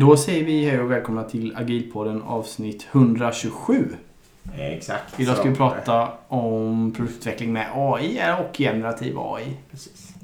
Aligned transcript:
Då 0.00 0.16
säger 0.16 0.44
vi 0.44 0.64
hej 0.64 0.80
och 0.80 0.90
välkomna 0.90 1.24
till 1.24 1.56
Agilpodden 1.56 2.22
avsnitt 2.22 2.86
127. 2.92 3.88
Exakt. 4.58 5.20
Idag 5.20 5.36
ska 5.36 5.48
vi 5.48 5.56
prata 5.56 6.08
om 6.28 6.92
produktutveckling 6.96 7.52
med 7.52 7.66
AI 7.74 8.20
och 8.40 8.56
generativ 8.56 9.18
AI. 9.18 9.56
Precis. 9.70 10.14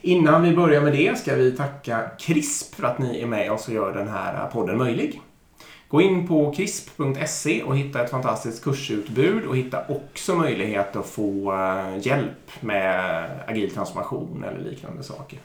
Innan 0.00 0.42
vi 0.42 0.56
börjar 0.56 0.80
med 0.80 0.92
det 0.92 1.18
ska 1.18 1.34
vi 1.34 1.52
tacka 1.52 2.10
CRISP 2.18 2.74
för 2.74 2.84
att 2.84 2.98
ni 2.98 3.20
är 3.20 3.26
med 3.26 3.52
oss 3.52 3.68
och 3.68 3.74
gör 3.74 3.94
den 3.94 4.08
här 4.08 4.46
podden 4.46 4.78
möjlig. 4.78 5.20
Gå 5.88 6.00
in 6.00 6.28
på 6.28 6.52
crisp.se 6.52 7.62
och 7.62 7.76
hitta 7.76 8.04
ett 8.04 8.10
fantastiskt 8.10 8.64
kursutbud 8.64 9.44
och 9.44 9.56
hitta 9.56 9.84
också 9.88 10.34
möjlighet 10.34 10.96
att 10.96 11.06
få 11.06 11.52
eh, 11.52 12.06
hjälp 12.06 12.50
med 12.60 13.24
agil 13.46 13.70
transformation 13.70 14.44
eller 14.44 14.70
liknande 14.70 15.02
saker. 15.02 15.38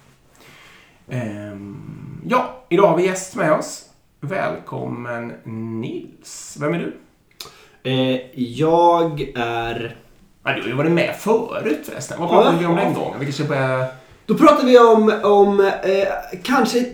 Ehm, 1.10 2.22
ja, 2.30 2.64
idag 2.70 2.88
har 2.88 2.98
vi 2.98 3.06
gäst 3.06 3.36
med 3.36 3.52
oss. 3.54 3.84
Välkommen 4.22 5.34
Nils. 5.82 6.58
Vem 6.62 6.74
är 6.74 6.80
du? 6.80 6.94
Eh, 7.92 8.20
jag 8.36 9.22
är... 9.36 9.96
Ja, 10.44 10.54
du 10.54 10.62
har 10.62 10.68
ju 10.68 10.74
varit 10.76 10.92
med 10.92 11.16
förut 11.20 11.80
förresten. 11.92 12.20
Vad 12.20 12.30
pratade 12.30 12.54
Ja. 12.56 12.60
vi 12.60 12.66
om 12.66 12.76
den 12.76 12.94
gången? 12.94 13.20
Vi 13.20 13.26
kanske 13.26 13.44
börjar... 13.44 13.86
Då 14.26 14.36
pratar 14.36 14.66
vi 14.66 14.80
om, 14.80 15.14
om 15.24 15.60
eh, 15.60 16.40
kanske 16.44 16.86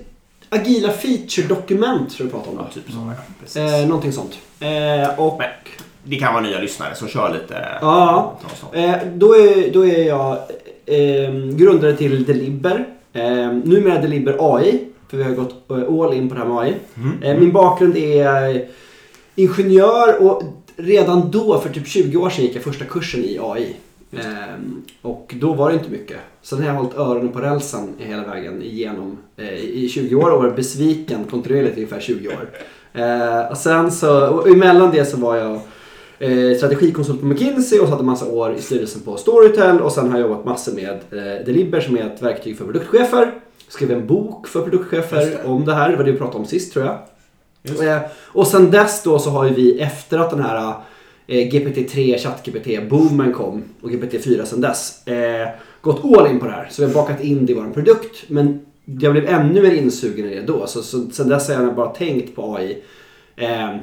agila 0.50 0.92
feature-dokument, 0.92 2.12
tror 2.12 2.20
jag 2.20 2.26
vi 2.26 2.32
pratar 2.32 2.52
om. 2.52 2.58
Ja, 2.60 2.68
typ 2.74 2.84
så. 2.92 3.60
Ja. 3.60 3.80
Eh, 3.80 3.88
någonting 3.88 4.12
sånt. 4.12 4.40
Eh, 4.60 5.20
och 5.20 5.38
Men 5.38 5.50
det 6.04 6.16
kan 6.16 6.34
vara 6.34 6.44
nya 6.44 6.60
lyssnare, 6.60 6.96
så 6.96 7.08
kör 7.08 7.34
lite. 7.34 7.78
Ja. 7.82 8.40
eh, 8.74 8.96
då, 9.14 9.34
är, 9.36 9.74
då 9.74 9.86
är 9.86 10.04
jag 10.08 10.32
eh, 10.86 11.34
grundare 11.56 11.96
till 11.96 12.24
Deliber. 12.26 12.86
Eh, 13.14 13.54
numera 13.64 14.02
Deliber 14.02 14.38
AI, 14.40 14.80
för 15.10 15.18
vi 15.18 15.24
har 15.24 15.32
gått 15.32 15.72
eh, 15.72 16.02
all 16.02 16.14
in 16.14 16.30
på 16.30 16.36
det 16.36 16.42
här 16.42 16.48
med 16.48 16.58
AI. 16.58 16.76
Mm. 16.98 17.24
Eh, 17.24 17.40
min 17.40 17.52
bakgrund 17.52 17.98
är 17.98 18.68
ingenjör 19.36 20.22
och 20.22 20.44
redan 20.76 21.32
då, 21.32 21.60
för 21.60 21.70
typ 21.70 21.88
20 21.88 22.18
år 22.18 22.30
sedan, 22.30 22.46
gick 22.46 22.56
jag 22.56 22.64
första 22.64 22.86
kursen 22.86 23.24
i 23.24 23.40
AI. 23.42 23.76
Ehm, 24.12 24.82
och 25.02 25.34
då 25.40 25.54
var 25.54 25.70
det 25.70 25.76
inte 25.76 25.90
mycket. 25.90 26.18
Sen 26.42 26.60
har 26.60 26.66
jag 26.66 26.74
hållit 26.74 26.98
öronen 26.98 27.30
på 27.30 27.40
rälsen 27.40 27.94
hela 27.98 28.24
vägen 28.24 28.62
igenom 28.62 29.18
eh, 29.38 29.54
i 29.54 29.90
20 29.90 30.16
år 30.16 30.32
och 30.32 30.44
varit 30.44 30.56
besviken 30.56 31.24
kontinuerligt 31.24 31.78
i 31.78 31.82
ungefär 31.82 32.00
20 32.00 32.28
år. 32.28 32.50
Eh, 32.94 33.52
och 33.52 33.58
sen 33.58 33.92
så, 33.92 34.28
och 34.28 34.50
emellan 34.50 34.92
det 34.92 35.06
så 35.06 35.18
var 35.18 35.36
jag 35.36 35.60
eh, 36.24 36.58
strategikonsult 36.58 37.20
på 37.20 37.26
McKinsey 37.26 37.80
och 37.80 37.90
satt 37.90 38.00
en 38.00 38.06
massa 38.06 38.26
år 38.26 38.54
i 38.54 38.62
styrelsen 38.62 39.02
på 39.02 39.18
Storytel 39.18 39.82
och 39.82 39.92
sen 39.92 40.12
har 40.12 40.20
jag 40.20 40.30
jobbat 40.30 40.46
massor 40.46 40.74
med 40.74 40.90
eh, 40.90 41.46
Deliber 41.46 41.82
som 41.82 41.98
är 41.98 42.02
ett 42.02 42.22
verktyg 42.22 42.58
för 42.58 42.66
produktchefer. 42.66 43.32
Skrev 43.68 43.92
en 43.92 44.08
bok 44.08 44.48
för 44.48 44.62
produktchefer 44.62 45.26
det. 45.26 45.44
om 45.46 45.66
det 45.66 45.74
här, 45.74 45.90
det 45.92 45.98
var 45.98 46.04
det 46.04 46.12
vi 46.12 46.18
pratade 46.18 46.38
om 46.38 46.46
sist 46.46 46.74
tror 46.74 46.86
jag. 46.86 46.98
Eh, 47.88 48.02
och 48.16 48.48
sen 48.48 48.72
dess 48.72 49.04
då 49.04 49.20
så 49.20 49.30
har 49.30 49.46
ju 49.46 49.54
vi 49.54 49.80
efter 49.80 50.20
att 50.20 50.30
den 50.30 50.44
här 50.44 50.74
eh, 51.28 51.50
GPT-3, 51.50 52.18
ChatGPT-boomen 52.18 53.34
kom 53.34 53.64
och 53.82 53.90
GPT-4 53.90 54.46
sen 54.46 54.62
dess 54.62 55.08
eh, 55.08 55.48
gått 55.82 56.06
all 56.06 56.28
in 56.28 56.40
på 56.40 56.46
det 56.46 56.52
här. 56.52 56.68
Så 56.72 56.82
vi 56.82 56.88
har 56.88 56.94
bakat 56.94 57.24
in 57.24 57.46
det 57.46 57.52
i 57.52 57.56
vår 57.56 57.72
produkt. 57.74 58.24
Men 58.28 58.66
jag 58.86 59.12
blev 59.12 59.26
ännu 59.26 59.62
mer 59.62 59.72
insugen 59.72 60.26
i 60.26 60.36
det 60.36 60.42
då. 60.42 60.68
Så, 60.68 60.84
så 60.84 61.10
sen 61.12 61.30
dess 61.30 61.50
har 61.50 61.64
jag 61.64 61.76
bara 61.76 61.90
tänkt 61.90 62.36
på 62.36 62.56
AI. 62.56 62.84
Eh, 63.36 63.76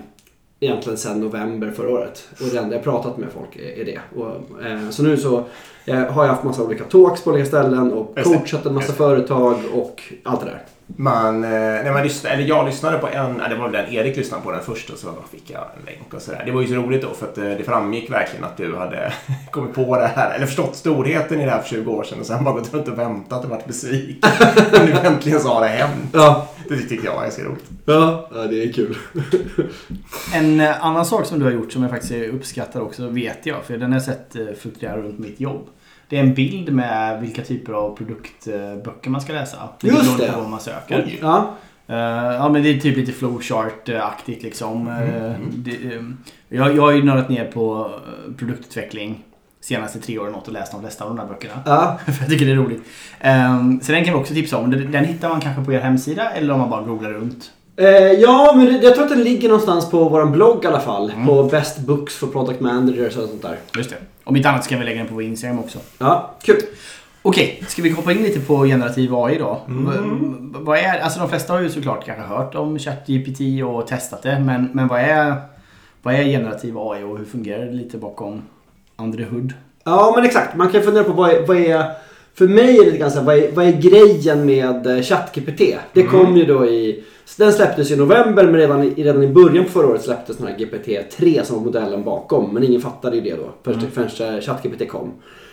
egentligen 0.60 0.98
sen 0.98 1.20
november 1.20 1.70
förra 1.70 1.90
året. 1.90 2.28
Och 2.40 2.46
det 2.52 2.58
enda 2.58 2.74
jag 2.74 2.84
pratat 2.84 3.18
med 3.18 3.28
folk 3.32 3.56
är, 3.56 3.80
är 3.80 3.84
det. 3.84 4.00
Och, 4.16 4.62
eh, 4.66 4.90
så 4.90 5.02
nu 5.02 5.16
så 5.16 5.44
eh, 5.84 5.98
har 5.98 6.24
jag 6.24 6.30
haft 6.30 6.44
massa 6.44 6.62
olika 6.62 6.84
talks 6.84 7.22
på 7.22 7.30
olika 7.30 7.46
ställen 7.46 7.92
och 7.92 8.18
coachat 8.24 8.66
en 8.66 8.74
massa 8.74 8.92
företag 8.92 9.56
och 9.74 10.02
allt 10.22 10.40
det 10.40 10.46
där. 10.46 10.62
Man, 10.96 11.44
eh, 11.44 11.50
när 11.50 11.92
man 11.92 12.02
lyssnade, 12.02 12.34
eller 12.34 12.44
jag 12.48 12.66
lyssnade 12.66 12.98
på 12.98 13.08
en, 13.08 13.38
det 13.48 13.54
var 13.54 13.68
väl 13.68 13.72
den 13.72 13.92
Erik 13.94 14.16
lyssnade 14.16 14.42
på 14.42 14.50
den 14.52 14.60
först 14.62 14.90
och 14.90 14.98
så 14.98 15.14
fick 15.30 15.50
jag 15.50 15.60
en 15.60 15.84
länk 15.86 16.14
och 16.14 16.22
sådär. 16.22 16.42
Det 16.46 16.52
var 16.52 16.60
ju 16.60 16.66
så 16.66 16.74
roligt 16.74 17.02
då 17.02 17.14
för 17.14 17.26
att 17.26 17.38
eh, 17.38 17.44
det 17.44 17.64
framgick 17.64 18.10
verkligen 18.10 18.44
att 18.44 18.56
du 18.56 18.76
hade 18.76 19.12
kommit 19.50 19.74
på 19.74 19.96
det 19.98 20.06
här, 20.06 20.34
eller 20.34 20.46
förstått 20.46 20.76
storheten 20.76 21.40
i 21.40 21.44
det 21.44 21.50
här 21.50 21.60
för 21.60 21.68
20 21.68 21.92
år 21.92 22.04
sedan 22.04 22.20
och 22.20 22.26
sen 22.26 22.44
bara 22.44 22.54
gått 22.54 22.74
runt 22.74 22.88
och 22.88 22.98
väntat 22.98 23.44
och 23.44 23.50
varit 23.50 23.66
besviken. 23.66 24.30
Nu 24.86 24.92
äntligen 24.92 25.40
så 25.40 25.48
har 25.48 25.60
det 25.60 25.68
hänt. 25.68 26.10
Ja, 26.12 26.48
Det 26.68 26.76
tyckte 26.76 27.06
jag 27.06 27.14
var 27.14 27.22
ganska 27.22 27.42
roligt. 27.44 27.64
ja, 27.84 28.28
ja 28.34 28.40
det 28.42 28.62
är 28.64 28.72
kul. 28.72 28.96
En 30.34 30.60
eh, 30.60 30.84
annan 30.84 31.04
sak 31.04 31.26
som 31.26 31.38
du 31.38 31.44
har 31.44 31.52
gjort 31.52 31.72
som 31.72 31.82
jag 31.82 31.90
faktiskt 31.90 32.12
uppskattar 32.12 32.80
också 32.80 33.08
vet 33.08 33.46
jag, 33.46 33.64
för 33.64 33.76
den 33.76 33.92
har 33.92 33.96
jag 33.96 34.02
sett 34.02 34.36
fluktuera 34.60 34.96
runt 34.96 35.18
mitt 35.18 35.40
jobb. 35.40 35.66
Det 36.10 36.16
är 36.16 36.20
en 36.20 36.34
bild 36.34 36.72
med 36.72 37.20
vilka 37.20 37.42
typer 37.42 37.72
av 37.72 37.96
produktböcker 37.96 39.10
man 39.10 39.20
ska 39.20 39.32
läsa. 39.32 39.56
Just 39.82 40.02
beroende 40.02 40.26
det. 40.26 40.32
på 40.32 40.40
vad 40.40 40.50
man 40.50 40.60
söker. 40.60 41.04
Oj. 41.06 41.18
Ja, 41.22 41.56
Eh, 41.90 42.34
ja 42.34 42.48
men 42.48 42.62
det 42.62 42.68
är 42.68 42.80
typ 42.80 42.96
lite 42.96 43.12
flowchart-aktigt 43.12 44.42
liksom. 44.42 44.88
Mm. 44.88 45.34
det, 45.54 45.70
eh, 45.70 46.02
jag, 46.48 46.76
jag 46.76 46.82
har 46.82 46.92
ju 46.92 47.04
nördat 47.04 47.28
ner 47.28 47.44
på 47.44 47.90
produktutveckling 48.38 49.24
senaste 49.60 50.00
tre 50.00 50.18
åren 50.18 50.32
något 50.32 50.46
och 50.46 50.52
läst 50.52 50.72
de 50.72 50.80
flesta 50.80 51.04
av 51.04 51.10
de 51.10 51.16
där 51.16 51.26
böckerna. 51.26 51.54
ja. 51.66 51.98
För 52.06 52.22
jag 52.22 52.28
tycker 52.30 52.46
det 52.46 52.52
är 52.52 52.56
roligt. 52.56 52.82
Um, 53.24 53.80
så 53.82 53.92
den 53.92 54.04
kan 54.04 54.14
vi 54.14 54.20
också 54.20 54.34
tipsa 54.34 54.56
om. 54.56 54.70
Den, 54.70 54.92
den 54.92 55.04
hittar 55.04 55.28
man 55.28 55.40
kanske 55.40 55.64
på 55.64 55.72
er 55.72 55.80
hemsida 55.80 56.30
eller 56.30 56.54
om 56.54 56.60
man 56.60 56.70
bara 56.70 56.82
googlar 56.82 57.10
runt. 57.10 57.50
Eh, 57.76 57.88
ja, 58.12 58.52
men 58.56 58.66
det, 58.66 58.72
jag 58.72 58.94
tror 58.94 59.04
att 59.04 59.10
den 59.10 59.22
ligger 59.22 59.48
någonstans 59.48 59.90
på 59.90 60.08
vår 60.08 60.26
blogg 60.26 60.64
i 60.64 60.66
alla 60.66 60.80
fall. 60.80 61.10
Mm. 61.10 61.26
På 61.26 61.42
Best 61.42 61.78
Books 61.78 62.16
for 62.16 62.26
Product 62.26 62.60
Managers 62.60 63.16
och 63.16 63.28
sånt 63.28 63.42
där. 63.42 63.56
Just 63.76 63.90
det. 63.90 63.96
Om 64.30 64.36
inte 64.36 64.48
annat 64.48 64.64
så 64.64 64.70
kan 64.70 64.78
vi 64.78 64.84
lägga 64.84 64.98
den 64.98 65.08
på 65.08 65.14
vår 65.14 65.22
Instagram 65.22 65.58
också. 65.58 65.78
Ja, 65.98 66.34
kul. 66.42 66.56
Okej, 67.22 67.62
ska 67.68 67.82
vi 67.82 67.90
hoppa 67.90 68.12
in 68.12 68.22
lite 68.22 68.40
på 68.40 68.64
generativ 68.64 69.14
AI 69.14 69.38
då? 69.38 69.60
Mm. 69.68 70.54
Vad 70.58 70.78
är, 70.78 71.00
alltså 71.00 71.20
de 71.20 71.28
flesta 71.28 71.52
har 71.52 71.60
ju 71.60 71.70
såklart 71.70 72.06
kanske 72.06 72.24
hört 72.24 72.54
om 72.54 72.78
ChatGPT 72.78 73.40
och 73.64 73.86
testat 73.86 74.22
det. 74.22 74.38
Men, 74.38 74.70
men 74.72 74.88
vad, 74.88 75.00
är, 75.00 75.34
vad 76.02 76.14
är 76.14 76.24
generativ 76.24 76.78
AI 76.78 77.02
och 77.02 77.18
hur 77.18 77.24
fungerar 77.24 77.64
det 77.64 77.72
lite 77.72 77.98
bakom 77.98 78.42
the 78.96 79.24
hood? 79.24 79.52
Ja, 79.84 80.12
men 80.16 80.24
exakt. 80.24 80.56
Man 80.56 80.68
kan 80.68 80.82
fundera 80.82 81.04
på 81.04 81.12
vad 81.12 81.30
är, 81.30 81.46
vad 81.46 81.56
är 81.56 81.90
för 82.34 82.48
mig 82.48 82.76
är 82.76 82.80
det 82.80 82.84
lite 82.86 82.98
grann 82.98 83.10
så 83.10 83.18
här, 83.18 83.26
vad 83.26 83.36
är, 83.36 83.50
vad 83.54 83.66
är 83.66 83.72
grejen 83.72 84.46
med 84.46 84.86
eh, 84.86 85.02
ChatGPT? 85.02 85.58
Det 85.92 86.00
Mm. 86.00 86.10
kom 86.12 86.36
ju 86.36 86.44
då 86.44 86.66
i... 86.66 87.04
Den 87.38 87.52
släpptes 87.52 87.90
i 87.90 87.96
november 87.96 88.44
men 88.44 88.54
redan 88.56 88.82
i, 88.82 88.90
redan 89.04 89.22
i 89.22 89.28
början 89.28 89.64
på 89.64 89.70
förra 89.70 89.86
året 89.86 90.02
släpptes 90.02 90.36
den 90.36 90.46
här 90.46 90.56
GPT-3 90.56 91.42
som 91.42 91.56
var 91.56 91.64
modellen 91.64 92.04
bakom. 92.04 92.54
Men 92.54 92.64
ingen 92.64 92.80
fattade 92.80 93.16
ju 93.16 93.22
det 93.22 93.30
då 93.36 93.50
först, 93.64 93.78
Mm. 93.78 93.90
förrän 94.10 94.34
eh, 94.34 94.40
ChatGPT 94.40 94.88
kom. 94.88 95.12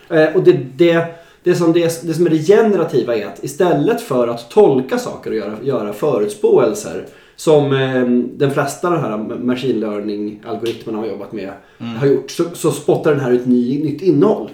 Eh, 0.09 0.35
och 0.35 0.43
det, 0.43 0.57
det, 0.77 1.05
det, 1.43 1.55
som 1.55 1.73
det, 1.73 2.01
det 2.07 2.13
som 2.13 2.25
är 2.25 2.29
det 2.29 2.37
generativa 2.37 3.15
är 3.15 3.25
att 3.25 3.43
istället 3.43 4.01
för 4.01 4.27
att 4.27 4.49
tolka 4.51 4.97
saker 4.97 5.29
och 5.31 5.35
göra, 5.37 5.53
göra 5.63 5.93
förutspåelser 5.93 7.05
som 7.35 7.73
eh, 7.73 8.03
den 8.37 8.51
flesta 8.51 8.87
av 8.87 8.93
de 8.93 9.01
här 9.01 9.17
machine 9.43 9.79
learning-algoritmerna 9.79 10.97
har 10.97 11.05
jobbat 11.07 11.31
med 11.33 11.51
har 11.99 12.07
gjort 12.07 12.31
så, 12.31 12.43
så 12.53 12.71
spottar 12.71 13.11
den 13.11 13.19
här 13.19 13.31
ut 13.31 13.45
ny, 13.45 13.83
nytt 13.83 14.01
innehåll. 14.01 14.49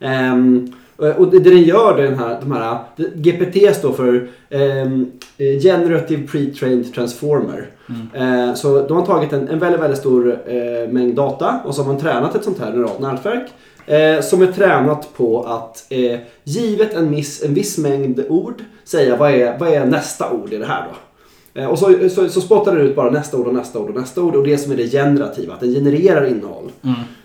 Ehm, 0.00 0.72
och 1.10 1.30
det, 1.30 1.38
den 1.38 1.62
gör, 1.62 1.96
den 1.96 2.18
här, 2.18 2.38
de 2.40 2.52
här, 2.52 2.78
GPT 3.14 3.76
står 3.76 3.92
för 3.92 4.28
ehm, 4.50 5.10
eh, 5.38 5.60
Generative 5.60 6.22
Pre-trained 6.26 6.94
Transformer. 6.94 7.70
Eh, 8.14 8.54
så 8.54 8.86
de 8.86 8.96
har 8.96 9.06
tagit 9.06 9.32
en, 9.32 9.48
en 9.48 9.58
väldigt, 9.58 9.80
väldigt 9.80 9.98
stor 9.98 10.38
eh, 10.46 10.92
mängd 10.92 11.14
data 11.14 11.60
och 11.64 11.74
så 11.74 11.82
har 11.82 11.92
man 11.92 12.00
tränat 12.00 12.34
ett 12.34 12.44
sånt 12.44 12.58
här 12.58 12.72
neuralt 12.72 13.00
nätverk. 13.00 13.48
Eh, 13.86 14.20
som 14.20 14.42
är 14.42 14.46
tränat 14.46 15.14
på 15.16 15.42
att 15.42 15.86
eh, 15.88 16.18
givet 16.44 16.94
en 16.94 17.10
viss, 17.10 17.42
en 17.42 17.54
viss 17.54 17.78
mängd 17.78 18.24
ord 18.28 18.62
säga 18.84 19.16
vad 19.16 19.30
är, 19.30 19.58
vad 19.58 19.68
är 19.68 19.86
nästa 19.86 20.32
ord 20.32 20.52
i 20.52 20.56
det 20.58 20.66
här 20.66 20.88
då. 20.88 21.60
Eh, 21.60 21.66
Och 21.68 21.78
så, 21.78 22.08
så, 22.10 22.28
så 22.28 22.40
spottar 22.40 22.76
den 22.76 22.86
ut 22.86 22.96
bara 22.96 23.10
nästa 23.10 23.36
ord 23.36 23.46
och 23.46 23.54
nästa 23.54 23.78
ord 23.78 23.88
och 23.88 24.00
nästa 24.00 24.22
ord 24.22 24.36
och 24.36 24.44
det 24.44 24.58
som 24.58 24.72
är 24.72 24.76
det 24.76 24.88
generativa, 24.90 25.54
att 25.54 25.60
den 25.60 25.74
genererar 25.74 26.26
innehåll. 26.26 26.72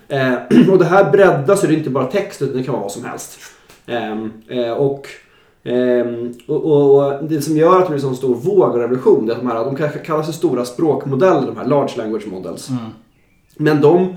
Eh, 0.08 0.32
och 0.72 0.78
det 0.78 0.84
här 0.84 1.10
breddas 1.10 1.60
så 1.60 1.66
det 1.66 1.74
är 1.74 1.76
inte 1.78 1.90
bara 1.90 2.06
text 2.06 2.42
utan 2.42 2.56
det 2.56 2.62
kan 2.62 2.72
vara 2.72 2.82
vad 2.82 2.92
som 2.92 3.04
helst. 3.04 3.38
Ehm, 3.88 4.32
eh, 4.48 4.72
och, 4.72 5.06
ehm, 5.64 6.34
och, 6.46 6.64
och, 6.64 7.06
och 7.06 7.24
det 7.24 7.42
som 7.42 7.56
gör 7.56 7.76
att 7.76 7.82
det 7.82 7.88
blir 7.88 7.94
en 7.94 8.00
sån 8.00 8.16
stor 8.16 8.34
våg 8.34 8.70
och 8.70 8.80
revolution 8.80 9.26
det 9.26 9.32
är 9.32 9.36
att 9.36 9.42
de 9.42 9.48
här, 9.48 9.64
de 9.64 9.76
kanske 9.76 9.98
kallas 9.98 10.26
för 10.26 10.32
stora 10.32 10.64
språkmodeller, 10.64 11.46
de 11.46 11.56
här 11.56 11.64
large 11.64 11.96
language 11.96 12.26
models. 12.26 12.68
Men 13.56 13.80
de 13.80 14.16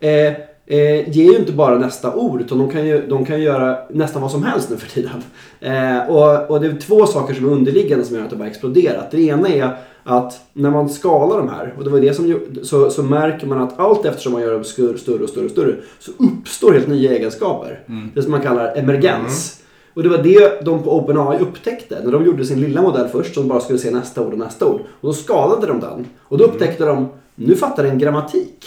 eh, 0.00 0.34
eh, 0.70 1.08
ger 1.10 1.32
ju 1.32 1.36
inte 1.36 1.52
bara 1.52 1.78
nästa 1.78 2.14
ord 2.14 2.40
utan 2.40 2.58
de 2.58 2.70
kan 2.70 2.86
ju, 2.86 3.06
de 3.06 3.24
kan 3.24 3.40
göra 3.40 3.78
nästan 3.90 4.22
vad 4.22 4.30
som 4.30 4.42
helst 4.42 4.70
nu 4.70 4.76
för 4.76 4.90
tiden. 4.90 5.22
Eh, 5.60 6.10
och, 6.10 6.50
och 6.50 6.60
det 6.60 6.66
är 6.66 6.80
två 6.80 7.06
saker 7.06 7.34
som 7.34 7.44
är 7.44 7.52
underliggande 7.52 8.04
som 8.04 8.16
gör 8.16 8.24
att 8.24 8.30
det 8.30 8.36
bara 8.36 8.48
exploderat. 8.48 9.10
Det 9.10 9.22
ena 9.22 9.48
är 9.48 9.76
att 10.04 10.40
när 10.52 10.70
man 10.70 10.88
skalar 10.88 11.38
de 11.38 11.48
här, 11.48 11.74
och 11.78 11.84
det 11.84 11.90
var 11.90 12.00
det 12.00 12.14
som 12.14 12.40
så, 12.62 12.90
så 12.90 13.02
märker 13.02 13.46
man 13.46 13.60
att 13.60 13.78
allt 13.78 14.04
eftersom 14.04 14.32
man 14.32 14.42
gör 14.42 14.52
dem 14.52 14.64
större, 14.64 14.92
och 14.92 14.98
större 14.98 15.44
och 15.44 15.50
större 15.50 15.76
så 15.98 16.12
uppstår 16.18 16.72
helt 16.72 16.88
nya 16.88 17.12
egenskaper. 17.12 17.80
Det 18.14 18.22
som 18.22 18.30
man 18.30 18.40
kallar 18.40 18.76
emergens. 18.76 19.62
Och 19.94 20.02
det 20.02 20.08
var 20.08 20.18
det 20.18 20.64
de 20.64 20.82
på 20.82 20.96
OpenAI 20.96 21.38
upptäckte 21.38 22.00
när 22.04 22.12
de 22.12 22.24
gjorde 22.24 22.44
sin 22.44 22.60
lilla 22.60 22.82
modell 22.82 23.08
först 23.08 23.34
som 23.34 23.48
bara 23.48 23.60
skulle 23.60 23.78
se 23.78 23.90
nästa 23.90 24.22
ord 24.22 24.32
och 24.32 24.38
nästa 24.38 24.66
ord. 24.66 24.80
Och 24.80 25.08
då 25.08 25.12
skalade 25.12 25.66
de 25.66 25.80
den. 25.80 26.06
Och 26.22 26.38
då 26.38 26.44
upptäckte 26.44 26.84
de, 26.84 27.08
nu 27.46 27.56
fattar 27.56 27.82
den 27.82 27.98
grammatik. 27.98 28.66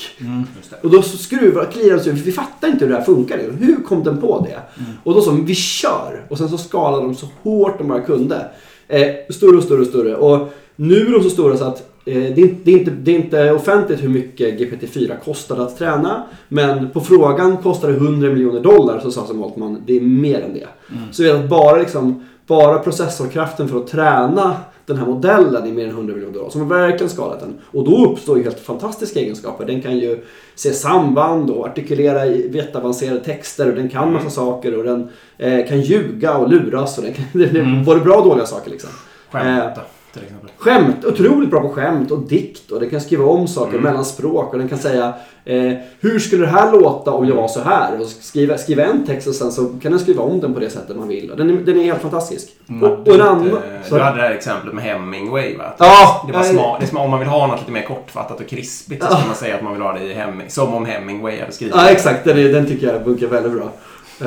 Just 0.57 0.69
det. 0.69 0.75
Och 0.81 0.89
då 0.91 1.01
skruvar, 1.01 1.65
kliar 1.71 1.97
de 1.97 2.03
sig, 2.03 2.13
vi 2.13 2.31
fattar 2.31 2.67
inte 2.67 2.85
hur 2.85 2.91
det 2.91 2.97
här 2.97 3.05
funkar. 3.05 3.39
Hur 3.59 3.75
kom 3.75 4.03
den 4.03 4.17
på 4.17 4.47
det? 4.49 4.59
Och 5.03 5.13
då 5.13 5.21
sa 5.21 5.31
de, 5.31 5.45
vi 5.45 5.55
kör! 5.55 6.25
Och 6.29 6.37
sen 6.37 6.49
så 6.49 6.57
skalade 6.57 7.03
de 7.03 7.15
så 7.15 7.27
hårt 7.43 7.77
de 7.77 7.87
bara 7.87 8.01
kunde. 8.01 8.45
Eh, 8.87 9.07
större 9.29 9.57
och 9.57 9.63
större 9.63 9.81
och 9.81 9.87
större. 9.87 10.15
Och 10.15 10.53
nu 10.75 10.95
är 11.07 11.11
de 11.11 11.23
så 11.23 11.29
stora 11.29 11.57
så 11.57 11.63
att 11.63 11.77
eh, 12.05 12.13
det, 12.13 12.21
är, 12.21 12.39
inte- 12.39 12.61
det, 12.63 12.71
är 12.71 12.79
inte, 12.79 12.91
det 12.91 13.11
är 13.11 13.15
inte 13.15 13.51
offentligt 13.51 14.03
hur 14.03 14.09
mycket 14.09 14.59
GPT-4 14.59 15.19
kostade 15.25 15.63
att 15.63 15.77
träna. 15.77 16.23
Men 16.47 16.89
på 16.89 17.01
frågan 17.01 17.57
kostar 17.57 17.87
det 17.87 17.95
100 17.95 18.29
miljoner 18.29 18.59
dollar 18.59 18.99
så 18.99 19.11
sa 19.11 19.25
Sam 19.27 19.43
Altman 19.43 19.81
det 19.85 19.97
är 19.97 20.01
mer 20.01 20.41
än 20.41 20.53
det. 20.53 20.67
Så 21.11 21.23
vi 21.23 21.31
vet 21.31 21.43
att 21.43 21.49
bara, 21.49 21.77
liksom, 21.77 22.23
bara 22.47 22.79
processorkraften 22.79 23.67
för 23.69 23.77
att 23.77 23.87
träna 23.87 24.55
den 24.85 24.97
här 24.97 25.05
modellen 25.05 25.67
är 25.67 25.71
mer 25.71 25.83
än 25.83 25.89
100 25.89 26.13
miljoner 26.13 26.33
dollar. 26.33 26.57
Man 26.57 26.71
har 26.71 26.77
verkligen 26.77 27.09
skalat 27.09 27.39
den. 27.39 27.59
Och 27.71 27.85
då 27.85 28.05
uppstår 28.05 28.37
ju 28.37 28.43
helt 28.43 28.59
fantastiska 28.59 29.19
egenskaper. 29.19 29.65
Den 29.65 29.81
kan 29.81 29.97
ju 29.97 30.23
se 30.55 30.73
samband 30.73 31.49
och 31.49 31.65
artikulera 31.65 32.25
i 32.25 32.51
jätteavancerade 32.57 33.19
texter. 33.19 33.69
Och 33.69 33.75
den 33.75 33.89
kan 33.89 34.13
massa 34.13 34.29
saker 34.29 34.77
och 34.77 34.83
den 34.83 35.09
eh, 35.37 35.67
kan 35.67 35.81
ljuga 35.81 36.37
och 36.37 36.49
luras. 36.49 36.97
Och 36.97 37.03
den 37.03 37.13
kan, 37.13 37.25
är 37.41 37.85
både 37.85 37.99
bra 37.99 38.15
och 38.15 38.25
dåliga 38.25 38.45
saker 38.45 38.71
liksom. 38.71 38.89
Skämt 39.31 39.79
till 40.13 40.23
exempel. 40.23 40.49
Skämt, 40.57 41.05
otroligt 41.05 41.49
bra 41.49 41.61
på 41.61 41.69
skämt 41.69 42.11
och 42.11 42.19
dikt 42.19 42.71
och 42.71 42.79
den 42.79 42.89
kan 42.89 43.01
skriva 43.01 43.25
om 43.25 43.47
saker 43.47 43.79
mellan 43.79 44.05
språk 44.05 44.53
och 44.53 44.59
den 44.59 44.69
kan 44.69 44.77
säga 44.77 45.13
eh, 45.45 45.73
Hur 45.99 46.19
skulle 46.19 46.45
det 46.45 46.51
här 46.51 46.71
låta 46.71 47.11
om 47.11 47.27
jag 47.27 47.35
var 47.35 47.47
så 47.47 47.61
här? 47.61 47.99
Och 48.01 48.05
skriva, 48.07 48.57
skriva 48.57 48.83
en 48.83 49.05
text 49.05 49.27
och 49.27 49.35
sen 49.35 49.51
så 49.51 49.65
kan 49.81 49.91
den 49.91 49.99
skriva 49.99 50.23
om 50.23 50.39
den 50.39 50.53
på 50.53 50.59
det 50.59 50.69
sättet 50.69 50.95
man 50.97 51.07
vill. 51.07 51.31
Och 51.31 51.37
Den 51.37 51.49
är, 51.49 51.53
den 51.53 51.79
är 51.79 51.83
helt 51.83 52.01
fantastisk. 52.01 52.47
och, 52.81 53.07
och 53.07 53.15
en 53.15 53.21
annan... 53.21 53.57
Så- 53.83 53.95
Du 53.95 54.01
hade 54.01 54.17
det 54.17 54.23
här 54.23 54.31
exemplet 54.31 54.73
med 54.73 54.83
Hemingway 54.83 55.57
va? 55.57 55.73
Ja, 55.77 56.23
Det 56.27 56.33
var 56.33 56.39
ja, 56.39 56.45
smart. 56.51 56.79
Det 56.79 56.85
är 56.85 56.89
smart. 56.89 57.03
Om 57.05 57.09
man 57.11 57.19
vill 57.19 57.29
ha 57.29 57.47
något 57.47 57.59
lite 57.59 57.71
mer 57.71 57.81
kortfattat 57.83 58.39
och 58.39 58.47
krispigt 58.47 59.03
så 59.03 59.09
ska 59.09 59.25
man 59.27 59.35
säga 59.35 59.55
att 59.55 59.63
man 59.63 59.73
vill 59.73 59.81
ha 59.81 59.93
det 59.93 60.03
i 60.03 60.13
Heming. 60.13 60.49
Som 60.49 60.73
om 60.73 60.85
Hemingway 60.85 61.39
hade 61.39 61.51
skrivit. 61.51 61.75
Ja, 61.77 61.89
exakt. 61.89 62.25
Den, 62.25 62.37
är, 62.37 62.49
den 62.53 62.65
tycker 62.67 62.93
jag 62.93 63.03
funkar 63.03 63.27
väldigt 63.27 63.51
bra. 63.53 63.69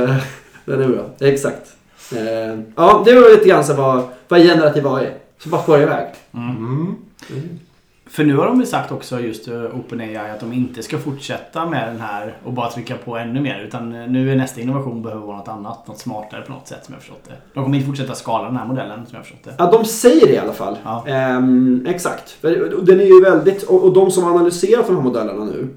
Eh, 0.03 0.15
den 0.65 0.83
är 0.83 0.89
bra. 0.89 1.03
Exakt. 1.29 1.67
Eh, 2.13 2.59
ja, 2.77 3.03
det 3.07 3.15
var 3.15 3.31
lite 3.31 3.49
grann 3.49 3.65
så 3.65 3.75
vad, 3.75 4.03
vad 4.29 4.41
generativ 4.43 4.87
AI 4.87 5.05
är. 5.05 5.15
Så 5.39 5.49
bara 5.49 5.63
spårar 5.63 5.83
iväg. 5.83 6.07
Mm. 6.35 6.97
För 8.09 8.25
nu 8.25 8.37
har 8.37 8.47
de 8.47 8.59
väl 8.59 8.67
sagt 8.67 8.93
också 8.93 9.21
just 9.21 9.49
eh, 9.49 9.79
OpenAI 9.79 10.17
att 10.17 10.41
de 10.41 10.53
inte 10.53 10.83
ska 10.83 10.99
fortsätta 10.99 11.67
med 11.67 11.89
den 11.89 12.01
här 12.01 12.37
och 12.45 12.53
bara 12.53 12.71
trycka 12.71 12.97
på 12.97 13.17
ännu 13.17 13.41
mer. 13.41 13.61
Utan 13.61 13.95
eh, 13.95 14.09
nu 14.09 14.33
är 14.33 14.37
nästa 14.37 14.61
innovation 14.61 15.03
behöver 15.03 15.27
vara 15.27 15.37
något 15.37 15.49
annat. 15.49 15.89
Något 15.89 15.99
smartare 15.99 16.43
på 16.43 16.53
något 16.53 16.69
sätt 16.69 16.85
som 16.85 16.95
jag 16.95 17.03
förstått 17.03 17.25
det. 17.29 17.35
De 17.55 17.65
kommer 17.65 17.77
inte 17.77 17.87
fortsätta 17.87 18.15
skala 18.15 18.45
den 18.45 18.57
här 18.57 18.67
modellen 18.67 19.07
som 19.07 19.17
jag 19.17 19.25
förstått 19.25 19.45
det. 19.45 19.55
Ja, 19.59 19.71
de 19.71 19.85
säger 19.85 20.27
det 20.27 20.33
i 20.33 20.39
alla 20.39 20.53
fall. 20.53 20.79
Ja. 20.85 21.07
Ehm, 21.07 21.87
exakt. 21.89 22.37
Den 22.83 23.01
är 23.01 23.05
ju 23.05 23.21
väldigt, 23.23 23.63
och, 23.63 23.93
de 23.93 24.11
som 24.11 24.25
analyserat 24.25 24.87
de 24.87 24.97
här 24.97 25.03
modellerna 25.03 25.45
nu, 25.45 25.69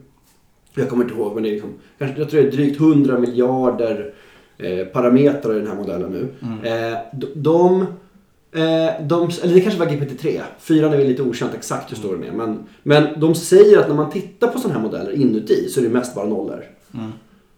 jag 0.74 0.90
kommer 0.90 1.04
inte 1.04 1.16
ihåg, 1.16 1.34
men 1.34 1.44
det 1.44 1.50
är 1.50 1.54
liksom, 1.54 1.74
jag 1.98 2.16
tror 2.16 2.42
det 2.42 2.48
är 2.48 2.52
drygt 2.52 2.82
100 2.82 3.18
miljarder 3.18 4.14
eh, 4.58 4.86
parametrar 4.86 5.56
i 5.56 5.60
den 5.60 5.68
här 5.68 5.76
modellen 5.76 6.12
nu. 6.12 6.28
Eh, 6.70 6.98
de, 7.14 7.28
de, 7.36 7.86
eh, 8.52 9.06
de, 9.08 9.30
eller 9.44 9.54
det 9.54 9.62
kanske 9.62 9.80
var 9.80 9.86
GPT-3, 9.86 10.42
fyran 10.60 10.94
är 10.94 10.98
väl 10.98 11.08
lite 11.08 11.22
okänt 11.22 11.54
exakt 11.54 11.92
hur 11.92 11.98
stor 11.98 12.16
den 12.16 12.24
är. 12.24 12.32
Men, 12.32 12.60
men 12.84 13.20
de 13.20 13.36
säger 13.36 13.78
att 13.80 13.88
när 13.88 13.96
man 13.96 14.10
tittar 14.12 14.48
på 14.48 14.60
sådana 14.60 14.80
här 14.80 14.86
modeller 14.88 15.12
inuti 15.12 15.70
så 15.70 15.80
är 15.80 15.84
det 15.84 15.90
mest 15.90 16.16
bara 16.16 16.26
nollor. 16.26 16.64
Mm. 16.94 17.12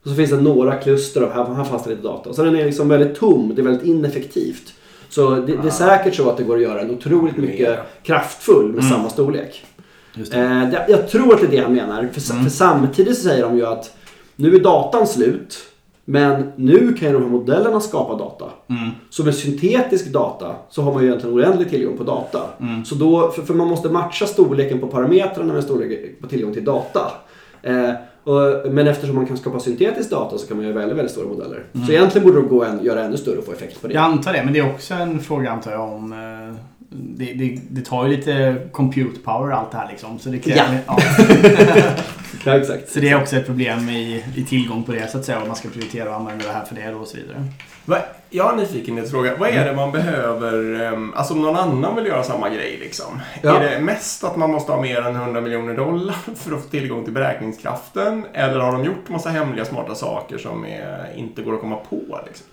Och 0.03 0.09
så 0.09 0.15
finns 0.15 0.29
det 0.29 0.41
några 0.41 0.75
kluster 0.75 1.23
och 1.23 1.31
här, 1.31 1.53
här 1.53 1.63
fanns 1.63 1.83
det 1.83 1.89
lite 1.89 2.01
data. 2.01 2.29
Och 2.29 2.35
så 2.35 2.43
den 2.43 2.55
är 2.55 2.65
liksom 2.65 2.87
väldigt 2.89 3.15
tom, 3.19 3.51
det 3.55 3.61
är 3.61 3.63
väldigt 3.65 3.85
ineffektivt. 3.87 4.73
Så 5.09 5.29
det, 5.35 5.41
det 5.61 5.67
är 5.67 5.71
säkert 5.71 6.15
så 6.15 6.29
att 6.29 6.37
det 6.37 6.43
går 6.43 6.55
att 6.55 6.61
göra 6.61 6.81
en 6.81 6.91
otroligt 6.91 7.37
mycket 7.37 7.79
kraftfull 8.03 8.65
med 8.71 8.79
Mm. 8.83 8.89
samma 8.91 9.09
storlek. 9.09 9.65
Det. 10.15 10.33
Eh, 10.37 10.69
det, 10.69 10.85
jag 10.89 11.09
tror 11.09 11.33
att 11.33 11.41
det 11.41 11.47
är 11.47 11.51
det 11.51 11.57
han 11.57 11.73
menar. 11.73 12.09
För, 12.13 12.33
Mm. 12.33 12.43
för 12.43 12.51
samtidigt 12.51 13.17
så 13.17 13.23
säger 13.23 13.43
de 13.43 13.57
ju 13.57 13.65
att 13.65 13.95
nu 14.35 14.55
är 14.55 14.59
datan 14.59 15.07
slut. 15.07 15.57
Men 16.11 16.51
nu 16.55 16.93
kan 16.93 17.07
ju 17.07 17.13
de 17.13 17.23
här 17.23 17.29
modellerna 17.29 17.79
skapa 17.79 18.15
data. 18.15 18.45
Mm. 18.69 18.89
Så 19.09 19.23
med 19.23 19.35
syntetisk 19.35 20.13
data 20.13 20.55
så 20.69 20.81
har 20.81 20.93
man 20.93 21.01
ju 21.03 21.07
egentligen 21.07 21.35
oändlig 21.35 21.69
tillgång 21.69 21.97
på 21.97 22.03
data. 22.03 22.39
Mm. 22.59 22.85
Så 22.85 22.95
då, 22.95 23.31
för, 23.31 23.41
för 23.41 23.53
man 23.53 23.67
måste 23.67 23.89
matcha 23.89 24.25
storleken 24.25 24.79
på 24.79 24.87
parametrarna 24.87 25.53
med 25.53 25.63
storleken 25.63 25.97
på 26.21 26.27
tillgång 26.27 26.53
till 26.53 26.65
data. 26.65 27.11
Eh, 27.61 27.89
och, 28.23 28.71
men 28.73 28.87
eftersom 28.87 29.15
man 29.15 29.25
kan 29.25 29.37
skapa 29.37 29.59
syntetisk 29.59 30.09
data 30.09 30.37
så 30.37 30.47
kan 30.47 30.57
man 30.57 30.65
göra 30.65 30.75
väldigt, 30.77 30.97
väldigt 30.97 31.11
stora 31.11 31.27
modeller. 31.27 31.63
Så 31.85 31.91
egentligen 31.91 32.27
borde 32.27 32.41
de 32.41 32.47
gå 32.49 32.63
en, 32.63 32.83
göra 32.83 33.03
ännu 33.03 33.17
större 33.17 33.37
och 33.37 33.45
få 33.45 33.51
effekt 33.51 33.81
på 33.81 33.87
det. 33.87 33.93
Jag 33.93 34.03
antar 34.03 34.33
det, 34.33 34.43
men 34.43 34.53
det 34.53 34.59
är 34.59 34.71
också 34.73 34.93
en 34.93 35.19
fråga 35.19 35.51
antar 35.51 35.71
jag 35.71 35.93
om... 35.93 36.11
eh, 36.13 36.55
Det, 36.93 37.33
det, 37.33 37.59
det 37.69 37.85
tar 37.85 38.05
ju 38.07 38.15
lite 38.15 38.55
compute 38.71 39.19
power 39.23 39.51
allt 39.51 39.71
det 39.71 39.77
här 39.77 39.87
liksom. 39.91 40.19
Så 40.19 40.29
det, 40.29 40.39
kräver, 40.39 40.79
ja. 40.87 40.97
Ja, 41.67 41.91
exakt. 42.61 42.89
så 42.89 42.99
det 42.99 43.09
är 43.09 43.21
också 43.21 43.35
ett 43.35 43.45
problem 43.45 43.89
i, 43.89 44.23
i 44.35 44.43
tillgång 44.43 44.83
på 44.83 44.91
det 44.91 45.11
så 45.11 45.17
att 45.17 45.25
säga. 45.25 45.41
Om 45.41 45.47
man 45.47 45.55
ska 45.55 45.69
prioritera 45.69 46.09
och 46.09 46.15
använda 46.15 46.45
det 46.45 46.53
här 46.53 46.65
för 46.65 46.75
det 46.75 46.93
och 46.93 47.07
så 47.07 47.17
vidare. 47.17 47.43
Va, 47.85 47.97
jag 48.29 48.43
har 48.43 48.51
en 48.51 48.57
nyfikenhetsfråga. 48.57 49.35
Vad 49.35 49.49
är 49.49 49.65
det 49.65 49.73
man 49.73 49.91
behöver, 49.91 50.81
ehm, 50.81 51.13
alltså 51.15 51.33
om 51.33 51.41
någon 51.41 51.55
annan 51.55 51.95
vill 51.95 52.05
göra 52.05 52.23
samma 52.23 52.49
grej 52.49 52.77
liksom? 52.79 53.19
Ja. 53.41 53.57
Är 53.57 53.69
det 53.69 53.79
mest 53.79 54.23
att 54.23 54.35
man 54.35 54.51
måste 54.51 54.71
ha 54.71 54.81
mer 54.81 55.01
än 55.01 55.15
100 55.15 55.41
miljoner 55.41 55.73
dollar 55.73 56.15
för 56.35 56.55
att 56.55 56.63
få 56.63 56.69
tillgång 56.69 57.03
till 57.03 57.13
beräkningskraften? 57.13 58.25
Eller 58.33 58.59
har 58.59 58.71
de 58.71 58.85
gjort 58.85 59.09
massa 59.09 59.29
hemliga 59.29 59.65
smarta 59.65 59.95
saker 59.95 60.37
som 60.37 60.65
är, 60.65 61.13
inte 61.15 61.41
går 61.41 61.53
att 61.53 61.61
komma 61.61 61.77
på 61.89 62.19
liksom? 62.27 62.47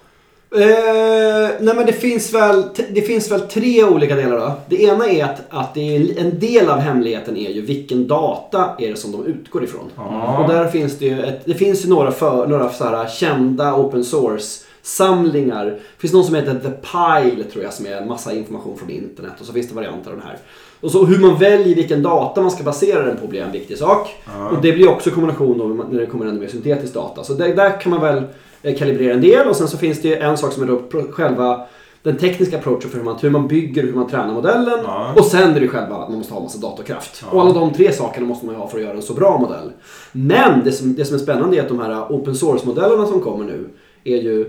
Eh, 0.50 1.50
nej 1.61 1.75
men 1.75 1.87
det 1.87 1.93
finns, 1.93 2.35
väl, 2.35 2.65
det 2.91 3.03
finns 3.03 3.31
väl 3.31 3.41
tre 3.41 3.85
olika 3.85 4.17
delar 4.17 4.39
då. 4.39 4.53
Det 4.69 4.83
ena 4.83 5.06
är 5.06 5.25
att, 5.25 5.41
att 5.49 5.75
det 5.75 5.97
är, 5.97 6.19
en 6.19 6.39
del 6.39 6.69
av 6.69 6.79
hemligheten 6.79 7.37
är 7.37 7.50
ju 7.50 7.61
vilken 7.61 8.09
data 8.09 8.71
är 8.79 8.89
det 8.89 8.97
som 8.97 9.12
de 9.12 9.27
utgår 9.27 9.65
ifrån. 9.65 9.91
Ja. 9.97 10.39
Och 10.39 10.49
där 10.49 10.69
finns 10.69 10.99
det 10.99 11.05
ju 11.05 11.23
ett, 11.23 11.41
det 11.45 11.55
finns 11.55 11.85
ju 11.85 11.89
några, 11.89 12.11
för, 12.11 12.47
några 12.47 12.69
så 12.69 12.85
här 12.85 13.09
kända 13.09 13.75
open 13.75 14.05
source 14.05 14.65
samlingar. 14.83 15.65
Det 15.65 15.81
finns 15.99 16.12
någon 16.12 16.25
som 16.25 16.35
heter 16.35 16.55
The 16.55 16.71
Pile 16.71 17.45
tror 17.45 17.65
jag 17.65 17.73
som 17.73 17.87
är 17.87 17.97
en 17.97 18.09
massa 18.09 18.33
information 18.33 18.79
från 18.79 18.91
internet 18.91 19.33
och 19.41 19.47
så 19.47 19.53
finns 19.53 19.69
det 19.69 19.75
varianter 19.75 20.11
av 20.11 20.17
den 20.17 20.27
här. 20.27 20.39
Och 20.81 20.91
så 20.91 21.05
hur 21.05 21.19
man 21.19 21.39
väljer 21.39 21.75
vilken 21.75 22.03
data 22.03 22.41
man 22.41 22.50
ska 22.50 22.62
basera 22.65 23.03
den 23.03 23.17
på 23.17 23.27
blir 23.27 23.43
en 23.43 23.53
viktig 23.53 23.79
sak. 23.79 24.17
Ja. 24.27 24.49
Och 24.49 24.62
det 24.62 24.73
blir 24.73 24.89
också 24.89 25.11
kombination 25.11 25.59
då 25.59 25.65
när 25.91 26.00
det 26.00 26.06
kommer 26.06 26.27
ännu 26.27 26.41
mer 26.41 26.49
syntetisk 26.49 26.95
data. 26.95 27.25
Så 27.25 27.33
där, 27.33 27.56
där 27.56 27.81
kan 27.81 27.91
man 27.91 28.00
väl 28.00 28.23
kalibrera 28.63 29.15
en 29.15 29.21
del 29.21 29.49
och 29.49 29.57
sen 29.57 29.69
så 29.69 29.79
finns 29.79 30.03
det 30.03 30.17
en 30.17 30.37
sak 30.39 30.53
som 30.53 30.63
är 30.63 30.67
då 30.67 30.83
själva 31.12 31.67
den 32.03 32.17
tekniska 32.17 32.59
approachen 32.59 32.91
för 32.91 32.97
hur 32.99 33.05
man, 33.05 33.17
hur 33.21 33.31
man 33.31 33.49
bygger 33.49 33.83
och 33.83 33.88
hur 33.88 33.95
man 33.95 34.09
tränar 34.09 34.35
modellen. 34.35 34.79
Ja. 34.85 35.12
Och 35.17 35.25
sen 35.25 35.55
är 35.57 35.61
det 35.61 35.69
själva 35.69 35.97
att 35.97 36.09
man 36.09 36.19
måste 36.19 36.35
ha 36.35 36.41
massa 36.43 36.59
datorkraft. 36.59 37.23
Ja. 37.27 37.31
Och 37.37 37.41
alla 37.43 37.53
de 37.53 37.73
tre 37.73 37.93
sakerna 37.93 38.27
måste 38.27 38.47
man 38.47 38.55
ju 38.55 38.61
ha 38.61 38.69
för 38.69 38.79
att 38.79 38.85
göra 38.85 38.97
en 38.97 39.03
så 39.03 39.15
bra 39.15 39.38
modell. 39.38 39.73
Men 40.12 40.65
det 40.65 40.73
som, 40.73 40.95
det 40.95 41.05
som 41.05 41.15
är 41.15 41.19
spännande 41.21 41.57
är 41.57 41.62
att 41.62 41.69
de 41.69 41.81
här 41.81 42.07
open 42.12 42.35
source-modellerna 42.35 43.07
som 43.07 43.21
kommer 43.21 43.45
nu 43.45 43.69
är 44.05 44.17
ju 44.17 44.41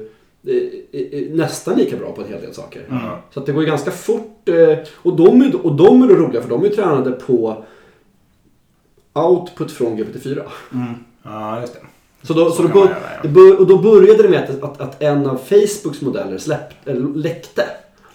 eh, 0.48 1.00
eh, 1.20 1.30
nästan 1.32 1.78
lika 1.78 1.98
bra 1.98 2.12
på 2.12 2.22
en 2.22 2.28
hel 2.28 2.42
del 2.42 2.54
saker. 2.54 2.82
Ja. 2.90 3.20
Så 3.34 3.40
det 3.40 3.52
går 3.52 3.64
ju 3.64 3.70
ganska 3.70 3.92
fort. 3.92 4.50
eh, 4.50 4.78
Och 4.96 5.16
de, 5.16 5.42
är, 5.42 5.66
och 5.66 5.76
de 5.76 6.04
är 6.04 6.08
då 6.08 6.16
roliga 6.16 6.42
för 6.42 6.50
de 6.50 6.62
är 6.62 6.66
ju 6.70 6.76
tränade 6.76 7.12
på 7.12 7.66
output 9.14 9.72
från 9.72 9.98
GPT-4. 9.98 10.42
Mm. 10.74 10.94
Ja, 11.24 11.62
just 11.62 11.74
det. 11.74 11.80
Så 12.22 12.34
då, 12.34 12.50
så 12.50 12.56
Så 12.56 12.62
då, 12.62 12.68
bör, 12.68 12.80
göra, 12.80 12.96
ja. 13.24 13.30
bör, 13.30 13.60
och 13.60 13.68
då 13.68 13.78
började 13.78 14.24
det 14.24 14.30
med 14.30 14.44
att, 14.44 14.64
att, 14.64 14.82
att 14.82 15.02
en 15.02 15.28
av 15.28 15.38
Facebooks 15.38 16.02
modeller 16.02 16.38
släpp, 16.38 16.88
eller 16.88 17.14
läckte. 17.16 17.64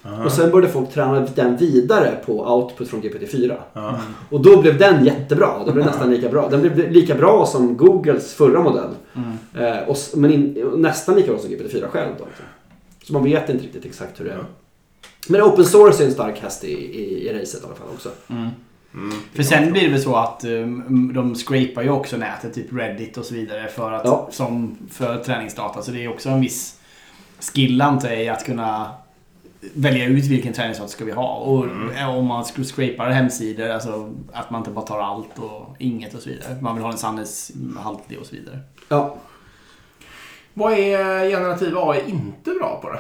Aha. 0.06 0.24
Och 0.24 0.32
sen 0.32 0.50
började 0.50 0.72
folk 0.72 0.92
träna 0.92 1.26
den 1.34 1.56
vidare 1.56 2.18
på 2.26 2.54
output 2.54 2.88
från 2.88 3.02
GPT-4. 3.02 3.56
Ja. 3.72 4.00
Och 4.30 4.40
då 4.40 4.60
blev 4.60 4.78
den 4.78 5.04
jättebra. 5.04 5.64
Den 5.64 5.74
blev 5.74 5.86
nästan 5.86 6.10
lika 6.10 6.28
bra. 6.28 6.48
Den 6.48 6.60
blev 6.60 6.92
lika 6.92 7.14
bra 7.14 7.46
som 7.46 7.76
Googles 7.76 8.34
förra 8.34 8.62
modell. 8.62 8.90
Mm. 9.14 9.72
Eh, 9.74 9.88
och, 9.88 9.96
men 10.14 10.32
in, 10.32 10.70
nästan 10.76 11.14
lika 11.14 11.32
bra 11.32 11.40
som 11.40 11.50
GPT-4 11.50 11.88
själv. 11.88 12.12
Då. 12.18 12.24
Så 13.04 13.12
man 13.12 13.24
vet 13.24 13.48
inte 13.48 13.64
riktigt 13.64 13.84
exakt 13.84 14.20
hur 14.20 14.24
det 14.24 14.32
är. 14.32 14.44
Men 15.28 15.42
open 15.42 15.64
source 15.64 16.02
är 16.02 16.06
en 16.06 16.12
stark 16.12 16.40
häst 16.40 16.64
i, 16.64 16.72
i, 16.72 17.28
i 17.28 17.40
racet 17.40 17.62
i 17.62 17.66
alla 17.66 17.74
fall 17.74 17.88
också. 17.94 18.08
Mm. 18.28 18.48
Mm. 18.94 19.16
För 19.34 19.42
sen 19.42 19.72
blir 19.72 19.82
det 19.82 19.88
väl 19.88 20.02
så 20.02 20.16
att 20.16 20.44
um, 20.44 21.10
de 21.14 21.34
scrapar 21.34 21.82
ju 21.82 21.90
också 21.90 22.16
nätet, 22.16 22.54
typ 22.54 22.66
Reddit 22.72 23.16
och 23.16 23.24
så 23.24 23.34
vidare, 23.34 23.68
för, 23.68 23.92
att, 23.92 24.02
Ja. 24.04 24.28
som, 24.30 24.76
för 24.90 25.18
träningsdata. 25.24 25.82
Så 25.82 25.90
det 25.90 26.04
är 26.04 26.08
också 26.08 26.28
en 26.28 26.40
viss 26.40 26.80
skill 27.40 27.80
antar 27.80 28.08
jag 28.08 28.22
i 28.22 28.28
att 28.28 28.44
kunna 28.44 28.90
välja 29.74 30.04
ut 30.06 30.24
vilken 30.24 30.52
träningsdata 30.52 30.88
ska 30.90 31.04
vi 31.04 31.12
ha. 31.12 31.34
Och 31.34 31.64
Mm. 31.64 32.08
om 32.08 32.26
man 32.26 32.44
scrapar 32.44 33.10
hemsidor, 33.10 33.68
alltså 33.68 34.12
att 34.32 34.50
man 34.50 34.60
inte 34.60 34.70
bara 34.70 34.84
tar 34.86 35.00
allt 35.00 35.38
och 35.38 35.76
inget 35.78 36.14
och 36.14 36.20
så 36.22 36.28
vidare. 36.30 36.56
Man 36.60 36.74
vill 36.74 36.84
ha 36.84 36.92
en 36.92 36.98
sanningshaltig 36.98 38.18
och 38.18 38.26
så 38.26 38.34
vidare. 38.36 38.58
Ja. 38.88 39.16
Vad 40.54 40.72
är 40.72 41.28
generativ 41.30 41.78
AI 41.78 42.02
inte 42.06 42.50
bra 42.50 42.78
på 42.82 42.90
då? 42.90 42.98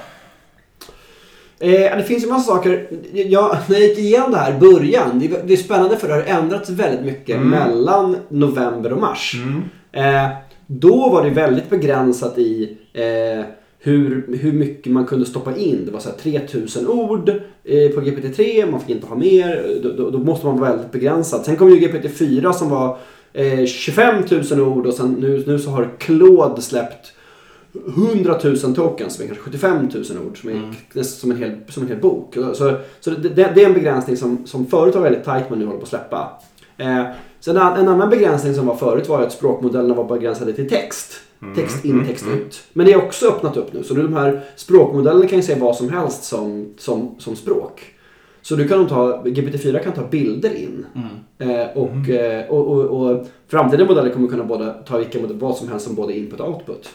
Eh, 1.64 1.96
det 1.96 2.04
finns 2.06 2.24
ju 2.24 2.28
massa 2.28 2.52
saker. 2.54 2.86
Jag, 3.12 3.56
när 3.68 3.78
jag 3.78 3.88
gick 3.88 3.98
igenom 3.98 4.30
det 4.30 4.36
här 4.38 4.58
början. 4.60 5.18
Det, 5.18 5.46
det 5.46 5.52
är 5.52 5.56
spännande 5.56 5.96
för 5.96 6.08
det 6.08 6.14
har 6.14 6.22
ändrats 6.22 6.70
väldigt 6.70 7.04
mycket 7.04 7.36
Mm. 7.36 7.48
mellan 7.48 8.16
november 8.28 8.92
och 8.92 9.00
mars. 9.00 9.36
Mm. 9.44 9.62
Eh, 10.24 10.30
då 10.66 11.08
var 11.08 11.24
det 11.24 11.30
väldigt 11.30 11.70
begränsat 11.70 12.38
i 12.38 12.76
eh, 12.92 13.44
hur, 13.78 14.36
hur 14.40 14.52
mycket 14.52 14.92
man 14.92 15.04
kunde 15.06 15.26
stoppa 15.26 15.56
in. 15.56 15.82
Det 15.86 15.92
var 15.92 16.00
så 16.00 16.08
här 16.08 16.16
3000 16.16 16.86
ord 16.88 17.28
eh, 17.64 17.88
på 17.94 18.00
GPT-3, 18.00 18.70
man 18.70 18.80
fick 18.80 18.90
inte 18.90 19.06
ha 19.06 19.16
mer. 19.16 19.80
Då, 19.82 19.92
då, 19.92 20.10
då 20.10 20.18
måste 20.18 20.46
man 20.46 20.58
vara 20.60 20.70
väldigt 20.70 20.92
begränsad. 20.92 21.44
Sen 21.44 21.56
kom 21.56 21.70
ju 21.70 21.76
GPT-4 21.88 22.52
som 22.52 22.70
var 22.70 22.98
eh, 23.32 23.64
25 23.66 24.14
000 24.50 24.60
ord 24.60 24.86
och 24.86 24.94
sen 24.94 25.12
nu, 25.20 25.44
nu 25.46 25.58
så 25.58 25.70
har 25.70 25.88
Claude 25.98 26.62
släppt 26.62 27.12
100 27.88 28.38
000 28.44 28.56
tokens, 28.74 29.14
som 29.14 29.24
är 29.24 29.26
kanske 29.26 29.44
75 29.44 29.76
000 29.76 30.26
ord, 30.26 30.40
som 30.40 30.50
är 30.50 30.54
Mm. 30.54 31.04
som, 31.04 31.30
en 31.30 31.36
hel, 31.36 31.52
som 31.68 31.82
en 31.82 31.88
hel 31.88 31.98
bok. 31.98 32.34
Så, 32.54 32.76
så 33.00 33.10
det, 33.10 33.28
det, 33.28 33.62
är 33.62 33.66
en 33.66 33.74
begränsning 33.74 34.16
som, 34.16 34.46
som 34.46 34.66
förut 34.66 34.94
var 34.94 35.02
väldigt 35.02 35.24
tajt 35.24 35.50
men 35.50 35.58
nu 35.58 35.64
håller 35.64 35.78
på 35.78 35.82
att 35.82 35.88
släppa. 35.88 36.40
Eh, 36.76 37.04
sen 37.40 37.56
en, 37.56 37.88
annan 37.88 38.10
begränsning 38.10 38.54
som 38.54 38.66
var 38.66 38.76
förut 38.76 39.08
var 39.08 39.22
att 39.22 39.32
språkmodellerna 39.32 39.94
var 39.94 40.04
begränsade 40.04 40.52
till 40.52 40.68
text. 40.68 41.20
Text 41.56 41.84
in, 41.84 42.06
text 42.06 42.26
ut. 42.36 42.62
Men 42.72 42.86
det 42.86 42.92
är 42.92 42.96
också 42.96 43.28
öppnat 43.28 43.56
upp 43.56 43.72
nu. 43.72 43.82
Så 43.82 43.94
nu 43.94 44.02
de 44.02 44.14
här 44.14 44.40
språkmodellerna 44.56 45.26
kan 45.26 45.38
ju 45.38 45.42
se 45.42 45.54
vad 45.54 45.76
som 45.76 45.88
helst 45.88 46.24
som, 46.24 46.74
som, 46.78 47.14
som 47.18 47.36
språk. 47.36 47.94
Så 48.42 48.56
du 48.56 48.68
kan 48.68 48.86
ta, 48.86 49.22
GPT-4 49.22 49.82
kan 49.82 49.92
ta 49.92 50.02
bilder 50.10 50.54
in. 50.54 50.86
Mm. 50.94 51.60
Eh, 51.60 51.66
och, 51.76 52.08
eh, 52.08 52.46
och, 52.48 52.66
och, 52.66 53.10
och 53.10 53.26
framtida 53.48 53.84
modeller 53.84 54.10
kommer 54.10 54.28
kunna 54.28 54.44
både, 54.44 54.74
ta 54.86 54.98
vilka 54.98 55.18
vad 55.26 55.56
som 55.56 55.68
helst 55.68 55.86
som 55.86 55.94
både 55.94 56.18
input 56.18 56.40
och 56.40 56.48
output. 56.48 56.88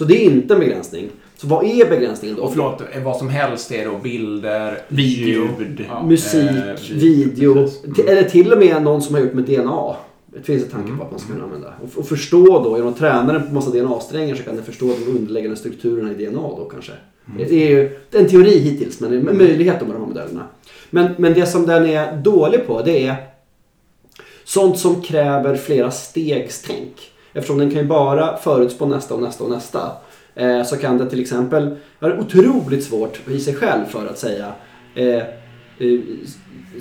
Så 0.00 0.06
det 0.06 0.14
är 0.16 0.24
inte 0.24 0.54
en 0.54 0.60
begränsning. 0.60 1.08
Så 1.36 1.46
vad 1.46 1.64
är 1.64 1.88
begränsningen 1.90 2.36
då? 2.36 2.42
Och 2.42 2.50
förlåt, 2.52 2.82
vad 3.04 3.16
som 3.16 3.28
helst 3.28 3.72
är 3.72 3.84
då 3.84 3.98
bilder, 3.98 4.78
Video. 4.88 5.48
ljud, 5.58 5.84
Ja. 5.88 6.02
Musik, 6.02 6.50
Eh, 6.50 6.94
video, 6.96 7.68
t- 7.68 8.02
eller 8.08 8.22
till 8.22 8.52
och 8.52 8.58
med 8.58 8.82
någon 8.82 9.02
som 9.02 9.14
har 9.14 9.22
gjort 9.22 9.32
med 9.34 9.44
DNA. 9.44 9.96
Det 10.26 10.42
finns 10.42 10.64
en 10.64 10.70
tanke 10.70 10.92
på 10.98 11.02
att 11.04 11.10
man 11.10 11.20
ska 11.20 11.32
kunna 11.32 11.44
använda. 11.44 11.74
Och, 11.82 11.98
och 11.98 12.08
förstå 12.08 12.62
då, 12.64 12.76
genom 12.76 12.92
att 12.92 12.98
träna 12.98 13.32
den 13.32 13.46
på 13.48 13.54
massa 13.54 13.70
DNA-strängar 13.70 14.34
så 14.34 14.42
kan 14.42 14.54
den 14.56 14.64
förstå 14.64 14.86
de 14.86 15.10
underliggande 15.18 15.56
strukturerna 15.56 16.12
i 16.12 16.14
DNA 16.26 16.40
då 16.40 16.68
kanske. 16.72 16.92
Det 17.38 17.52
är 17.66 17.70
ju 17.70 17.98
det 18.10 18.18
är 18.18 18.22
en 18.22 18.28
teori 18.28 18.58
hittills, 18.58 19.00
men 19.00 19.10
det 19.10 19.16
är 19.16 19.30
en 19.30 19.38
möjlighet 19.38 19.80
med 19.80 19.90
de 19.90 19.92
här 20.00 20.06
modellerna. 20.06 20.42
Men, 20.90 21.12
men 21.18 21.34
det 21.34 21.46
som 21.46 21.66
den 21.66 21.86
är 21.86 22.16
dålig 22.16 22.66
på, 22.66 22.82
det 22.82 23.06
är 23.06 23.14
sånt 24.44 24.78
som 24.78 25.02
kräver 25.02 25.56
flera 25.56 25.90
stegstänk. 25.90 27.10
Eftersom 27.32 27.58
den 27.58 27.70
kan 27.70 27.78
ju 27.82 27.86
bara 27.86 28.36
förutspå 28.36 28.86
nästa 28.86 29.14
och 29.14 29.22
nästa 29.22 29.44
och 29.44 29.50
nästa. 29.50 29.92
Eh, 30.34 30.62
så 30.62 30.76
kan 30.76 30.98
det 30.98 31.10
till 31.10 31.20
exempel 31.20 31.76
ha 32.00 32.08
det 32.08 32.18
otroligt 32.18 32.84
svårt 32.84 33.28
i 33.28 33.40
sig 33.40 33.54
själv 33.54 33.84
för 33.84 34.06
att 34.06 34.18
säga 34.18 34.52
eh, 34.94 35.22
eh, 35.78 36.00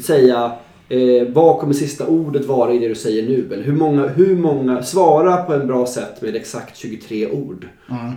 säga 0.01 0.51
eh, 0.89 1.27
vad 1.27 1.59
kommer 1.59 1.73
sista 1.73 2.07
ordet 2.07 2.45
vara 2.45 2.73
i 2.73 2.79
det 2.79 2.87
du 2.87 2.95
säger 2.95 3.23
nu? 3.23 3.49
Eller 3.53 3.63
hur 3.63 3.73
många, 3.73 4.07
hur 4.07 4.35
många, 4.35 4.83
svara 4.83 5.37
på 5.37 5.53
ett 5.53 5.65
bra 5.65 5.85
sätt 5.85 6.21
med 6.21 6.35
exakt 6.35 6.77
23 6.77 7.31
ord. 7.31 7.67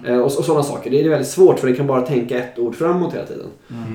Eh, 0.06 0.18
och, 0.18 0.24
och 0.24 0.32
sådana 0.32 0.62
saker. 0.62 0.90
Det 0.90 1.04
är 1.04 1.08
väldigt 1.08 1.28
svårt 1.28 1.58
för 1.58 1.66
den 1.66 1.76
kan 1.76 1.86
bara 1.86 2.02
tänka 2.02 2.38
ett 2.38 2.58
ord 2.58 2.74
framåt 2.74 3.14
hela 3.14 3.26
tiden. 3.26 3.46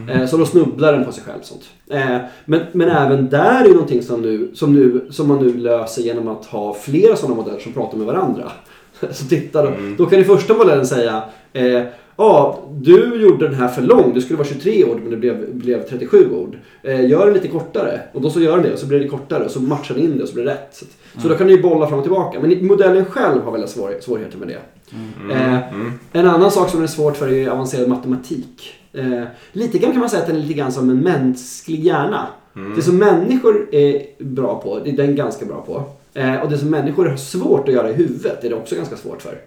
Eh, 0.09 0.27
så 0.27 0.37
då 0.37 0.45
snubblar 0.45 0.93
den 0.93 1.05
på 1.05 1.11
sig 1.11 1.23
själv. 1.23 1.41
Sånt. 1.41 1.63
Eh, 1.89 2.17
men, 2.45 2.61
men 2.71 2.89
även 2.89 3.29
där 3.29 3.65
är 3.65 3.69
någonting 3.69 4.01
som, 4.01 4.21
nu, 4.21 4.51
som, 4.53 4.73
nu, 4.73 5.07
som 5.09 5.27
man 5.27 5.45
nu 5.45 5.53
löser 5.57 6.01
genom 6.01 6.27
att 6.27 6.45
ha 6.45 6.73
flera 6.73 7.15
sådana 7.15 7.35
modeller 7.35 7.59
som 7.59 7.73
pratar 7.73 7.97
med 7.97 8.07
varandra. 8.07 8.51
Så 9.11 9.25
titta 9.25 9.61
då. 9.61 9.71
Då 9.97 10.05
kan 10.05 10.19
den 10.19 10.27
första 10.27 10.53
modellen 10.53 10.85
säga 10.85 11.23
Ja, 12.17 12.59
du 12.71 13.21
gjorde 13.21 13.47
den 13.47 13.55
här 13.55 13.67
för 13.67 13.81
lång. 13.81 14.13
Det 14.13 14.21
skulle 14.21 14.37
vara 14.37 14.47
23 14.47 14.85
ord 14.85 14.99
men 15.01 15.11
det 15.11 15.17
blev, 15.17 15.55
blev 15.55 15.83
37 15.89 16.31
ord. 16.31 16.57
Eh, 16.83 17.09
gör 17.09 17.25
den 17.25 17.33
lite 17.33 17.47
kortare. 17.47 18.01
Och 18.13 18.21
då 18.21 18.29
så 18.29 18.39
gör 18.41 18.55
den 18.55 18.63
det 18.63 18.73
och 18.73 18.79
så 18.79 18.85
blir 18.85 18.99
det 18.99 19.07
kortare 19.07 19.45
och 19.45 19.51
så 19.51 19.61
matchar 19.61 19.95
den 19.95 20.03
in 20.03 20.17
det 20.17 20.23
och 20.23 20.29
så 20.29 20.35
blir 20.35 20.45
det 20.45 20.51
rätt. 20.51 20.69
Så, 20.71 20.85
så 21.21 21.27
då 21.27 21.35
kan 21.35 21.47
du 21.47 21.53
ju 21.55 21.61
bolla 21.61 21.87
fram 21.87 21.97
och 21.97 22.03
tillbaka. 22.03 22.39
Men 22.39 22.67
modellen 22.67 23.05
själv 23.05 23.41
har 23.41 23.51
väldigt 23.51 23.69
svår, 23.69 23.93
svårigheter 24.01 24.37
med 24.37 24.47
det. 24.47 24.59
Eh, 25.33 25.57
en 26.11 26.27
annan 26.27 26.51
sak 26.51 26.69
som 26.69 26.83
är 26.83 26.87
svårt 26.87 27.17
för 27.17 27.33
är 27.33 27.49
avancerad 27.49 27.89
matematik. 27.89 28.73
Eh, 28.93 29.23
lite 29.51 29.77
grann 29.77 29.91
kan 29.91 29.99
man 29.99 30.09
säga 30.09 30.21
att 30.21 30.27
den 30.27 30.35
är 30.35 30.41
lite 30.41 30.53
grann 30.53 30.71
som 30.71 30.89
en 30.89 30.99
mänsklig 30.99 31.79
hjärna. 31.79 32.27
Det 32.75 32.81
som 32.81 32.97
människor 32.97 33.75
är 33.75 34.05
bra 34.19 34.61
på, 34.61 34.79
det 34.79 34.89
är 34.89 34.97
den 34.97 35.15
ganska 35.15 35.45
bra 35.45 35.61
på. 35.61 35.83
Eh, 36.19 36.41
och 36.41 36.49
det 36.49 36.57
som 36.57 36.69
människor 36.69 37.05
har 37.05 37.17
svårt 37.17 37.67
att 37.67 37.73
göra 37.73 37.89
i 37.89 37.93
huvudet 37.93 38.43
är 38.43 38.49
det 38.49 38.55
också 38.55 38.75
ganska 38.75 38.95
svårt 38.95 39.21
för. 39.21 39.37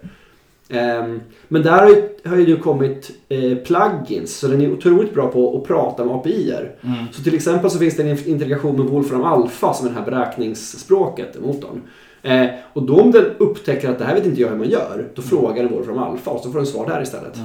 Ehm, 0.71 1.21
men 1.47 1.63
där 1.63 1.79
har 2.25 2.37
ju, 2.37 2.47
nu 2.47 2.57
kommit 2.57 3.11
eh, 3.29 3.57
plugins, 3.57 4.37
så 4.37 4.47
den 4.47 4.61
är 4.61 4.73
otroligt 4.73 5.13
bra 5.13 5.27
på 5.27 5.57
att 5.57 5.67
prata 5.67 6.05
med 6.05 6.15
API-er. 6.15 6.75
Så 7.11 7.23
till 7.23 7.35
exempel 7.35 7.71
så 7.71 7.79
finns 7.79 7.95
det 7.95 8.03
en 8.03 8.27
integration 8.29 8.75
med 8.75 8.85
Wolfram 8.85 9.23
Alpha 9.23 9.73
som 9.73 9.87
är 9.87 9.91
det 9.91 9.99
här 9.99 10.05
beräkningsspråket, 10.05 11.41
motorn. 11.41 11.81
Eh, 12.23 12.45
och 12.73 12.83
då 12.83 13.01
om 13.01 13.11
den 13.11 13.25
upptäcker 13.37 13.89
att 13.89 13.99
det 13.99 14.05
här 14.05 14.15
vet 14.15 14.25
inte 14.25 14.41
jag 14.41 14.49
hur 14.49 14.57
man 14.57 14.69
gör, 14.69 15.07
då 15.15 15.21
frågar 15.21 15.63
den 15.63 15.73
Wolfram 15.73 15.97
Alpha 15.97 16.31
och 16.31 16.41
så 16.41 16.51
får 16.51 16.59
den 16.59 16.67
svar 16.67 16.87
där 16.87 17.01
istället. 17.01 17.37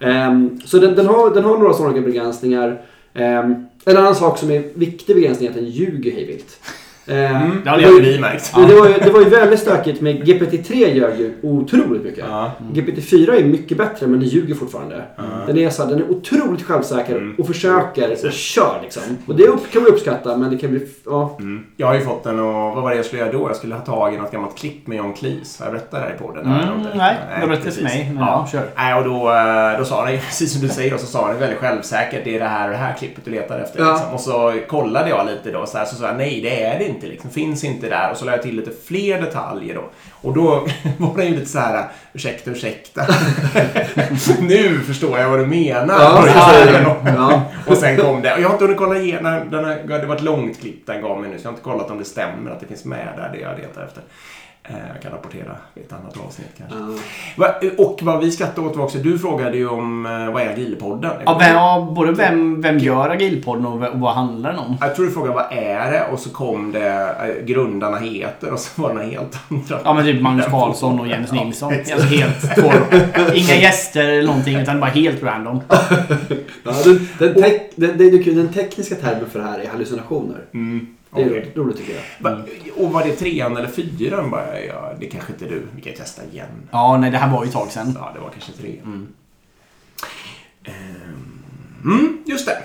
Ehm, 0.00 0.60
så 0.64 0.78
den, 0.78 0.94
den, 0.94 1.06
har, 1.06 1.34
den 1.34 1.44
har 1.44 1.58
några 1.58 1.72
sådana 1.72 2.00
begränsningar. 2.00 2.82
Ehm, 3.14 3.66
en 3.84 3.96
annan 3.96 4.14
sak 4.14 4.38
som 4.38 4.50
är 4.50 4.64
viktig 4.74 5.16
begränsning 5.16 5.46
är 5.46 5.50
att 5.50 5.56
den 5.56 5.68
ljuger 5.68 6.10
hejvilt. 6.10 6.60
Ehm, 7.06 7.36
Mm, 7.36 7.60
det 7.64 7.70
hade 7.70 7.82
ju 7.82 8.00
vi 8.00 8.20
märkt. 8.20 8.54
det, 8.54 8.74
var 8.74 8.88
ju, 8.88 8.94
det 8.98 9.10
var 9.10 9.20
ju 9.20 9.28
väldigt 9.28 9.60
stökigt 9.60 10.00
med 10.00 10.16
GPT-3 10.28 10.74
gör 10.74 11.14
ju 11.14 11.34
otroligt 11.42 12.04
mycket. 12.04 12.24
Ja. 12.28 12.50
GPT-4 12.72 13.30
är 13.40 13.44
mycket 13.44 13.78
bättre 13.78 14.06
men 14.06 14.20
den 14.20 14.28
ljuger 14.28 14.54
fortfarande. 14.54 15.02
Den, 15.46 15.58
är 15.58 15.70
så 15.70 15.82
här, 15.82 15.90
den 15.90 15.98
är 15.98 16.10
otroligt 16.10 16.62
självsäker 16.62 17.14
Mm. 17.16 17.34
och 17.38 17.46
försöker 17.46 18.12
och 18.26 18.32
kör 18.32 18.78
liksom. 18.82 19.02
Och 19.26 19.36
det 19.36 19.46
upp, 19.46 19.70
kan 19.72 19.82
man 19.82 19.90
uppskatta 19.92 20.36
men 20.36 20.50
det 20.50 20.56
kan 20.58 20.70
bli... 20.70 20.86
Ja. 21.06 21.36
Mm. 21.40 21.64
Jag 21.76 21.86
har 21.86 21.94
ju 21.94 22.00
fått 22.00 22.24
den 22.24 22.40
och 22.40 22.52
vad 22.74 22.82
var 22.82 22.90
det 22.90 22.96
jag 22.96 23.04
skulle 23.04 23.22
göra 23.22 23.32
då? 23.32 23.48
Jag 23.48 23.56
skulle 23.56 23.74
ha 23.74 23.80
tagit 23.82 24.20
något 24.20 24.32
gammalt 24.32 24.58
klipp 24.58 24.86
med 24.86 24.96
John 24.98 25.12
Cleese. 25.12 25.58
Har 25.58 25.66
jag 25.66 25.72
berättat 25.72 25.90
det 25.90 25.98
här 25.98 26.14
i 26.14 26.18
podden? 26.18 26.46
Mm, 26.46 26.86
nej, 26.94 27.16
du 27.40 27.46
berättade 27.46 27.70
för 27.70 27.82
mig, 27.82 28.10
men 28.14 28.22
ja. 28.22 28.46
ja, 28.52 28.58
kör. 28.58 28.68
Nej, 28.76 28.94
och 28.94 29.04
då, 29.04 29.14
eh, 29.32 29.78
då 29.78 29.84
sa 29.84 30.04
han, 30.06 30.18
precis 30.26 30.52
som 30.52 30.60
du 30.62 30.68
säger, 30.68 30.94
och 30.94 31.00
så 31.00 31.06
sa 31.06 31.26
han 31.26 31.38
väldigt 31.38 31.58
självsäkert 31.58 32.24
det 32.24 32.34
är 32.36 32.40
det 32.40 32.44
här 32.48 32.64
och 32.64 32.70
det 32.72 32.76
här 32.78 32.94
klippet 32.98 33.24
du 33.24 33.30
letar 33.30 33.58
efter. 33.58 33.80
Ja. 33.80 33.92
Liksom. 33.92 34.14
Och 34.14 34.20
så 34.20 34.54
kollade 34.68 35.08
jag 35.08 35.26
lite 35.26 35.50
då 35.58 35.66
så, 35.66 35.78
här, 35.78 35.84
så 35.84 35.96
sa 35.96 36.06
jag 36.06 36.16
nej 36.16 36.40
det 36.42 36.62
är 36.62 36.78
det 36.78 36.84
inte, 36.88 36.93
liksom. 37.02 37.30
finns 37.30 37.64
inte 37.64 37.88
där. 37.88 38.10
Och 38.10 38.16
så 38.16 38.24
la 38.24 38.32
jag 38.32 38.42
till 38.42 38.56
lite 38.56 38.70
fler 38.86 39.20
detaljer 39.20 39.74
då. 39.74 39.90
Och 40.12 40.34
då 40.34 40.66
var 40.98 41.16
det 41.16 41.24
ju 41.24 41.34
lite 41.34 41.50
så 41.50 41.58
här, 41.58 41.88
ursäkta, 42.12 42.50
ursäkta. 42.50 43.06
nu 44.40 44.80
förstår 44.80 45.18
jag 45.18 45.30
vad 45.30 45.38
du 45.38 45.46
menar. 45.46 45.94
Ja, 46.00 46.26
Ja. 47.06 47.42
och 47.66 47.76
sen 47.76 47.96
kom 47.96 48.22
det. 48.22 48.34
Och 48.34 48.40
jag 48.40 48.48
har 48.48 48.52
inte 48.54 48.64
hunnit 48.64 48.78
kolla 48.78 48.98
igenom. 48.98 49.50
Den 49.50 49.64
har, 49.64 49.98
det 49.98 50.06
var 50.06 50.16
ett 50.16 50.22
långt 50.22 50.60
klipp 50.60 50.86
den 50.86 51.02
gav 51.02 51.20
mig 51.20 51.30
nu. 51.30 51.38
Så 51.38 51.44
jag 51.44 51.50
har 51.50 51.52
inte 51.52 51.64
kollat 51.64 51.90
om 51.90 51.98
det 51.98 52.04
stämmer 52.04 52.50
att 52.50 52.60
det 52.60 52.66
finns 52.66 52.84
med 52.84 53.08
där 53.16 53.30
det 53.32 53.40
jag 53.40 53.58
letar 53.58 53.82
efter. 53.82 54.02
Eh, 54.68 54.74
Jag 54.94 55.02
kan 55.02 55.12
rapportera 55.12 55.56
i 55.74 55.80
ett 55.80 55.92
annat 55.92 56.16
avsnitt 56.26 56.48
kanske. 56.58 56.76
Ja. 56.78 56.98
Va- 57.36 57.54
Och 57.78 57.98
vad 58.02 58.20
vi 58.20 58.30
skrattade 58.30 58.66
åt 58.68 58.76
var 58.76 58.84
också, 58.84 58.98
du 58.98 59.18
frågade 59.18 59.56
ju 59.56 59.68
om 59.68 60.06
eh, 60.06 60.30
vad 60.32 60.42
är 60.42 60.48
Agilpodden? 60.52 61.10
Ja, 61.24 61.38
vem, 61.38 61.52
ja, 61.54 61.92
både 61.96 62.12
vem, 62.12 62.60
vem 62.62 62.78
gör 62.78 63.08
Agilpodden 63.10 63.66
och 63.66 64.00
vad 64.00 64.14
handlar 64.14 64.50
den 64.50 64.58
om? 64.58 64.76
Jag 64.80 64.96
tror 64.96 65.06
du 65.06 65.12
frågade 65.12 65.34
vad 65.34 65.52
är 65.52 65.90
det 65.92 66.04
och 66.12 66.18
så 66.18 66.30
kom 66.30 66.72
det 66.72 66.88
eh, 66.88 67.44
grundarna 67.46 67.96
heter 67.96 68.52
och 68.52 68.58
så 68.58 68.82
var 68.82 68.88
det 68.88 68.94
några 68.94 69.08
helt 69.08 69.38
andra. 69.50 69.78
Ja 69.84 69.94
men 69.94 70.04
typ 70.04 70.22
Magnus 70.22 70.46
Karlsson 70.50 71.00
och 71.00 71.08
Jens 71.08 71.30
Ja, 71.32 71.44
Nilsson. 71.44 71.72
exakt. 71.72 72.00
Alltså 72.00 72.16
helt 72.16 72.54
två, 72.54 72.72
Inga 73.34 73.54
gäster 73.54 74.08
eller 74.08 74.26
någonting 74.26 74.56
utan 74.56 74.80
bara 74.80 74.90
helt 74.90 75.22
random. 75.22 75.60
Ja, 76.64 76.72
den, 77.18 77.34
den, 77.76 77.98
den, 77.98 78.22
den 78.36 78.48
tekniska 78.52 78.94
termen 78.94 79.26
för 79.32 79.38
det 79.38 79.44
här 79.44 79.58
är 79.58 79.68
hallucinationer. 79.68 80.38
Mm, 80.54 80.86
Det 81.14 81.22
är 81.22 81.26
okej. 81.30 81.52
roligt 81.56 81.76
tycker 81.76 81.94
jag. 81.94 82.02
Va- 82.30 82.42
Och 82.76 82.92
var 82.92 83.04
det 83.04 83.12
trean 83.12 83.56
eller 83.56 83.68
fyran? 83.68 84.30
Bara, 84.30 84.60
ja, 84.60 84.92
det 85.00 85.06
kanske 85.06 85.32
inte 85.32 85.44
du. 85.44 85.62
Vi 85.76 85.82
kan 85.82 85.92
ju 85.92 85.98
testa 85.98 86.22
igen. 86.32 86.68
Ja, 86.70 86.96
nej 86.96 87.10
det 87.10 87.18
här 87.18 87.32
var 87.32 87.44
ju 87.44 87.48
ett 87.48 87.54
tag 87.54 87.70
sedan. 87.70 87.92
Ja, 88.00 88.10
det 88.14 88.20
var 88.20 88.30
kanske 88.30 88.52
tre. 88.52 88.76
Mm. 88.84 89.08
Ehm, 90.64 91.30
Mm, 91.84 92.18
just 92.26 92.46
det. 92.48 92.58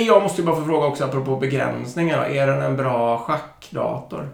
Jag 0.00 0.22
måste 0.22 0.40
ju 0.42 0.46
bara 0.46 0.56
få 0.56 0.64
fråga 0.64 0.86
också 0.86 1.04
apropå 1.04 1.36
begränsningar. 1.36 2.24
Är 2.24 2.46
den 2.46 2.62
en 2.62 2.76
bra 2.76 3.18
schackdator? 3.18 4.28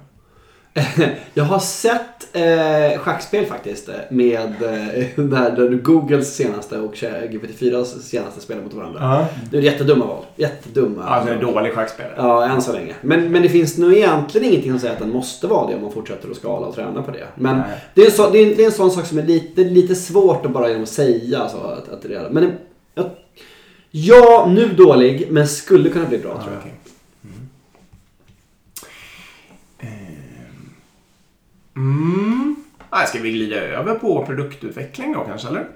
Jag 1.35 1.45
har 1.45 1.59
sett 1.59 2.37
eh, 2.37 3.01
schackspel 3.01 3.47
faktiskt 3.47 3.89
eh, 3.89 3.95
med 4.11 4.63
eh, 4.63 5.25
där, 5.25 5.75
Googles 5.75 6.37
senaste 6.37 6.79
och 6.79 6.95
GPT-4s 6.95 7.85
senaste 7.85 8.41
spelar 8.41 8.63
mot 8.63 8.75
varandra. 8.75 9.01
Ja. 9.01 9.27
Det 9.51 9.59
är 9.59 9.63
jättedumma 9.63 10.07
val. 10.07 10.25
Jättedumma. 10.37 11.05
Alltså 11.05 11.33
en 11.33 11.41
dålig 11.41 11.73
schackspelare. 11.73 12.15
Ja, 12.17 12.45
än 12.45 12.63
så 12.63 12.73
länge. 12.73 12.95
Men, 13.01 13.33
men 13.33 13.43
det 13.43 13.49
finns 13.49 13.79
nog 13.79 13.93
egentligen 13.93 14.49
ingenting 14.49 14.71
som 14.71 14.81
säger 14.81 14.95
att 14.95 15.01
den 15.01 15.11
måste 15.11 15.47
vara 15.47 15.71
det 15.71 15.75
om 15.75 15.83
man 15.83 15.93
fortsätter 15.93 16.31
att 16.31 16.37
skala 16.37 16.67
och 16.67 16.75
träna 16.75 17.03
på 17.03 17.11
det. 17.11 17.27
Men 17.35 17.57
Nej. 17.57 17.67
det 17.95 18.03
är, 18.03 18.07
en 18.07 18.13
så, 18.13 18.31
det, 18.31 18.39
är, 18.39 18.57
det 18.57 18.63
är 18.63 18.67
en 18.67 18.73
sån 18.73 18.91
sak 18.91 19.07
som 19.07 19.19
är 19.19 19.23
lite, 19.23 19.65
lite 19.65 19.95
svårt 19.95 20.47
att 20.47 20.53
bara 20.53 20.69
genom 20.69 20.83
att 20.83 20.89
säga. 20.89 21.49
Så 21.49 21.57
att, 21.59 21.89
att 21.89 22.03
det 22.03 22.15
är, 22.15 22.31
men 22.31 22.53
jag, 22.95 23.11
ja, 23.91 24.47
nu 24.55 24.69
dålig, 24.69 25.27
men 25.31 25.49
skulle 25.49 25.91
kunna 25.91 26.07
bli 26.07 26.19
bra 26.19 26.43
tror 26.43 26.53
jag. 26.53 26.61
okej. 26.61 26.75
Mm. 27.25 27.49
Ehm. 29.79 30.71
Mm. 31.79 32.57
Ah, 32.91 33.07
ska 33.07 33.19
vi 33.19 33.33
glida 33.33 33.57
över 33.57 33.95
på 33.95 34.25
produktutveckling 34.27 35.13
då 35.13 35.21
kanske, 35.21 35.49
eller? 35.49 35.67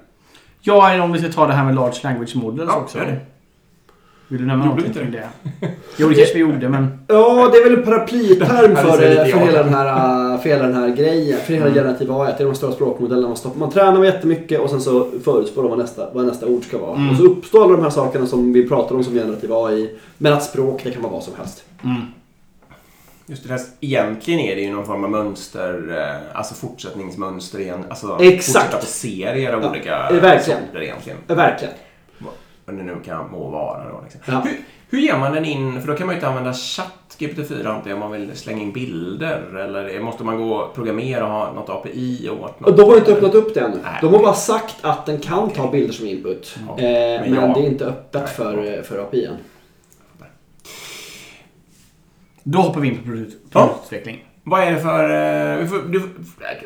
Ja, 0.61 0.89
eller 0.89 1.03
om 1.03 1.11
vi 1.11 1.19
ska 1.19 1.31
ta 1.31 1.47
det 1.47 1.53
här 1.53 1.65
med 1.65 1.75
Large 1.75 1.99
Language 2.03 2.35
Models 2.35 2.69
Ja, 2.73 2.77
också. 2.77 2.97
det. 2.97 3.19
Vill 4.27 4.41
du 4.41 4.47
nämna 4.47 4.65
någonting 4.65 4.93
kring 4.93 5.11
det? 5.11 5.29
Jo, 5.97 6.09
det 6.09 6.15
kanske 6.15 6.33
vi 6.33 6.39
gjorde, 6.39 6.69
men... 6.69 6.87
Ja, 7.07 7.49
det 7.53 7.57
är 7.57 7.63
väl 7.69 7.77
en 7.79 7.83
paraplyterm 7.85 8.75
för, 8.75 9.09
lite 9.09 9.25
för, 9.25 9.39
hela 9.39 9.63
den 9.63 9.73
här, 9.73 10.33
äh, 10.33 10.41
för 10.41 10.49
hela 10.49 10.63
den 10.63 10.75
här 10.75 10.89
grejen. 10.89 11.39
För 11.39 11.53
hela 11.53 11.73
generativa 11.73 12.23
AI. 12.23 12.33
Det 12.37 12.43
är 12.43 12.47
de 12.47 12.55
stora 12.55 12.71
språkmodellerna. 12.71 13.27
Man, 13.27 13.37
stoppar, 13.37 13.59
man 13.59 13.71
tränar 13.71 13.99
med 13.99 14.05
jättemycket 14.05 14.59
och 14.59 14.69
sen 14.69 14.81
så 14.81 15.07
förutspår 15.23 15.61
de 15.61 15.69
vad 15.69 15.79
nästa, 15.79 16.13
vad 16.13 16.25
nästa 16.25 16.45
ord 16.47 16.63
ska 16.63 16.77
vara. 16.77 16.95
Mm. 16.95 17.09
Och 17.09 17.17
så 17.17 17.23
uppstår 17.23 17.63
alla 17.63 17.75
de 17.75 17.83
här 17.83 17.89
sakerna 17.89 18.27
som 18.27 18.53
vi 18.53 18.67
pratar 18.67 18.95
om 18.95 19.03
som 19.03 19.13
generativ 19.13 19.53
AI. 19.53 19.89
Men 20.17 20.33
att 20.33 20.43
språk, 20.43 20.81
det 20.83 20.91
kan 20.91 21.01
vara 21.01 21.13
vad 21.13 21.23
som 21.23 21.33
helst. 21.37 21.63
Mm. 21.83 22.01
Just 23.25 23.43
det, 23.43 23.49
där, 23.49 23.59
egentligen 23.81 24.39
är 24.39 24.55
det 24.55 24.61
ju 24.61 24.71
någon 24.71 24.85
form 24.85 25.03
av 25.03 25.09
mönster, 25.11 25.97
eh, 25.97 26.37
alltså 26.37 26.53
fortsättningsmönster 26.55 27.59
igen. 27.59 27.85
Alltså 27.89 28.17
Exakt. 28.21 28.45
fortsätta 28.65 28.77
på 28.77 28.85
serier 28.85 29.53
av 29.53 29.61
Ja, 29.63 29.69
olika 29.69 30.09
eh, 30.09 30.21
verkligen. 30.21 30.59
sorter 30.59 30.81
egentligen. 30.83 31.17
Ja, 31.27 31.35
Verkligen. 31.35 31.73
Vad 32.65 32.75
det 32.77 32.83
nu 32.83 32.95
kan 33.05 33.31
må 33.31 33.49
vara 33.49 33.89
då. 33.89 34.01
Liksom. 34.03 34.21
Ja. 34.25 34.41
Hur, 34.45 34.57
hur 34.89 34.99
ger 34.99 35.17
man 35.17 35.33
den 35.33 35.45
in, 35.45 35.81
för 35.81 35.87
då 35.87 35.95
kan 35.97 36.07
man 36.07 36.13
ju 36.15 36.17
inte 36.17 36.27
använda 36.27 36.53
chatt 36.53 37.15
GPT-4 37.17 37.67
antar 37.67 37.89
jag, 37.89 37.93
om 37.95 37.99
man 37.99 38.11
vill 38.11 38.35
slänga 38.37 38.61
in 38.61 38.71
bilder. 38.71 39.55
Eller 39.57 39.99
måste 39.99 40.23
man 40.23 40.37
gå 40.37 40.55
och 40.55 40.75
programmera 40.75 41.25
och 41.25 41.31
ha 41.31 41.53
något 41.53 41.69
API 41.69 42.29
åt 42.29 42.59
något? 42.59 42.69
Och 42.69 42.77
de 42.77 42.89
har 42.89 42.97
inte 42.97 43.11
öppnat 43.13 43.35
upp 43.35 43.53
det 43.53 43.59
ännu. 43.59 43.77
Nej. 43.83 43.97
De 44.01 44.13
har 44.13 44.19
bara 44.23 44.33
sagt 44.33 44.75
att 44.81 45.05
den 45.05 45.19
kan 45.19 45.49
ta 45.49 45.71
bilder 45.71 45.93
som 45.93 46.07
input. 46.07 46.55
Ja, 46.67 46.83
Eh, 46.83 47.21
men 47.21 47.31
men 47.31 47.53
det 47.53 47.59
är 47.59 47.67
inte 47.67 47.85
öppet 47.85 48.21
Nej, 48.21 48.33
för, 48.35 48.81
för 48.81 48.99
API 48.99 49.25
än. 49.25 49.33
Då 52.43 52.59
hoppar 52.59 52.81
vi 52.81 52.87
in 52.87 52.97
på 52.97 53.03
produkt, 53.03 53.35
produktutveckling. 53.51 54.25
Vad 54.43 54.63
är 54.63 54.71
det 54.71 54.79
för... 54.79 55.03
eh, 55.03 55.59
Du 55.61 55.67
får, 55.67 55.79
du, 55.89 56.01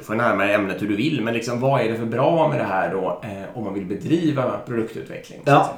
får 0.04 0.16
närmare 0.16 0.54
ämnet 0.54 0.82
hur 0.82 0.88
du 0.88 0.96
vill, 0.96 1.22
men 1.22 1.34
liksom, 1.34 1.60
vad 1.60 1.82
är 1.82 1.90
det 1.92 1.98
för 1.98 2.06
bra 2.06 2.48
med 2.48 2.60
det 2.60 2.64
här 2.64 2.94
då 2.94 3.22
eh, 3.24 3.58
om 3.58 3.64
man 3.64 3.74
vill 3.74 3.86
bedriva 3.86 4.58
produktutveckling? 4.66 5.40
Ja. 5.46 5.74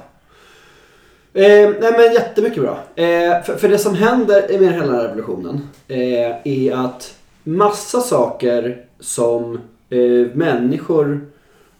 Eh, 1.34 1.42
nej 1.80 1.92
men 1.98 2.12
jättemycket 2.14 2.62
bra. 2.62 2.78
Eh, 2.94 3.42
för, 3.42 3.56
för 3.56 3.68
det 3.68 3.78
som 3.78 3.94
händer 3.94 4.58
med 4.60 4.72
hela 4.74 5.04
revolutionen 5.04 5.68
eh, 5.88 6.36
är 6.44 6.72
att 6.84 7.14
massa 7.44 8.00
saker 8.00 8.84
som 9.00 9.54
eh, 9.90 9.98
människor 10.34 11.26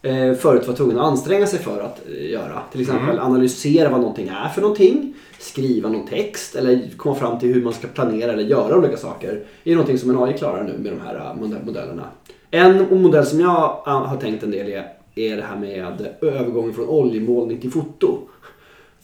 eh, 0.03 0.35
förut 0.35 0.67
var 0.69 0.75
tvungna 0.75 1.01
att 1.01 1.07
anstränga 1.07 1.47
sig 1.47 1.59
för 1.59 1.81
att 1.83 2.01
göra. 2.21 2.63
Till 2.73 2.81
exempel 2.81 3.09
Mm. 3.11 3.25
analysera 3.25 3.89
vad 3.89 4.01
någonting 4.01 4.29
är 4.29 4.49
för 4.49 4.61
någonting, 4.61 5.15
skriva 5.41 5.89
någon 5.89 6.07
text 6.07 6.55
eller 6.55 6.91
komma 6.97 7.15
fram 7.15 7.39
till 7.39 7.55
hur 7.55 7.63
man 7.63 7.73
ska 7.73 7.89
planera 7.89 8.33
eller 8.33 8.43
göra 8.43 8.79
olika 8.79 8.97
saker. 8.97 9.43
är 9.65 9.71
någonting 9.73 9.99
som 9.99 10.11
en 10.11 10.23
AI 10.23 10.33
klarar 10.33 10.65
nu 10.65 10.79
med 10.79 10.93
de 10.93 11.01
här 11.01 11.35
mode- 11.35 11.65
modellerna. 11.67 12.05
En 12.51 13.03
modell 13.03 13.27
som 13.27 13.41
jag 13.41 13.83
eh, 13.87 13.93
har 13.93 14.17
tänkt 14.17 14.43
en 14.43 14.51
del 14.51 14.69
är, 14.69 14.87
är 15.15 15.37
det 15.37 15.43
här 15.43 15.57
med 15.57 16.09
övergången 16.21 16.75
från 16.75 16.89
oljemålning 16.89 17.59
till 17.59 17.71
foto. 17.71 18.19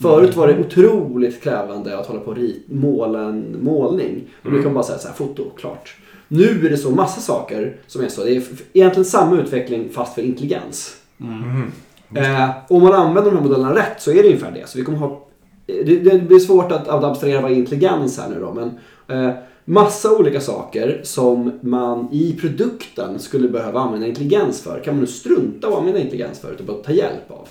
Förut 0.03 0.37
var 0.37 0.47
det 0.47 0.61
otroligt 0.61 1.43
krävande 1.43 1.99
att 1.99 2.07
hålla 2.07 2.21
på 2.21 2.31
och 2.31 2.39
måla 2.67 3.21
en 3.21 3.57
målning. 3.63 4.25
Och 4.45 4.53
nu 4.53 4.57
kan 4.57 4.65
man 4.65 4.75
bara 4.75 4.85
säga 4.85 4.99
så 4.99 5.09
här, 5.09 5.15
foto, 5.15 5.51
klart. 5.57 5.97
Nu 6.29 6.67
är 6.67 6.71
det 6.71 6.77
så 6.77 6.91
massa 6.91 7.21
saker 7.21 7.77
som 7.87 8.05
är 8.05 8.09
så. 8.09 8.25
Det 8.25 8.37
är 8.37 8.43
egentligen 8.73 9.05
samma 9.05 9.37
utveckling 9.41 9.89
fast 9.93 10.15
för 10.15 10.23
intelligens. 10.23 10.97
Mhm. 11.17 11.73
Eh, 12.15 12.51
om 12.69 12.83
man 12.83 12.93
använder 12.93 13.31
de 13.31 13.37
här 13.37 13.45
modellerna 13.45 13.75
rätt 13.75 14.03
så 14.03 14.11
är 14.11 14.15
det 14.15 14.25
ungefär 14.29 14.51
det. 14.51 14.69
Så 14.69 14.79
vi 14.79 14.85
kommer 14.85 14.99
ha, 14.99 15.26
det, 15.67 15.97
det 16.11 16.19
blir 16.19 16.39
svårt 16.39 16.73
att, 16.73 16.89
att 16.89 17.05
abstrahera 17.05 17.41
vad 17.41 17.53
intelligens 17.53 18.19
är 18.19 18.29
nu 18.29 18.41
då. 18.41 18.55
Men 18.55 18.79
eh, 19.19 19.35
massa 19.65 20.17
olika 20.17 20.41
saker 20.41 21.01
som 21.03 21.53
man 21.61 22.09
i 22.13 22.37
produkten 22.41 23.19
skulle 23.19 23.49
behöva 23.49 23.81
använda 23.81 24.07
intelligens 24.07 24.63
för 24.63 24.81
kan 24.81 24.95
man 24.95 25.01
nu 25.01 25.07
strunta 25.07 25.69
och 25.69 25.79
använda 25.79 26.01
intelligens 26.01 26.39
för 26.39 26.53
och 26.59 26.65
bara 26.65 26.77
ta 26.77 26.93
hjälp 26.93 27.31
av. 27.31 27.49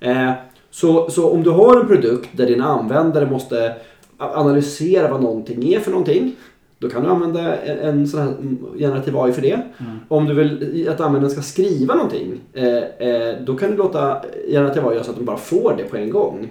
Eh, 0.00 0.32
så, 0.70 1.10
så 1.10 1.30
om 1.30 1.42
du 1.42 1.50
har 1.50 1.80
en 1.80 1.86
produkt 1.86 2.28
där 2.32 2.46
dina 2.46 2.64
användare 2.64 3.30
måste 3.30 3.74
analysera 4.18 5.10
vad 5.10 5.22
någonting 5.22 5.72
är 5.74 5.80
för 5.80 5.90
någonting. 5.90 6.36
Då 6.78 6.88
kan 6.88 7.02
du 7.02 7.08
använda 7.08 7.56
en, 7.56 7.78
en 7.78 8.08
sån 8.08 8.20
här 8.20 8.34
generativ 8.78 9.16
AI 9.16 9.32
för 9.32 9.42
det. 9.42 9.62
Om 10.08 10.24
du 10.24 10.34
vill 10.34 10.88
att 10.88 11.00
användaren 11.00 11.30
ska 11.30 11.42
skriva 11.42 11.94
någonting. 11.94 12.40
Eh, 12.52 13.08
eh, 13.08 13.36
då 13.46 13.56
kan 13.56 13.70
du 13.70 13.76
låta 13.76 14.22
generativ 14.50 14.86
AI 14.86 14.94
göra 14.94 15.04
så 15.04 15.10
att 15.10 15.16
de 15.16 15.24
bara 15.24 15.36
får 15.36 15.74
det 15.76 15.84
på 15.84 15.96
en 15.96 16.10
gång. 16.10 16.48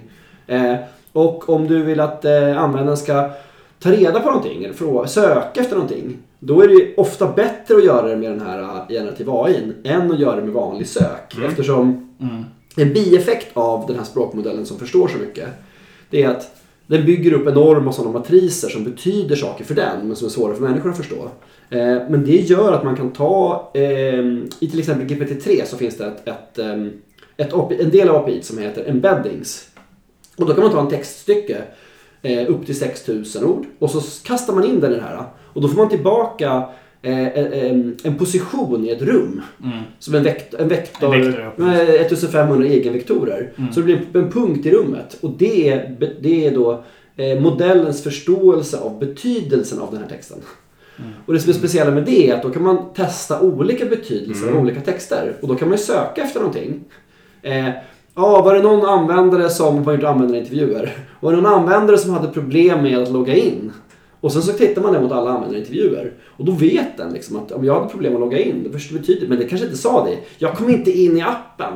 Eh, 0.48 0.74
och 1.12 1.48
om 1.48 1.66
du 1.66 1.82
vill 1.82 2.00
att 2.00 2.24
eh, 2.24 2.62
användaren 2.62 2.96
ska 2.96 3.30
ta 3.78 3.90
reda 3.90 4.20
på 4.20 4.26
någonting 4.26 4.64
eller 4.64 5.06
söka 5.06 5.60
efter 5.60 5.74
någonting. 5.76 6.16
Då 6.38 6.62
är 6.62 6.68
det 6.68 6.94
ofta 6.96 7.32
bättre 7.32 7.76
att 7.76 7.84
göra 7.84 8.08
det 8.08 8.16
med 8.16 8.30
den 8.30 8.40
här 8.40 8.62
eh, 8.62 8.88
generativ 8.88 9.30
AI 9.30 9.72
än 9.84 10.12
att 10.12 10.20
göra 10.20 10.36
det 10.36 10.42
med 10.42 10.54
vanlig 10.54 10.88
sök. 10.88 11.36
Eftersom 11.48 12.04
en 12.76 12.92
bieffekt 12.92 13.56
av 13.56 13.86
den 13.86 13.96
här 13.96 14.04
språkmodellen 14.04 14.66
som 14.66 14.78
förstår 14.78 15.08
så 15.08 15.18
mycket, 15.18 15.48
det 16.10 16.22
är 16.22 16.28
att 16.28 16.58
den 16.86 17.06
bygger 17.06 17.32
upp 17.32 17.46
enorma 17.46 17.92
sådana 17.92 18.18
matriser 18.18 18.68
som 18.68 18.84
betyder 18.84 19.36
saker 19.36 19.64
för 19.64 19.74
den, 19.74 20.06
men 20.06 20.16
som 20.16 20.26
är 20.26 20.30
svåra 20.30 20.54
för 20.54 20.62
människor 20.62 20.90
att 20.90 20.96
förstå. 20.96 21.30
Eh, 21.70 21.96
men 22.08 22.24
det 22.24 22.36
gör 22.36 22.72
att 22.72 22.84
man 22.84 22.96
kan 22.96 23.10
ta, 23.10 23.70
eh, 23.74 24.24
i 24.60 24.68
till 24.70 24.78
exempel 24.78 25.06
GPT-3 25.06 25.64
så 25.64 25.76
finns 25.76 25.96
det 25.96 26.06
ett, 26.06 26.28
ett, 26.28 26.58
ett 27.36 27.80
en 27.80 27.90
del 27.90 28.08
av 28.08 28.16
API 28.16 28.42
som 28.42 28.58
heter 28.58 28.84
embeddings. 28.88 29.67
Och 30.38 30.46
då 30.46 30.54
kan 30.54 30.62
man 30.62 30.72
ta 30.72 30.80
en 30.80 30.88
textstycke 30.88 31.62
eh, 32.22 32.50
upp 32.50 32.66
till 32.66 32.78
6000 32.78 33.44
ord 33.44 33.66
och 33.78 33.90
så 33.90 34.00
kastar 34.26 34.54
man 34.54 34.64
in 34.64 34.80
den 34.80 34.92
i 34.92 34.94
det 34.94 35.00
här. 35.02 35.24
Och 35.52 35.62
då 35.62 35.68
får 35.68 35.76
man 35.76 35.88
tillbaka 35.88 36.68
eh, 37.02 37.38
en, 37.38 37.96
en 38.02 38.18
position 38.18 38.84
i 38.84 38.90
ett 38.90 39.02
rum. 39.02 39.42
Som 39.98 40.14
en, 40.14 40.22
vekt, 40.22 40.54
en 40.54 40.68
vektor, 40.68 41.14
En 41.14 41.20
vektor, 41.22 41.40
ja, 41.40 41.64
med 41.64 41.88
1500 41.90 42.66
egenvektorer. 42.68 43.52
Så 43.72 43.80
det 43.80 43.86
blir 43.86 44.22
en 44.22 44.30
punkt 44.30 44.66
i 44.66 44.70
rummet. 44.70 45.18
Och 45.20 45.30
det 45.30 45.68
är, 45.68 45.96
det 46.20 46.46
är 46.46 46.54
då 46.54 46.84
eh, 47.16 47.40
modellens 47.40 48.02
förståelse 48.02 48.78
av 48.78 48.98
betydelsen 48.98 49.80
av 49.80 49.92
den 49.92 50.02
här 50.02 50.08
texten. 50.08 50.38
Och 51.26 51.32
det 51.34 51.40
som 51.40 51.50
är 51.50 51.54
speciella 51.54 51.90
med 51.90 52.04
det 52.04 52.30
är 52.30 52.34
att 52.34 52.42
då 52.42 52.50
kan 52.50 52.62
man 52.62 52.92
testa 52.94 53.40
olika 53.40 53.84
betydelser 53.84 54.46
av 54.50 54.60
olika 54.60 54.80
texter. 54.80 55.36
Och 55.40 55.48
då 55.48 55.54
kan 55.54 55.68
man 55.68 55.78
ju 55.78 55.84
söka 55.84 56.22
efter 56.22 56.40
någonting. 56.40 56.84
Ja, 58.18 58.42
var 58.42 58.54
det 58.54 58.62
någon 58.62 58.88
användare 58.88 59.50
som 59.50 59.82
var 59.82 59.94
inte 59.94 60.08
användarintervjuer? 60.08 60.96
Var 61.20 61.32
det 61.32 61.40
någon 61.40 61.52
användare 61.52 61.98
som 61.98 62.10
hade 62.10 62.28
problem 62.28 62.82
med 62.82 62.98
att 62.98 63.10
logga 63.10 63.34
in? 63.34 63.72
Och 64.20 64.32
sen 64.32 64.42
så 64.42 64.52
tittar 64.52 64.82
man 64.82 64.92
det 64.92 65.00
mot 65.00 65.12
alla 65.12 65.30
användarintervjuer. 65.30 66.12
Och 66.36 66.44
då 66.44 66.52
vet 66.52 66.96
den 66.96 67.12
liksom 67.12 67.36
att 67.36 67.52
om 67.52 67.64
jag 67.64 67.74
hade 67.74 67.88
problem 67.88 68.14
att 68.14 68.20
logga 68.20 68.38
in, 68.38 68.62
det 68.64 68.70
först 68.70 68.92
betyder, 68.92 69.28
men 69.28 69.38
det 69.38 69.44
kanske 69.44 69.66
inte 69.66 69.78
sa 69.78 70.04
det. 70.04 70.16
Jag 70.38 70.54
kom 70.54 70.70
inte 70.70 70.90
in 70.90 71.16
i 71.16 71.20
appen. 71.20 71.72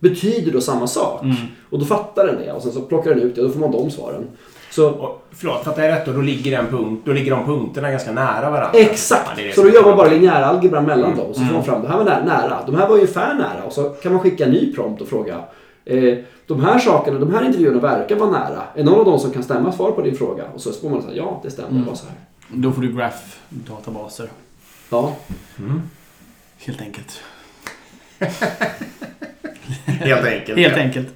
Betyder 0.00 0.52
då 0.52 0.60
samma 0.60 0.86
sak. 0.86 1.22
Och 1.70 1.78
då 1.78 1.84
fattar 1.84 2.26
den 2.26 2.36
det 2.44 2.52
och 2.52 2.62
sen 2.62 2.72
så 2.72 2.80
plockar 2.80 3.10
den 3.14 3.22
ut 3.22 3.34
det 3.34 3.40
och 3.40 3.46
då 3.46 3.52
får 3.52 3.60
man 3.60 3.72
de 3.72 3.90
svaren. 3.90 4.26
Så 4.70 4.90
Och, 4.90 5.22
förlåt, 5.32 5.64
fattar 5.64 5.82
jag 5.82 5.92
rätt 5.92 6.06
då? 6.06 6.12
Då 6.12 6.20
ligger, 6.20 6.50
den 6.50 6.66
punkt, 6.66 7.02
då 7.04 7.12
ligger 7.12 7.30
de 7.30 7.44
punkterna 7.46 7.90
ganska 7.90 8.12
nära 8.12 8.50
varandra? 8.50 8.70
Ja, 8.72 8.80
Exakt! 8.80 9.36
det 9.36 9.42
är 9.42 9.46
det 9.46 9.54
så 9.54 9.62
då 9.62 9.68
gör 9.68 9.82
man 9.84 9.96
bara 9.96 10.08
linjär 10.08 10.42
algebra 10.42 10.80
mellan 10.80 11.16
dem. 11.16 11.34
Så 11.34 11.40
får 11.40 11.54
man 11.54 11.64
fram, 11.64 11.82
det 11.82 11.88
här 11.88 11.96
var 11.96 12.04
nära, 12.04 12.24
nära. 12.24 12.58
De 12.66 12.74
här 12.74 12.88
var 12.88 12.94
ungefär 12.94 13.34
nära. 13.34 13.64
Och 13.66 13.72
så 13.72 13.82
kan 13.82 14.12
man 14.12 14.20
skicka 14.20 14.44
en 14.44 14.50
ny 14.50 14.72
prompt 14.72 15.02
och 15.02 15.08
fråga. 15.08 15.36
Eh, 15.90 16.18
de 16.46 16.60
här 16.60 16.78
sakerna, 16.78 17.18
de 17.18 17.34
här 17.34 17.44
intervjuerna 17.46 17.80
verkar 17.80 18.16
vara 18.16 18.30
nära. 18.30 18.62
Är 18.74 18.84
någon 18.84 18.98
av 18.98 19.04
dem 19.04 19.18
som 19.18 19.30
kan 19.30 19.42
stämma 19.42 19.72
svar 19.72 19.90
på 19.92 20.02
din 20.02 20.16
fråga? 20.16 20.44
Och 20.54 20.60
så 20.60 20.72
får 20.72 20.90
man 20.90 21.02
säga 21.02 21.14
ja, 21.16 21.40
det 21.44 21.50
stämmer. 21.50 21.80
Det 21.80 21.86
var 21.88 21.94
så 21.94 22.06
här. 22.06 22.14
Då 22.48 22.72
får 22.72 22.82
du 22.82 22.92
graph-databaser. 22.92 24.28
Ja. 24.90 25.16
Helt 26.58 26.80
enkelt. 26.80 27.20
Helt 29.86 30.26
enkelt. 30.26 30.58
Helt 30.58 30.76
enkelt. 30.76 31.08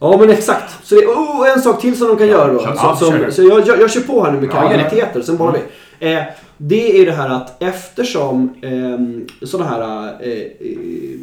Ja 0.00 0.16
men 0.18 0.30
exakt. 0.30 0.86
Så 0.86 0.94
det, 0.94 1.06
oh, 1.06 1.52
en 1.52 1.60
sak 1.62 1.80
till 1.80 1.96
som 1.98 2.08
de 2.08 2.16
kan 2.16 2.26
göra 2.26 2.52
då. 2.52 2.58
kör- 2.58 2.72
Så, 2.74 2.80
ja, 2.82 2.96
som, 2.96 3.10
kör. 3.10 3.30
så 3.30 3.42
jag, 3.42 3.66
jag, 3.66 3.80
jag 3.80 3.90
kör 3.90 4.00
på 4.00 4.24
här 4.24 4.32
nu 4.32 4.40
med 4.40 4.50
Ja, 4.54 4.68
det. 4.68 4.74
kvaliteter, 4.74 5.22
sen 5.22 5.36
bara 5.36 5.52
vi. 5.98 6.12
Eh, 6.12 6.22
det 6.56 6.90
är 6.94 6.98
ju 6.98 7.04
det 7.04 7.12
här 7.12 7.28
att 7.28 7.62
eftersom 7.62 8.54
eh, 8.62 9.46
sådana 9.46 9.70
här 9.70 9.80
eh, 10.22 10.32
eh, 10.32 11.18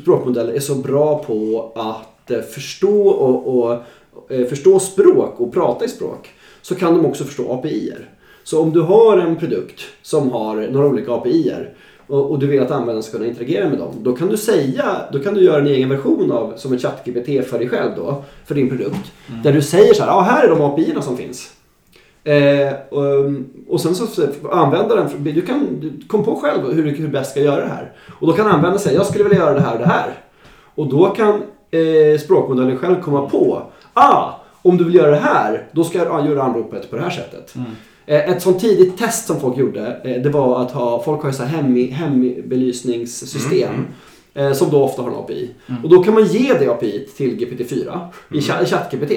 språkmodeller 0.00 0.52
är 0.52 0.60
så 0.60 0.74
bra 0.74 1.24
på 1.24 1.70
att 1.74 2.30
eh, 2.30 2.40
förstå 2.40 3.08
och, 3.08 3.58
och 3.58 3.72
eh, 4.28 4.46
förstå 4.46 4.78
språk 4.78 5.40
och 5.40 5.52
prata 5.52 5.84
i 5.84 5.88
språk 5.88 6.30
så 6.62 6.74
kan 6.74 6.94
de 6.94 7.06
också 7.06 7.24
förstå 7.24 7.52
API-er. 7.52 8.10
Så 8.44 8.62
om 8.62 8.72
du 8.72 8.80
har 8.80 9.18
en 9.18 9.36
produkt 9.36 9.80
som 10.02 10.30
har 10.30 10.56
några 10.56 10.86
olika 10.86 11.12
API-er 11.12 11.74
och, 12.06 12.30
och 12.30 12.38
du 12.38 12.46
vill 12.46 12.62
att 12.62 12.70
användaren 12.70 13.02
ska 13.02 13.12
kunna 13.12 13.26
interagera 13.28 13.68
med 13.68 13.78
dem. 13.78 13.94
Då 14.00 14.12
kan 14.12 14.28
du 14.28 14.36
säga, 14.36 14.96
då 15.12 15.18
kan 15.18 15.34
du 15.34 15.40
göra 15.40 15.60
en 15.60 15.66
egen 15.66 15.88
version 15.88 16.32
av 16.32 16.52
som 16.56 16.72
ett 16.72 16.82
ChatGPT 16.82 17.48
för 17.48 17.58
dig 17.58 17.68
själv 17.68 17.90
då, 17.96 18.24
för 18.46 18.54
din 18.54 18.68
produkt. 18.68 19.12
Där 19.42 19.52
du 19.52 19.62
säger 19.62 19.94
så 19.94 20.02
här, 20.02 20.10
ja 20.10 20.20
här 20.20 20.44
är 20.44 20.48
de 20.48 20.60
API-erna 20.60 21.02
som 21.02 21.16
finns. 21.16 21.52
Eh, 22.24 22.72
och, 22.90 23.04
och 23.68 23.80
sen 23.80 23.94
så 23.94 24.06
så 24.06 24.22
användaren, 24.52 25.08
du 25.24 25.42
kan 25.42 25.80
du 25.80 26.06
kom 26.08 26.24
på 26.24 26.36
själv 26.36 26.72
hur 26.72 26.84
du 26.84 27.08
bäst 27.08 27.30
ska 27.30 27.40
göra 27.40 27.60
det 27.60 27.70
här. 27.72 27.92
Och 28.20 28.26
då 28.26 28.32
kan 28.32 28.46
användaren 28.46 28.78
säga, 28.78 28.94
jag 28.96 29.06
skulle 29.06 29.24
vilja 29.24 29.38
göra 29.38 29.54
det 29.54 29.60
här 29.60 29.72
och 29.72 29.78
det 29.78 29.86
här. 29.86 30.06
Och 30.74 30.88
då 30.88 31.06
kan 31.08 31.42
eh, 31.70 32.18
språkmodellen 32.18 32.78
själv 32.78 33.00
komma 33.02 33.28
på, 33.28 33.62
ah, 33.94 34.30
om 34.62 34.76
du 34.76 34.84
vill 34.84 34.94
göra 34.94 35.10
det 35.10 35.16
här, 35.16 35.66
då 35.72 35.84
ska 35.84 35.98
jag 35.98 36.26
göra 36.26 36.42
anropet 36.42 36.90
på 36.90 36.96
det 36.96 37.02
här 37.02 37.10
sättet. 37.10 37.54
Eh, 38.06 38.30
Ett 38.30 38.42
sånt 38.42 38.60
tidigt 38.60 38.98
test 38.98 39.26
som 39.26 39.40
folk 39.40 39.56
gjorde, 39.58 40.00
eh, 40.04 40.22
det 40.22 40.30
var 40.30 40.62
att 40.62 40.70
ha, 40.70 41.02
folk 41.02 41.22
har 41.22 41.28
ju 41.30 41.34
så 41.36 41.42
här 41.42 41.56
hem, 41.62 41.88
hembelysningssystem. 41.92 43.70
eh, 44.34 44.52
Som 44.52 44.70
då 44.70 44.82
ofta 44.84 45.02
har 45.02 45.08
en 45.10 45.16
API. 45.16 45.50
Och 45.82 45.88
då 45.88 46.02
kan 46.04 46.14
man 46.14 46.24
ge 46.26 46.54
det 46.58 46.68
API 46.68 47.08
till 47.16 47.36
GPT-4 47.38 47.98
i 48.32 48.38
i 48.38 48.66
ChatGPT. 48.66 49.12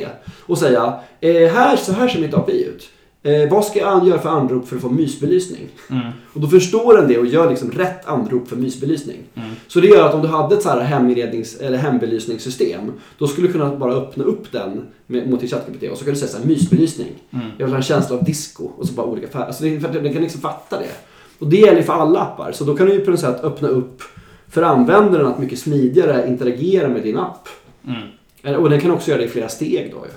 Och 0.45 0.57
säga, 0.57 0.93
eh, 1.21 1.51
här, 1.53 1.75
så 1.77 1.91
här 1.93 2.07
ser 2.07 2.19
mitt 2.21 2.33
API 2.33 2.63
ut. 2.63 2.89
Eh, 3.23 3.49
vad 3.49 3.65
ska 3.65 3.79
jag 3.79 4.07
göra 4.07 4.19
för 4.19 4.29
anrop 4.29 4.67
för 4.67 4.75
att 4.75 4.81
få 4.81 4.89
mysbelysning? 4.89 5.69
Mm. 5.89 6.07
Och 6.33 6.41
då 6.41 6.47
förstår 6.47 6.97
den 6.97 7.07
det 7.07 7.17
och 7.17 7.25
gör 7.25 7.49
liksom 7.49 7.71
rätt 7.71 8.07
anrop 8.07 8.47
för 8.47 8.55
mysbelysning. 8.55 9.17
Mm. 9.33 9.49
Så 9.67 9.79
det 9.79 9.87
gör 9.87 10.07
att 10.07 10.13
om 10.13 10.21
du 10.21 10.27
hade 10.27 10.55
ett 10.55 10.61
så 10.61 10.69
här 10.69 10.81
heminrednings 10.81 11.55
eller 11.55 11.77
hembelysningssystem, 11.77 12.91
då 13.17 13.27
skulle 13.27 13.47
du 13.47 13.53
kunna 13.53 13.75
bara 13.75 13.93
öppna 13.93 14.23
upp 14.23 14.51
den 14.51 14.87
med, 15.07 15.29
mot 15.29 15.39
din 15.39 15.49
ChatGPT 15.49 15.83
och 15.91 15.97
så 15.97 16.03
kan 16.05 16.13
du 16.13 16.19
säga 16.19 16.31
så 16.31 16.37
här, 16.37 16.45
mysbelysning. 16.45 17.11
Mm. 17.31 17.45
Jag 17.57 17.65
vill 17.65 17.73
ha 17.73 17.77
en 17.77 17.83
känsla 17.83 18.15
av 18.17 18.23
disco 18.23 18.63
och 18.77 18.87
så 18.87 18.93
bara 18.93 19.07
olika 19.07 19.27
färger. 19.27 19.45
Alltså 19.45 19.63
det, 19.63 19.77
den 19.77 20.13
kan 20.13 20.21
liksom 20.21 20.41
fatta 20.41 20.79
det. 20.79 20.91
Och 21.39 21.47
det 21.47 21.57
gäller 21.57 21.81
för 21.81 21.93
alla 21.93 22.19
appar. 22.19 22.51
Så 22.51 22.63
då 22.63 22.75
kan 22.75 22.87
du 22.87 22.93
ju 22.93 22.99
på 22.99 23.11
något 23.11 23.19
sätt 23.19 23.43
öppna 23.43 23.67
upp 23.67 24.01
för 24.49 24.61
användaren 24.61 25.25
att 25.25 25.39
mycket 25.39 25.59
smidigare 25.59 26.27
interagera 26.27 26.87
med 26.89 27.03
din 27.03 27.17
app. 27.17 27.47
Mm. 27.87 28.01
Eh, 28.43 28.53
Och 28.55 28.69
den 28.69 28.81
kan 28.81 28.91
också 28.91 29.09
göra 29.09 29.21
det 29.21 29.25
i 29.25 29.29
flera 29.29 29.49
steg 29.49 29.91
då 29.91 30.05
ju. 30.05 30.11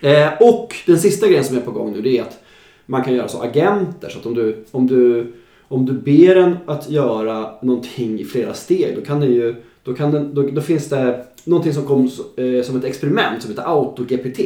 Eh, 0.00 0.28
och 0.40 0.74
den 0.86 0.98
sista 0.98 1.26
grejen 1.26 1.44
som 1.44 1.56
är 1.56 1.60
på 1.60 1.70
gång 1.70 1.92
nu 1.92 2.00
det 2.00 2.18
är 2.18 2.22
att 2.22 2.38
man 2.86 3.04
kan 3.04 3.14
göra 3.14 3.28
så 3.28 3.42
agenter. 3.42 4.08
Så 4.08 4.18
att 4.18 4.26
om 4.26 4.34
du, 4.34 4.64
om 4.70 4.86
du, 4.86 5.32
om 5.68 5.86
du 5.86 5.92
ber 5.92 6.34
den 6.34 6.56
att 6.66 6.90
göra 6.90 7.50
någonting 7.62 8.20
i 8.20 8.24
flera 8.24 8.54
steg 8.54 8.96
då 8.96 9.00
kan 9.00 9.20
den 9.20 9.32
ju 9.32 9.54
då, 9.82 9.94
kan 9.94 10.10
den, 10.10 10.34
då, 10.34 10.42
då 10.42 10.60
finns 10.60 10.88
det 10.88 11.26
någonting 11.44 11.72
som 11.72 11.86
kom 11.86 12.10
eh, 12.36 12.62
som 12.62 12.76
ett 12.76 12.84
experiment 12.84 13.42
som 13.42 13.50
heter 13.50 13.62
AutoGPT. 13.66 14.38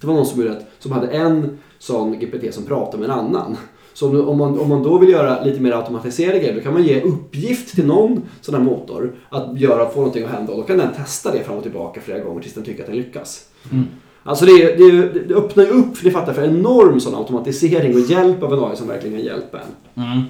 Det 0.00 0.06
var 0.06 0.14
någon 0.14 0.26
som, 0.26 0.40
gjorde 0.42 0.56
ett, 0.56 0.66
som 0.78 0.92
hade 0.92 1.08
en 1.08 1.58
sån 1.78 2.18
GPT 2.18 2.54
som 2.54 2.64
pratade 2.64 2.98
med 2.98 3.10
en 3.10 3.18
annan. 3.18 3.56
Så 3.94 4.08
om, 4.08 4.28
om, 4.28 4.38
man, 4.38 4.58
om 4.58 4.68
man 4.68 4.82
då 4.82 4.98
vill 4.98 5.08
göra 5.08 5.44
lite 5.44 5.60
mer 5.60 5.72
automatiserade 5.72 6.38
grejer 6.38 6.54
då 6.54 6.60
kan 6.60 6.72
man 6.72 6.82
ge 6.82 7.00
uppgift 7.00 7.74
till 7.74 7.86
någon 7.86 8.22
sån 8.40 8.54
här 8.54 8.62
motor 8.62 9.14
att 9.28 9.60
göra, 9.60 9.90
få 9.90 9.96
någonting 9.96 10.24
att 10.24 10.30
hända 10.30 10.52
och 10.52 10.58
då 10.58 10.64
kan 10.64 10.78
den 10.78 10.94
testa 10.94 11.32
det 11.32 11.44
fram 11.44 11.56
och 11.56 11.62
tillbaka 11.62 12.00
flera 12.00 12.20
gånger 12.20 12.40
tills 12.40 12.54
den 12.54 12.64
tycker 12.64 12.82
att 12.82 12.86
den 12.86 12.96
lyckas. 12.96 13.44
Mm. 13.72 13.84
Alltså 14.28 14.44
det, 14.44 14.76
det, 14.76 15.08
det 15.28 15.34
öppnar 15.34 15.64
ju 15.64 15.70
upp, 15.70 15.96
för 15.96 16.04
ni 16.04 16.10
fattar, 16.10 16.32
för 16.32 16.44
enorm 16.44 17.00
sån 17.00 17.14
automatisering 17.14 17.94
och 17.94 18.00
hjälp 18.00 18.42
av 18.42 18.52
en 18.52 18.64
AI 18.64 18.76
som 18.76 18.88
verkligen 18.88 19.16
kan 19.16 19.26
hjälpa 19.26 19.58
en. 19.58 20.04
Mm. 20.04 20.22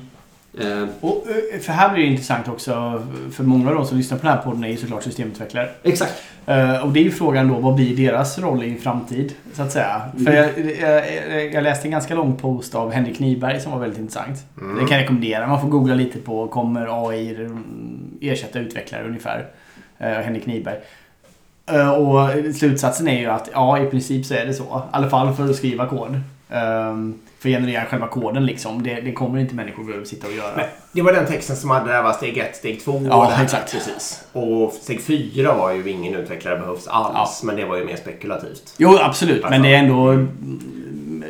Eh, 0.82 0.88
Och, 1.00 1.24
eh, 1.54 1.60
för 1.60 1.72
här 1.72 1.94
blir 1.94 2.04
det 2.04 2.10
intressant 2.10 2.48
också, 2.48 3.02
för 3.32 3.44
många 3.44 3.68
av 3.68 3.74
de 3.74 3.86
som 3.86 3.98
lyssnar 3.98 4.18
på 4.18 4.26
den 4.26 4.36
här 4.36 4.42
podden 4.42 4.64
är 4.64 4.68
ju 4.68 4.76
såklart 4.76 5.02
systemutvecklare. 5.02 5.68
exakt. 5.82 6.12
Eh, 6.46 6.84
och 6.84 6.92
det 6.92 7.00
är 7.00 7.04
ju 7.04 7.10
frågan 7.10 7.48
då, 7.48 7.54
vad 7.54 7.74
blir 7.74 7.96
deras 7.96 8.38
roll 8.38 8.64
i 8.64 8.70
en 8.70 8.78
framtid? 8.78 9.32
Så 9.52 9.62
att 9.62 9.72
säga. 9.72 10.02
För 10.24 10.32
jag, 10.32 10.50
jag, 10.80 11.54
jag 11.54 11.62
läste 11.62 11.86
en 11.88 11.92
ganska 11.92 12.14
lång 12.14 12.36
post 12.36 12.74
av 12.74 12.92
Henrik 12.92 13.18
Nyberg 13.18 13.60
som 13.60 13.72
var 13.72 13.78
väldigt 13.78 13.98
intressant. 13.98 14.38
Det 14.54 14.86
kan 14.86 14.96
jag 14.96 15.02
rekommendera. 15.02 15.46
Man 15.46 15.60
får 15.60 15.68
googla 15.68 15.94
lite 15.94 16.18
på, 16.18 16.48
kommer 16.48 17.08
AI 17.08 17.48
ersätta 18.20 18.58
utvecklare 18.58 19.06
ungefär? 19.06 19.46
Uh, 20.00 20.06
Henrik 20.06 20.46
Nyberg. 20.46 20.76
Eh, 21.70 21.90
och 21.90 22.30
slutsatsen 22.54 23.08
är 23.08 23.20
ju 23.20 23.26
att 23.26 23.48
ja, 23.52 23.82
i 23.82 23.86
princip 23.86 24.26
så 24.26 24.34
är 24.34 24.46
det 24.46 24.54
så. 24.54 24.62
I 24.62 24.96
alla 24.96 25.10
fall 25.10 25.34
för 25.34 25.50
att 25.50 25.56
skriva 25.56 25.86
kod. 25.86 26.20
Um, 26.50 27.18
för 27.38 27.48
att 27.48 27.54
generera 27.54 27.84
själva 27.84 28.08
koden 28.08 28.46
liksom. 28.46 28.82
Det, 28.82 29.00
det 29.00 29.12
kommer 29.12 29.38
inte 29.38 29.54
människor 29.54 29.84
behöva 29.84 30.04
sitta 30.04 30.26
och 30.26 30.32
göra. 30.32 30.56
Nej, 30.56 30.68
det 30.92 31.02
var 31.02 31.12
den 31.12 31.26
texten 31.26 31.56
som 31.56 31.70
hade 31.70 31.86
det 31.86 31.92
här 31.92 32.02
var 32.02 32.12
steg 32.12 32.38
ett, 32.38 32.56
steg 32.56 32.84
två. 32.84 33.02
Ja, 33.10 33.16
och 33.16 33.30
det 33.30 33.36
här. 33.36 33.44
exakt. 33.44 33.72
Precis. 33.72 34.24
Och 34.32 34.72
steg 34.72 35.02
fyra 35.02 35.54
var 35.54 35.72
ju 35.72 35.90
ingen 35.90 36.14
utvecklare 36.14 36.58
behövs 36.58 36.86
alls. 36.86 37.42
Men 37.42 37.56
det 37.56 37.64
var 37.64 37.76
ju 37.76 37.84
mer 37.84 37.96
spekulativt. 37.96 38.74
Jo, 38.76 38.98
absolut. 39.00 39.44
Men 39.50 39.62
det 39.62 39.74
är 39.74 39.78
ändå 39.78 40.26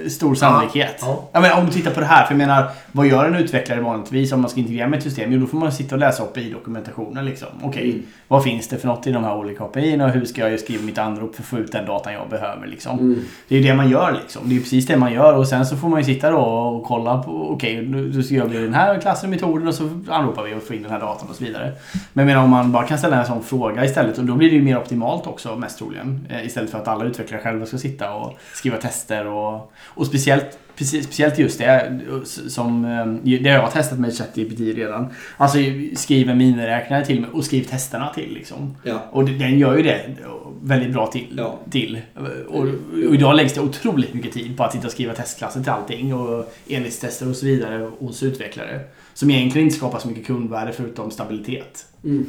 stor 0.08 0.34
sannolikhet. 0.34 0.96
Ja. 1.00 1.28
Ja, 1.32 1.40
men 1.40 1.52
om 1.58 1.66
du 1.66 1.72
tittar 1.72 1.90
på 1.90 2.00
det 2.00 2.06
här. 2.06 2.24
För 2.26 2.32
jag 2.34 2.38
menar, 2.38 2.70
vad 2.92 3.06
gör 3.06 3.24
en 3.24 3.34
utvecklare 3.34 3.80
vanligtvis 3.80 4.32
om 4.32 4.40
man 4.40 4.50
ska 4.50 4.60
integrera 4.60 4.88
med 4.88 4.96
ett 4.96 5.02
system? 5.02 5.32
Jo, 5.32 5.40
då 5.40 5.46
får 5.46 5.58
man 5.58 5.72
sitta 5.72 5.94
och 5.94 5.98
läsa 6.00 6.22
API-dokumentationen. 6.22 7.24
Liksom. 7.24 7.48
Okej, 7.62 7.90
Mm. 7.90 8.02
vad 8.28 8.44
finns 8.44 8.68
det 8.68 8.76
för 8.78 8.86
något 8.88 9.06
i 9.06 9.12
de 9.12 9.24
här 9.24 9.36
olika 9.36 9.64
API 9.64 10.00
och 10.00 10.08
hur 10.10 10.24
ska 10.24 10.48
jag 10.50 10.60
skriva 10.60 10.82
mitt 10.82 10.98
anrop 10.98 11.34
för 11.34 11.42
att 11.42 11.46
få 11.48 11.58
ut 11.58 11.72
den 11.72 11.86
datan 11.86 12.12
jag 12.12 12.28
behöver? 12.28 12.66
Liksom. 12.66 12.98
Mm. 12.98 13.20
Det 13.48 13.54
är 13.56 13.60
ju 13.60 13.68
det 13.68 13.74
man 13.74 13.90
gör 13.90 14.12
liksom. 14.22 14.42
Det 14.44 14.50
är 14.50 14.54
ju 14.54 14.60
precis 14.60 14.86
det 14.86 14.96
man 14.96 15.12
gör 15.12 15.34
och 15.36 15.48
sen 15.48 15.66
så 15.66 15.76
får 15.76 15.88
man 15.88 16.00
ju 16.00 16.04
sitta 16.04 16.30
då 16.30 16.38
och 16.38 16.84
kolla 16.84 17.22
på 17.22 17.50
okej, 17.50 17.76
nu 17.86 18.12
nu 18.14 18.20
gör 18.20 18.44
vi 18.46 18.58
den 18.58 18.74
här 18.74 18.98
klassen 19.00 19.30
metoden 19.30 19.68
och 19.68 19.74
så 19.74 19.90
anropar 20.08 20.42
vi 20.42 20.54
och 20.54 20.62
får 20.62 20.76
in 20.76 20.82
den 20.82 20.92
här 20.92 21.00
datan 21.00 21.28
och 21.30 21.34
så 21.36 21.44
vidare. 21.44 21.72
Men 22.12 22.22
jag 22.22 22.26
menar 22.34 22.44
om 22.44 22.50
man 22.50 22.72
bara 22.72 22.86
kan 22.86 22.98
ställa 22.98 23.20
en 23.20 23.26
sån 23.26 23.42
fråga 23.42 23.84
istället 23.84 24.18
och 24.18 24.24
då 24.24 24.34
blir 24.34 24.50
det 24.50 24.56
ju 24.56 24.62
mer 24.62 24.78
optimalt 24.78 25.26
också 25.26 25.56
mest 25.56 25.78
troligen. 25.78 26.26
Eh, 26.30 26.46
Istället 26.46 26.70
för 26.70 26.78
att 26.78 26.88
alla 26.88 27.04
utvecklare 27.04 27.42
själva 27.42 27.66
ska 27.66 27.78
sitta 27.78 28.12
och 28.14 28.38
skriva 28.54 28.76
tester 28.76 29.26
och, 29.26 29.72
och 29.80 30.06
speciellt 30.06 30.58
speciellt 30.84 31.38
just 31.38 31.58
det 31.58 32.00
som 32.48 32.84
eh, 32.84 33.38
det 33.40 33.50
har 33.50 33.58
jag 33.58 33.72
testat 33.72 33.98
med 33.98 34.14
ChatGPT 34.14 34.60
redan. 34.60 35.06
Alltså 35.36 35.58
skriv 35.94 36.30
en 36.30 36.38
miniräknare 36.38 37.04
till 37.04 37.20
mig 37.20 37.30
och 37.32 37.44
skriv 37.44 37.64
testerna 37.64 38.12
till 38.14 38.34
liksom. 38.34 38.76
Ja. 38.82 39.08
Och 39.10 39.24
den 39.24 39.58
gör 39.58 39.76
ju 39.76 39.82
det 39.82 40.16
väldigt 40.62 40.92
bra 40.92 41.06
till. 41.06 41.34
Ja. 41.36 41.58
till. 41.70 42.00
Och, 42.48 42.66
och 43.06 43.14
idag 43.14 43.36
läggs 43.36 43.52
det 43.52 43.60
otroligt 43.60 44.14
mycket 44.14 44.32
tid 44.32 44.56
på 44.56 44.64
att 44.64 44.72
sitta 44.72 44.86
och 44.86 44.92
skriva 44.92 45.14
testklasser 45.14 45.60
till 45.60 45.72
allting 45.72 46.14
och 46.14 46.54
enhetstester 46.66 47.28
och 47.28 47.36
så 47.36 47.46
vidare 47.46 47.90
hos 47.98 48.22
utvecklare. 48.22 48.80
Som 49.14 49.30
egentligen 49.30 49.66
inte 49.66 49.78
skapar 49.78 49.98
så 49.98 50.08
mycket 50.08 50.26
kundvärde 50.26 50.72
förutom 50.72 51.10
stabilitet. 51.10 51.86
Mm. 52.04 52.26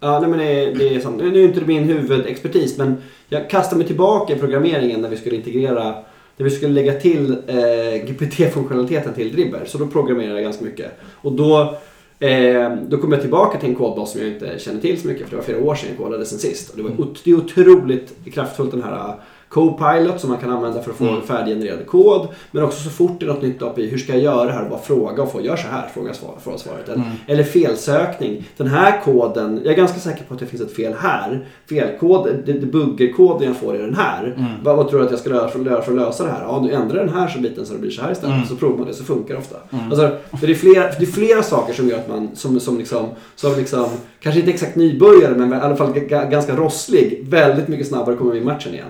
Ja, 0.00 0.20
nej, 0.20 0.30
men 0.30 0.38
det, 0.38 0.74
det 0.74 0.94
är 0.94 1.00
sant. 1.00 1.16
Nu 1.16 1.42
är 1.42 1.44
inte 1.44 1.60
det 1.60 1.66
min 1.66 1.84
huvudexpertis, 1.84 2.78
men 2.78 2.96
jag 3.28 3.50
kastade 3.50 3.78
mig 3.78 3.86
tillbaka 3.86 4.32
i 4.32 4.38
programmeringen 4.38 5.00
när 5.00 5.08
vi 5.08 5.16
skulle 5.16 5.36
integrera, 5.36 6.04
när 6.36 6.44
vi 6.44 6.50
skulle 6.50 6.72
lägga 6.72 6.92
till 7.00 7.30
eh, 7.46 8.04
GPT-funktionaliteten 8.06 9.14
till 9.14 9.32
Dribbler. 9.32 9.64
Så 9.66 9.78
då 9.78 9.86
programmerade 9.86 10.34
jag 10.34 10.42
ganska 10.42 10.64
mycket. 10.64 10.90
Och 11.14 11.32
då, 11.32 11.74
eh, 12.18 12.76
då 12.88 12.98
kom 12.98 13.12
jag 13.12 13.20
tillbaka 13.20 13.58
till 13.58 13.68
en 13.68 13.74
kodbas 13.74 14.12
som 14.12 14.20
jag 14.20 14.30
inte 14.30 14.58
känner 14.58 14.80
till 14.80 15.00
så 15.00 15.08
mycket, 15.08 15.24
för 15.24 15.30
det 15.30 15.36
var 15.36 15.44
flera 15.44 15.62
år 15.62 15.74
sedan 15.74 15.88
jag 15.88 15.98
kodade 16.06 16.26
sen 16.26 16.38
sist. 16.38 16.70
Och 16.70 16.76
det, 16.76 16.82
var, 16.82 16.90
ot- 17.00 17.24
det 17.24 17.30
är 17.30 17.34
otroligt 17.34 18.14
kraftfullt 18.32 18.70
den 18.70 18.82
här 18.82 19.14
Copilot 19.52 20.20
som 20.20 20.30
man 20.30 20.38
kan 20.38 20.50
använda 20.50 20.82
för 20.82 20.90
att 20.90 20.96
få 20.96 21.04
Mm. 21.08 21.22
färdiggenererad 21.22 21.86
kod. 21.86 22.28
Men 22.50 22.64
också 22.64 22.82
så 22.82 22.90
fort 22.90 23.20
det 23.20 23.26
är 23.26 23.28
något 23.28 23.42
nytt 23.42 23.62
API, 23.62 23.88
hur 23.90 23.98
ska 23.98 24.12
jag 24.12 24.22
göra 24.22 24.44
det 24.44 24.52
här? 24.52 24.68
Bara 24.68 24.78
fråga 24.80 25.22
och 25.22 25.32
få, 25.32 25.40
gör 25.40 25.56
så 25.56 25.68
här, 25.68 25.88
fråga 25.94 26.14
svar, 26.14 26.34
få 26.42 26.58
svaret. 26.58 26.84
Eller, 26.88 26.94
Mm. 26.96 27.08
eller 27.26 27.42
felsökning. 27.44 28.44
Den 28.56 28.66
här 28.66 29.00
koden, 29.04 29.60
jag 29.64 29.72
är 29.72 29.76
ganska 29.76 30.00
säker 30.00 30.24
på 30.24 30.34
att 30.34 30.40
det 30.40 30.46
finns 30.46 30.62
ett 30.62 30.76
fel 30.76 30.94
här. 30.98 31.46
Felkod, 31.68 32.28
buggerkoden 32.72 33.48
jag 33.48 33.56
får 33.56 33.74
är 33.74 33.82
den 33.82 33.94
här. 33.94 34.24
Mm. 34.36 34.50
Vad, 34.64 34.76
vad 34.76 34.88
tror 34.88 34.98
du 34.98 35.04
att 35.04 35.10
jag 35.10 35.20
ska 35.20 35.30
göra 35.30 35.48
för, 35.48 35.64
för 35.82 35.92
att 35.92 35.98
lösa 35.98 36.24
det 36.24 36.30
här? 36.30 36.42
Ja, 36.42 36.60
du 36.68 36.74
ändrar 36.74 37.04
den 37.04 37.14
här 37.14 37.28
så 37.28 37.38
biten 37.40 37.66
så 37.66 37.72
det 37.72 37.78
blir 37.78 37.90
så 37.90 38.02
här 38.02 38.12
istället. 38.12 38.34
Mm. 38.36 38.46
Så 38.48 38.56
provar 38.56 38.76
man 38.78 38.86
det 38.86 38.94
så 38.94 39.04
funkar 39.04 39.34
det 39.34 39.40
ofta. 39.40 39.56
Mm. 39.72 39.84
Alltså, 39.84 40.10
det, 40.40 40.50
är 40.50 40.54
flera, 40.54 40.84
det 40.84 41.02
är 41.02 41.06
flera 41.12 41.42
saker 41.42 41.72
som 41.74 41.88
gör 41.88 41.98
att 41.98 42.08
man 42.08 42.28
som, 42.34 42.60
som, 42.60 42.78
liksom, 42.78 43.06
som 43.36 43.56
liksom, 43.56 43.86
kanske 44.20 44.40
inte 44.40 44.52
exakt 44.52 44.76
nybörjare 44.76 45.34
men 45.36 45.52
i 45.52 45.56
alla 45.56 45.76
fall 45.76 45.92
ganska 46.30 46.56
rosslig, 46.56 47.26
väldigt 47.28 47.68
mycket 47.68 47.86
snabbare 47.88 48.16
kommer 48.16 48.32
med 48.32 48.42
i 48.42 48.44
matchen 48.44 48.74
igen. 48.74 48.86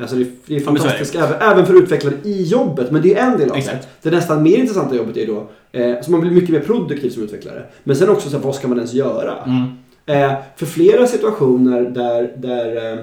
Alltså 0.00 0.16
det, 0.16 0.26
det 0.46 0.56
är 0.56 0.60
så 0.60 0.70
är 0.70 0.74
det. 0.74 0.80
fantastiskt, 0.80 1.14
även, 1.14 1.40
även 1.40 1.66
för 1.66 1.82
utvecklare 1.82 2.14
i 2.24 2.42
jobbet. 2.42 2.90
Men 2.90 3.02
det 3.02 3.14
är 3.14 3.26
en 3.26 3.38
del 3.38 3.48
av 3.50 3.56
det. 3.56 3.58
Exakt. 3.58 3.88
Det 4.02 4.10
nästan 4.10 4.42
mer 4.42 4.56
intressanta 4.56 4.96
jobbet 4.96 5.16
är 5.16 5.26
då, 5.26 5.46
eh, 5.72 6.00
så 6.02 6.10
man 6.10 6.20
blir 6.20 6.30
mycket 6.30 6.50
mer 6.50 6.60
produktiv 6.60 7.10
som 7.10 7.22
utvecklare. 7.22 7.64
Men 7.84 7.96
sen 7.96 8.08
också, 8.08 8.30
så 8.30 8.36
här, 8.36 8.44
vad 8.44 8.54
ska 8.54 8.68
man 8.68 8.78
ens 8.78 8.92
göra? 8.92 9.34
Mm. 9.46 9.78
Eh, 10.06 10.38
för 10.56 10.66
flera 10.66 11.06
situationer 11.06 11.82
där, 11.82 12.32
där, 12.36 12.76
eh, 12.76 12.98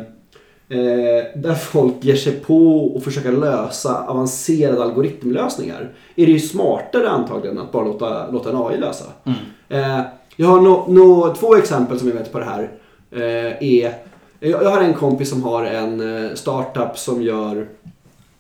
eh, 0.80 1.26
där 1.36 1.56
folk 1.56 1.94
ger 2.02 2.16
sig 2.16 2.34
på 2.34 2.94
att 2.98 3.04
försöka 3.04 3.32
lösa 3.32 4.06
avancerade 4.08 4.84
algoritmlösningar 4.84 5.94
är 6.16 6.26
det 6.26 6.32
ju 6.32 6.40
smartare 6.40 7.10
antagligen 7.10 7.58
att 7.58 7.72
bara 7.72 7.86
låta, 7.86 8.32
låta 8.32 8.50
en 8.50 8.56
AI 8.56 8.78
lösa. 8.78 9.06
Mm. 9.24 9.38
Eh, 9.70 10.06
jag 10.36 10.48
har 10.48 10.62
no, 10.62 10.86
no, 10.88 11.36
två 11.36 11.56
exempel 11.56 12.00
som 12.00 12.08
jag 12.08 12.16
vet 12.16 12.32
på 12.32 12.40
det 12.40 12.46
här. 12.46 12.72
Eh, 13.12 13.64
är, 13.64 13.94
jag, 14.40 14.64
jag 14.64 14.70
har 14.70 14.82
en 14.82 14.94
kompis 14.94 15.30
som 15.30 15.44
har 15.44 15.64
en 15.66 16.26
eh, 16.26 16.34
startup 16.34 16.98
som 16.98 17.22
gör 17.22 17.68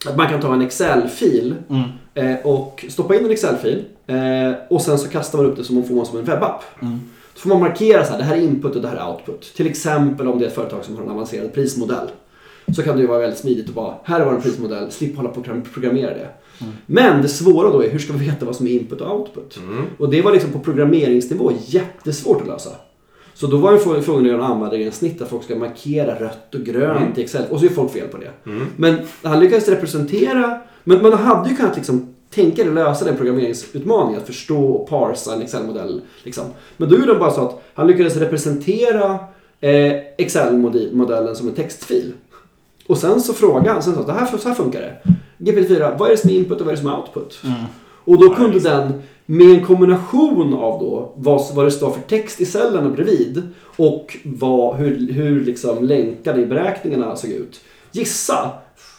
att 0.07 0.17
man 0.17 0.27
kan 0.29 0.41
ta 0.41 0.53
en 0.53 0.61
Excel-fil 0.61 1.55
Mm. 1.69 1.83
eh, 2.13 2.45
och 2.45 2.85
stoppa 2.89 3.15
in 3.15 3.25
en 3.25 3.31
Excel-fil 3.31 3.83
eh, 4.07 4.51
och 4.69 4.81
sen 4.81 4.97
så 4.99 5.09
kastar 5.09 5.37
man 5.37 5.47
upp 5.47 5.57
det 5.57 5.63
som 5.63 5.75
man 5.75 5.83
får 5.83 5.95
man 5.95 6.05
som 6.05 6.17
en 6.19 6.25
webbapp. 6.25 6.63
Mm. 6.81 6.99
Så 7.33 7.39
får 7.41 7.49
man 7.49 7.59
markera 7.59 8.05
så 8.05 8.11
här, 8.11 8.17
det 8.17 8.23
här 8.23 8.35
är 8.35 8.41
input 8.41 8.75
och 8.75 8.81
det 8.81 8.87
här 8.87 8.95
är 8.95 9.09
output. 9.11 9.53
Till 9.55 9.67
exempel 9.67 10.27
om 10.27 10.39
det 10.39 10.45
är 10.45 10.47
ett 10.49 10.55
företag 10.55 10.83
som 10.85 10.95
har 10.95 11.03
en 11.03 11.09
avancerad 11.09 11.53
prismodell. 11.53 12.07
Så 12.75 12.81
kan 12.83 12.95
det 12.95 13.01
ju 13.01 13.07
vara 13.07 13.19
väldigt 13.19 13.39
smidigt 13.39 13.69
att 13.69 13.75
bara, 13.75 13.93
här 14.03 14.19
är 14.19 14.25
vår 14.25 14.39
prismodell, 14.41 14.91
slipp 14.91 15.17
hålla 15.17 15.29
på 15.29 15.39
och 15.39 15.45
program- 15.45 15.63
programmera 15.73 16.09
det. 16.13 16.27
Men 16.85 17.21
det 17.21 17.27
svåra 17.27 17.69
då 17.71 17.83
är, 17.83 17.89
hur 17.89 17.99
ska 17.99 18.13
vi 18.13 18.25
veta 18.25 18.45
vad 18.45 18.55
som 18.55 18.67
är 18.67 18.71
input 18.71 19.01
och 19.01 19.19
output? 19.19 19.57
Mm. 19.57 19.85
Och 19.99 20.09
det 20.09 20.21
var 20.21 20.31
liksom 20.31 20.51
på 20.51 20.59
programmeringsnivå 20.59 21.51
jättesvårt 21.65 22.41
att 22.41 22.47
lösa. 22.47 22.69
Så 23.35 23.47
då 23.47 23.57
var 23.57 23.71
ju 23.71 23.77
frågan 23.77 24.21
att 24.21 24.27
göra 24.27 24.37
en 24.45 24.51
användargränssnitt 24.51 25.21
att 25.21 25.29
folk 25.29 25.43
ska 25.43 25.55
markera 25.55 26.15
rött 26.19 26.55
och 26.55 26.61
grönt 26.61 26.97
Mm. 27.01 27.13
i 27.15 27.21
Excel. 27.23 27.43
Och 27.49 27.59
så 27.59 27.65
är 27.65 27.69
folk 27.69 27.91
fel 27.93 28.07
på 28.07 28.17
det. 28.17 28.49
Mm. 28.51 28.67
Men 28.77 28.95
han 29.23 29.39
lyckades 29.39 29.67
representera, 29.69 30.59
men 30.83 31.01
man 31.01 31.13
hade 31.13 31.49
ju 31.49 31.55
kunnat 31.55 31.75
liksom 31.75 32.13
tänka 32.35 32.63
dig 32.63 32.73
lösa 32.73 33.05
den 33.05 33.17
programmeringsutmaningen, 33.17 34.21
att 34.21 34.27
förstå 34.27 34.65
och 34.65 34.89
parsa 34.89 35.33
en 35.33 35.41
Excel-modell. 35.41 36.01
Liksom. 36.23 36.43
Men 36.77 36.89
då 36.89 36.95
gjorde 36.95 37.11
han 37.11 37.19
bara 37.19 37.31
så 37.31 37.41
att 37.41 37.63
han 37.73 37.87
lyckades 37.87 38.15
representera 38.17 39.17
eh, 39.61 39.91
Excel-modellen 40.17 41.35
som 41.35 41.47
en 41.47 41.53
textfil. 41.55 42.13
Och 42.87 42.97
sen 42.97 43.21
så 43.21 43.33
frågade 43.33 43.69
han, 43.71 43.83
sen 43.83 43.95
sa 43.95 44.01
det 44.05 44.11
här, 44.13 44.37
så 44.37 44.47
här 44.49 44.55
funkar 44.55 44.81
det. 44.81 45.11
GPT-4, 45.51 45.97
vad 45.97 46.07
är 46.07 46.11
det 46.11 46.17
som 46.17 46.29
är 46.29 46.33
input 46.33 46.59
och 46.59 46.65
vad 46.65 46.67
är 46.67 46.75
det 46.75 46.81
som 46.81 46.89
är 46.91 46.97
output? 46.97 47.39
Mm. 47.43 47.55
Och 48.07 48.19
då 48.19 48.35
kunde 48.35 48.59
den 48.59 49.01
med 49.25 49.49
en 49.49 49.65
kombination 49.65 50.53
av 50.53 50.79
då 50.79 51.13
vad, 51.15 51.55
vad 51.55 51.65
det 51.65 51.71
står 51.71 51.91
för 51.91 52.01
text 52.01 52.41
i 52.41 52.45
cellerna 52.45 52.89
bredvid 52.89 53.49
och 53.61 54.17
vad, 54.23 54.75
hur, 54.75 55.13
hur 55.13 55.45
liksom 55.45 55.83
länkarna 55.83 56.41
i 56.41 56.45
beräkningarna 56.45 57.15
såg 57.15 57.31
ut. 57.31 57.61
Gissa 57.91 58.51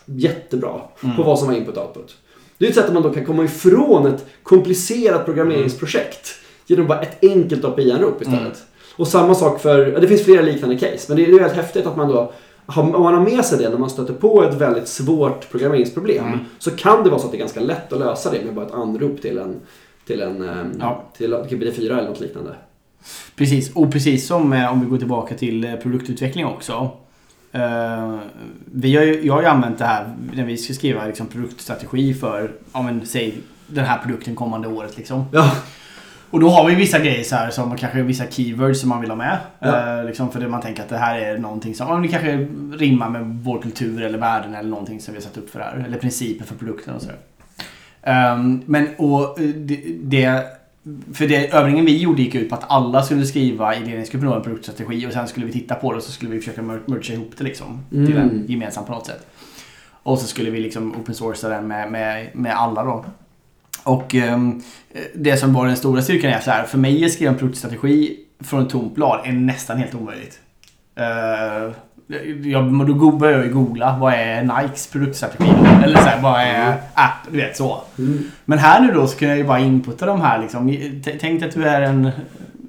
jättebra 0.05 0.81
på 1.17 1.23
vad 1.23 1.39
som 1.39 1.49
var 1.49 1.55
input 1.55 1.77
och 1.77 1.87
output. 1.87 2.17
Det 2.59 2.65
är 2.65 2.69
ett 2.69 2.75
sätt 2.75 2.87
att 2.87 2.93
man 2.93 3.03
då 3.03 3.12
kan 3.12 3.25
komma 3.25 3.45
ifrån 3.45 4.07
ett 4.07 4.27
komplicerat 4.43 5.25
programmeringsprojekt 5.25 6.35
genom 6.67 6.87
bara 6.87 7.01
ett 7.01 7.25
enkelt 7.25 7.65
API-anrop 7.65 8.23
istället. 8.23 8.62
Och 8.97 9.09
samma 9.09 9.35
sak 9.35 9.61
för, 9.61 10.01
det 10.01 10.09
finns 10.09 10.25
flera 10.25 10.43
liknande 10.43 10.79
case, 10.79 11.05
men 11.09 11.17
det 11.17 11.25
är, 11.25 11.33
väldigt 11.33 11.57
häftigt 11.57 11.87
att 11.87 11.97
man 11.97 12.09
då 12.09 12.33
om 12.67 12.91
man 12.91 13.15
har 13.15 13.21
med 13.21 13.45
sig 13.45 13.59
det 13.59 13.69
när 13.69 13.79
man 13.79 13.91
stöter 13.91 14.15
på 14.15 14.43
ett 14.43 14.55
väldigt 14.55 14.89
svårt 14.89 15.51
programmeringsproblem 15.51 16.39
så 16.59 16.71
kan 16.71 17.05
det 17.05 17.11
vara 17.11 17.21
så 17.21 17.27
att 17.27 17.33
det 17.33 17.37
är 17.37 17.41
ganska 17.41 17.61
lätt 17.61 17.93
att 17.93 17.99
lösa 17.99 18.31
det 18.31 18.45
med 18.45 18.55
bara 18.55 18.67
ett 18.67 18.75
anrop 18.75 19.23
till 19.23 19.39
en 19.39 19.61
till 20.07 20.21
en 20.21 20.49
ehm, 20.49 20.73
Ja. 20.81 21.05
till 21.16 21.35
GPT-4 21.35 21.99
eller 21.99 22.09
något 22.09 22.21
liknande. 22.21 22.55
Precis, 23.37 23.73
och 23.77 23.92
precis 23.92 24.27
som 24.27 24.53
eh, 24.53 24.73
om 24.73 24.81
vi 24.81 24.87
går 24.87 24.99
tillbaka 24.99 25.35
till 25.35 25.64
eh, 25.64 25.75
produktutveckling 25.75 26.47
också. 26.47 26.90
Eh, 27.53 28.16
vi 28.64 28.97
har 28.97 29.05
ju, 29.05 29.27
jag 29.27 29.35
har 29.35 29.42
ju 29.42 29.49
använt 29.49 29.79
det 29.79 29.85
här 29.85 30.14
när 30.33 30.45
vi 30.45 30.57
ska 30.57 30.75
skriva 30.75 31.07
liksom, 31.07 31.27
produktstrategi 31.27 32.14
för, 32.14 32.53
ja 32.73 32.83
men 32.83 33.07
säg 33.07 33.38
den 33.66 33.85
här 33.85 33.99
produkten 33.99 34.35
kommande 34.35 34.69
året 34.69 34.97
liksom. 34.97 35.25
Ja, 35.33 35.53
Och 36.31 36.40
då 36.40 36.49
har 36.49 36.69
vi 36.69 36.75
vissa 36.75 36.99
grejer 36.99 37.25
så 37.25 37.37
här 37.37 37.51
som 37.51 37.77
kanske 37.77 38.03
vissa 38.03 38.25
keywords 38.31 38.81
som 38.81 38.88
man 38.88 39.01
vill 39.01 39.11
ha 39.11 39.16
med. 39.16 39.38
Ja. 39.59 39.99
Eh, 39.99 40.05
liksom 40.05 40.31
för 40.31 40.40
det 40.40 40.49
man 40.49 40.61
tänker 40.61 40.83
att 40.83 40.88
det 40.88 40.99
här 40.99 41.19
är 41.19 41.38
någonting 41.38 41.75
som 41.75 41.88
ja, 41.88 41.97
det 41.97 42.09
kanske 42.09 42.37
rimmar 42.85 43.11
med 43.11 43.23
vår 43.45 43.62
kultur 43.62 44.03
eller 44.03 44.19
värden 44.19 44.55
eller 44.55 44.71
någonting 44.71 45.01
som 45.01 45.14
vi 45.14 45.21
har 45.21 45.25
satt 45.25 45.37
upp 45.37 45.51
för 45.51 45.59
det 45.59 45.64
här. 45.64 45.85
Eller 45.87 45.99
principer 45.99 46.45
för 46.45 46.55
produkten 46.55 46.95
och 46.95 47.03
sådär. 47.03 47.16
Ehm, 48.07 48.62
men 48.66 48.88
och 48.99 49.40
eh, 49.40 49.49
det, 50.01 50.45
för 51.12 51.27
det, 51.29 51.53
övningen 51.53 51.85
vi 51.85 51.97
gjorde 51.97 52.23
gick 52.23 52.35
ut 52.35 52.49
på 52.49 52.55
att 52.55 52.64
alla 52.71 53.03
skulle 53.03 53.25
skriva 53.27 53.77
i 53.77 53.81
ledningsgruppen 53.81 54.33
en 54.33 54.42
produktstrategi 54.42 55.07
och 55.07 55.12
sen 55.12 55.29
skulle 55.29 55.47
vi 55.47 55.53
titta 55.53 55.75
på 55.75 55.90
det 55.92 55.97
och 55.97 56.03
så 56.03 56.12
skulle 56.12 56.31
vi 56.31 56.38
försöka 56.38 56.62
mer- 56.62 56.83
mergea 56.87 57.16
ihop 57.16 57.33
det 57.38 57.45
liksom. 57.45 57.81
Till 57.90 58.16
Mm. 58.16 58.19
en 58.29 58.45
gemensam 58.49 58.85
på 58.85 58.92
något 58.92 59.07
sätt. 59.07 59.27
Och 60.03 60.19
så 60.19 60.27
skulle 60.27 60.51
vi 60.51 60.61
liksom 60.61 60.95
open 60.97 61.14
sourca 61.14 61.49
den 61.49 61.66
med, 61.69 61.92
med, 61.92 62.29
med 62.35 62.53
alla 62.57 62.85
då. 62.85 63.05
Och 63.85 64.14
ehm, 64.14 64.62
det 65.14 65.37
som 65.37 65.53
var 65.53 65.66
den 65.66 65.77
stora 65.77 66.03
styrkan 66.03 66.31
är 66.31 66.40
så 66.40 66.51
här. 66.51 66.64
För 66.64 66.79
mig 66.79 67.05
att 67.05 67.12
skriva 67.12 67.33
en 67.33 67.38
produktstrategi 67.38 68.16
från 68.40 68.62
ett 68.62 68.71
tomt 68.71 68.95
blad 68.95 69.21
är 69.25 69.33
nästan 69.33 69.79
helt 69.79 69.95
omöjligt. 69.95 70.40
Uh, 70.99 71.73
jag, 72.42 72.87
då 72.87 73.11
börjar 73.12 73.37
jag 73.38 73.47
ju 73.47 73.53
googla. 73.53 73.97
Vad 74.01 74.12
är 74.12 74.42
Nikes 74.42 74.87
produktstrategi? 74.87 75.51
Eller 75.85 75.97
så 75.97 76.05
här, 76.09 76.21
vad 76.23 76.40
är 76.40 76.77
app? 76.95 77.12
Du 77.31 77.37
vet 77.37 77.57
så. 77.57 77.83
Mm. 77.99 78.31
Men 78.45 78.59
här 78.59 78.81
nu 78.81 78.92
då 78.92 79.07
så 79.07 79.19
kan 79.19 79.29
jag 79.29 79.38
ju 79.38 79.45
bara 79.45 79.59
inputta 79.59 80.07
de 80.07 80.21
här 80.21 80.38
liksom. 80.38 80.79
Tänk 81.21 81.42
att 81.42 81.53
du 81.53 81.64
är 81.64 81.81
en 81.83 82.11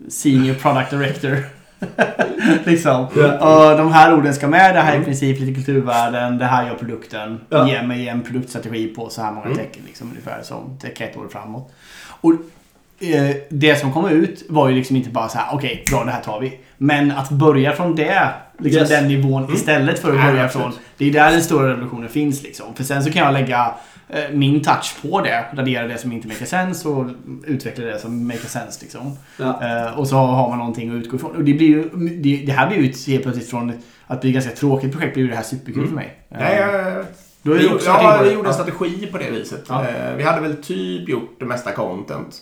senior 0.09 0.53
product 0.53 0.89
director. 0.91 1.37
liksom. 2.65 3.07
Ja. 3.15 3.71
Och 3.71 3.77
de 3.77 3.91
här 3.91 4.13
orden 4.13 4.33
ska 4.33 4.47
med. 4.47 4.75
Det 4.75 4.81
här 4.81 4.95
är 4.95 5.01
i 5.01 5.03
princip 5.03 5.39
lite 5.39 5.53
kulturvärden. 5.53 6.37
Det 6.37 6.45
här 6.45 6.67
gör 6.67 6.75
produkten. 6.75 7.39
Ja. 7.49 7.67
Ge 7.67 7.81
mig 7.81 8.07
en 8.09 8.21
produktstrategi 8.21 8.87
på 8.87 9.09
så 9.09 9.21
här 9.21 9.31
många 9.31 9.45
Mm. 9.45 9.57
tecken. 9.57 9.83
Liksom, 9.85 10.09
ungefär 10.09 10.41
som 10.41 10.77
ett 10.99 11.17
år 11.17 11.27
framåt. 11.31 11.73
Och 12.21 12.33
eh, 12.99 13.35
det 13.49 13.75
som 13.79 13.93
kom 13.93 14.09
ut 14.09 14.43
var 14.49 14.69
ju 14.69 14.75
liksom 14.75 14.95
inte 14.95 15.09
bara 15.09 15.29
så 15.29 15.37
här, 15.37 15.55
okej, 15.55 15.83
bra 15.91 16.03
det 16.03 16.11
här 16.11 16.21
tar 16.21 16.39
vi. 16.39 16.59
Men 16.77 17.11
att 17.11 17.29
börja 17.29 17.71
från 17.71 17.95
det, 17.95 18.29
liksom 18.59 18.79
Yes. 18.81 18.89
den 18.89 19.07
nivån 19.07 19.43
Mm. 19.43 19.55
istället 19.55 19.99
för 19.99 20.09
att 20.09 20.15
Ja, 20.25 20.31
börja 20.31 20.43
absolut. 20.45 20.65
från. 20.67 20.73
Det 20.97 21.05
är 21.09 21.11
där 21.13 21.31
den 21.31 21.41
stora 21.41 21.69
revolutionen 21.71 22.09
finns 22.09 22.43
liksom. 22.43 22.75
För 22.75 22.83
sen 22.83 23.03
så 23.03 23.11
kan 23.11 23.21
jag 23.25 23.33
lägga 23.33 23.71
eh, 24.09 24.23
min 24.33 24.61
touch 24.63 24.95
på 25.01 25.21
det. 25.21 25.45
Radera 25.53 25.87
det 25.87 25.97
som 25.97 26.11
inte 26.11 26.27
makes 26.27 26.49
sense 26.49 26.87
och 26.87 27.05
utveckla 27.45 27.85
det 27.85 27.99
som 27.99 28.27
makes 28.27 28.51
sense 28.51 28.79
liksom. 28.81 29.17
Ja. 29.37 29.59
Eh, 29.87 29.99
och 29.99 30.07
så 30.07 30.15
har 30.15 30.49
man 30.49 30.57
någonting 30.57 30.89
att 30.89 30.95
utgå 30.95 31.15
ifrån. 31.17 31.35
Och 31.35 31.43
det, 31.43 31.53
blir 31.53 31.67
ju, 31.67 31.89
det, 32.21 32.43
det 32.45 32.51
här 32.51 32.67
blir 32.67 32.77
ju 32.77 32.83
helt 33.11 33.23
plötsligt 33.23 33.49
från 33.49 33.73
att 34.07 34.21
bli 34.21 34.29
ett 34.29 34.33
ganska 34.33 34.51
tråkigt 34.51 34.91
projekt 34.91 35.13
blir 35.13 35.23
ju 35.23 35.29
det 35.29 35.35
här 35.35 35.43
superkul 35.43 35.77
Mm. 35.77 35.87
för 35.89 35.95
mig. 35.95 36.17
Eh, 36.31 36.37
Nej, 36.39 36.57
jag, 36.59 37.05
Då 37.41 37.53
är 37.53 37.57
vi, 37.57 37.69
ja, 37.85 38.19
vi 38.23 38.29
gjorde 38.31 38.39
en 38.39 38.45
Ja. 38.45 38.53
strategi 38.53 39.05
på 39.11 39.17
det 39.17 39.29
viset. 39.31 39.63
Ja. 39.69 39.85
Eh, 39.87 40.15
Vi 40.17 40.23
hade 40.23 40.41
väl 40.41 40.55
typ 40.63 41.09
gjort 41.09 41.35
det 41.39 41.45
mesta 41.45 41.71
content. 41.71 42.35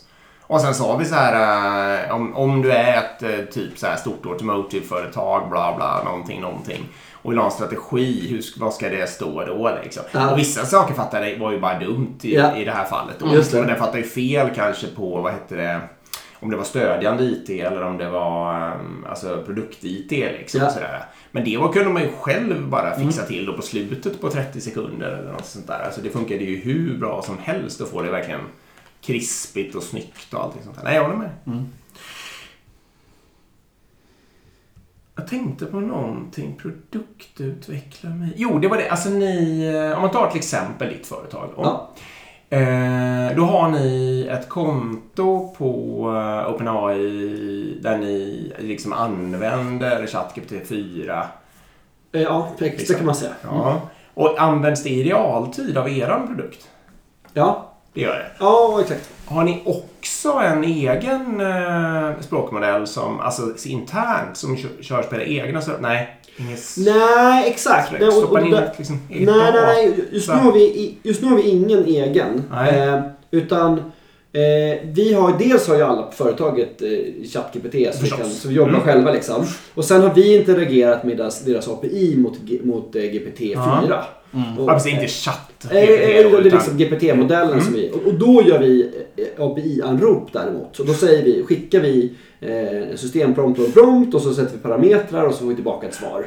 Och 0.48 0.62
sen 0.62 0.74
sa 0.76 0.98
vi 0.98 1.06
så 1.06 1.16
här, 1.16 2.06
eh, 2.08 2.16
om, 2.16 2.36
om 2.36 2.62
du 2.62 2.72
är 2.72 2.98
ett 2.98 3.24
eh, 3.24 3.46
typ 3.54 3.78
så 3.78 3.88
här 3.88 3.96
stort 3.96 4.26
automotive-företag, 4.26 5.50
bla 5.50 5.76
bla, 5.76 6.04
någonting, 6.04 6.42
någonting. 6.42 6.86
Och 7.14 7.32
vill 7.32 7.38
ha 7.40 7.46
en 7.46 7.52
strategi, 7.52 8.28
hur, 8.30 8.60
vad 8.60 8.74
ska 8.74 8.90
det 8.90 9.10
stå 9.10 9.46
då 9.46 9.78
liksom? 9.84 10.04
Ja. 10.12 10.32
Och 10.32 10.38
vissa 10.40 10.66
saker 10.66 10.94
fattade 10.94 11.30
jag 11.30 11.40
var 11.40 11.52
ju 11.52 11.60
bara 11.60 11.80
dumt 11.80 12.18
i, 12.22 12.36
Ja. 12.36 12.56
i 12.58 12.66
det 12.66 12.72
här 12.72 12.86
fallet. 12.86 13.16
Då. 13.20 13.34
Just 13.34 13.52
det. 13.52 13.60
Och 13.60 13.66
den 13.66 13.76
fattade 13.78 13.98
ju 13.98 14.04
fel 14.04 14.50
kanske 14.56 14.88
på, 14.88 15.22
vad 15.22 15.32
hette 15.32 15.56
det, 15.56 15.80
om 16.40 16.50
det 16.52 16.58
var 16.58 16.64
stödjande 16.64 17.24
IT 17.24 17.50
eller 17.50 17.84
om 17.84 17.98
det 17.98 18.10
var 18.10 18.72
um, 18.72 19.06
alltså 19.10 19.44
produkt-IT. 19.46 20.12
Liksom, 20.12 20.60
Ja. 20.62 20.68
och 20.68 20.72
sådär. 20.74 21.06
Men 21.32 21.44
det 21.44 21.58
var, 21.58 21.74
kunde 21.74 21.90
man 21.90 22.02
ju 22.02 22.10
själv 22.20 22.68
bara 22.70 22.96
fixa 23.00 23.24
till 23.24 23.46
då 23.46 23.54
på 23.54 23.62
slutet 23.62 24.22
på 24.22 24.30
30 24.30 24.62
sekunder 24.62 25.12
eller 25.12 25.32
något 25.32 25.46
sånt 25.46 25.68
där. 25.68 25.80
Alltså 25.86 26.02
det 26.02 26.10
funkade 26.10 26.44
ju 26.44 26.56
hur 26.60 26.98
bra 26.98 27.22
som 27.22 27.38
helst 27.44 27.82
att 27.82 27.90
få 27.90 28.02
det 28.02 28.10
verkligen 28.12 28.42
krispigt 29.06 29.76
och 29.76 29.84
snyggt 29.84 30.34
och 30.34 30.44
allting 30.44 30.64
sånt 30.64 30.76
där. 30.78 30.84
Nej, 30.84 30.96
jag 30.96 31.04
håller 31.04 31.16
med. 31.16 31.30
Mm. 31.48 31.66
Jag 35.16 35.28
tänkte 35.28 35.66
på 35.66 35.80
någonting. 35.80 36.56
Produktutveckla 36.62 38.10
mig. 38.10 38.34
Jo, 38.36 38.60
det 38.60 38.68
var 38.68 38.78
det. 38.78 38.90
Alltså 38.90 39.10
ni, 39.10 39.66
eh, 39.76 39.96
om 39.96 40.02
man 40.02 40.12
tar 40.12 40.30
till 40.30 40.38
exempel 40.38 40.90
ditt 40.90 41.08
företag. 41.08 41.50
Då. 41.56 41.62
Ja. 41.64 41.90
Eh, 42.58 43.36
då 43.36 43.44
har 43.44 43.70
ni 43.70 44.28
ett 44.32 44.50
konto 44.50 45.56
på 45.58 46.02
eh, 46.16 46.54
OpenAI 46.54 47.80
där 47.82 47.98
ni 47.98 48.54
liksom 48.60 48.94
använder 48.94 50.08
ChatGPT 50.08 50.68
4. 50.68 51.28
Eh, 52.12 52.22
Ja, 52.22 52.52
precis, 52.60 52.88
det 52.88 52.94
kan 52.94 53.06
man 53.06 53.16
säga. 53.16 53.32
Ja. 53.44 53.82
Och 54.14 54.42
används 54.42 54.84
det 54.84 54.90
i 54.90 55.04
realtid 55.04 55.78
av 55.78 55.90
er 55.90 56.28
produkt? 56.28 56.70
Ja, 57.34 57.75
Det 57.96 58.02
gör 58.02 58.14
det. 58.16 58.26
ja 58.40 58.78
exakt. 58.82 59.10
Har 59.26 59.44
ni 59.44 59.62
också 59.66 60.30
en 60.30 60.64
egen 60.64 61.42
eh, 61.42 62.12
språkmodell 62.22 62.88
som, 62.88 63.20
alltså 63.20 63.42
internt, 63.66 64.38
som 64.38 64.58
kö- 64.58 64.68
körs 64.82 65.06
på 65.10 65.16
era 65.16 65.24
egna 65.24 65.62
server? 65.62 65.80
Nej, 65.82 66.18
inget 66.38 66.60
Nej, 66.78 67.50
exakt. 67.50 67.92
Nej, 68.00 68.08
och- 68.08 68.24
och 68.32 68.40
in 68.42 68.52
där- 68.52 68.62
ett 68.64 68.78
liksom, 68.78 69.00
Nej, 69.10 69.26
nej, 69.26 69.52
nej. 69.54 70.06
Just 70.12 70.28
nu, 70.30 70.34
har 70.36 70.52
vi, 70.52 70.98
just 71.04 71.22
nu 71.22 71.28
har 71.28 71.36
vi 71.36 71.50
ingen 71.50 71.86
egen. 71.86 72.44
Nej. 72.52 72.80
Eh, 72.80 73.02
utan 73.32 73.78
eh, 74.34 74.80
vi 74.84 75.14
har, 75.14 75.38
dels 75.40 75.68
har 75.68 75.76
ju 75.76 75.82
alla 75.82 76.02
på 76.04 76.12
företaget 76.12 76.82
eh, 76.82 76.90
ChatGPT 77.34 77.96
så, 77.96 78.04
vi 78.04 78.10
kan, 78.10 78.30
så 78.30 78.48
vi 78.48 78.54
jobbar 78.56 78.70
Mm. 78.70 78.82
själva 78.82 79.12
liksom. 79.12 79.46
Och 79.74 79.86
sen 79.86 80.02
har 80.02 80.14
vi 80.14 80.38
interagerat 80.38 81.04
med 81.04 81.18
deras, 81.18 81.40
deras 81.42 81.68
API 81.68 82.16
mot, 82.18 82.34
mot 82.64 82.96
eh, 82.96 83.00
GPT-4. 83.02 84.02
Mm. 84.36 84.58
Och- 84.60 84.70
Ja, 84.70 84.74
precis, 84.74 84.94
inte 84.94 85.08
chatt. 85.08 85.68
Det 85.72 86.18
är 86.20 86.30
utan- 86.30 86.44
liksom 86.44 86.78
GPT-modellen 86.78 87.52
Mm. 87.52 87.64
som 87.66 87.74
vi... 87.74 87.92
Och, 87.94 88.08
och 88.08 88.14
då 88.14 88.42
gör 88.48 88.60
vi 88.60 88.92
eh, 89.18 89.44
API-anrop 89.46 90.30
däremot. 90.34 90.76
Så 90.76 90.84
då 90.84 90.94
säger 90.94 91.24
vi, 91.24 91.44
skickar 91.44 91.80
vi 91.80 92.12
eh, 92.42 92.96
systemprompt 92.96 93.60
och 93.60 93.74
prompt 93.74 94.16
och 94.16 94.22
så 94.22 94.34
sätter 94.34 94.52
vi 94.54 94.58
parametrar 94.60 95.24
och 95.24 95.34
så 95.34 95.40
får 95.40 95.48
vi 95.48 95.56
tillbaka 95.56 95.88
ett 95.88 95.94
svar. 95.94 96.26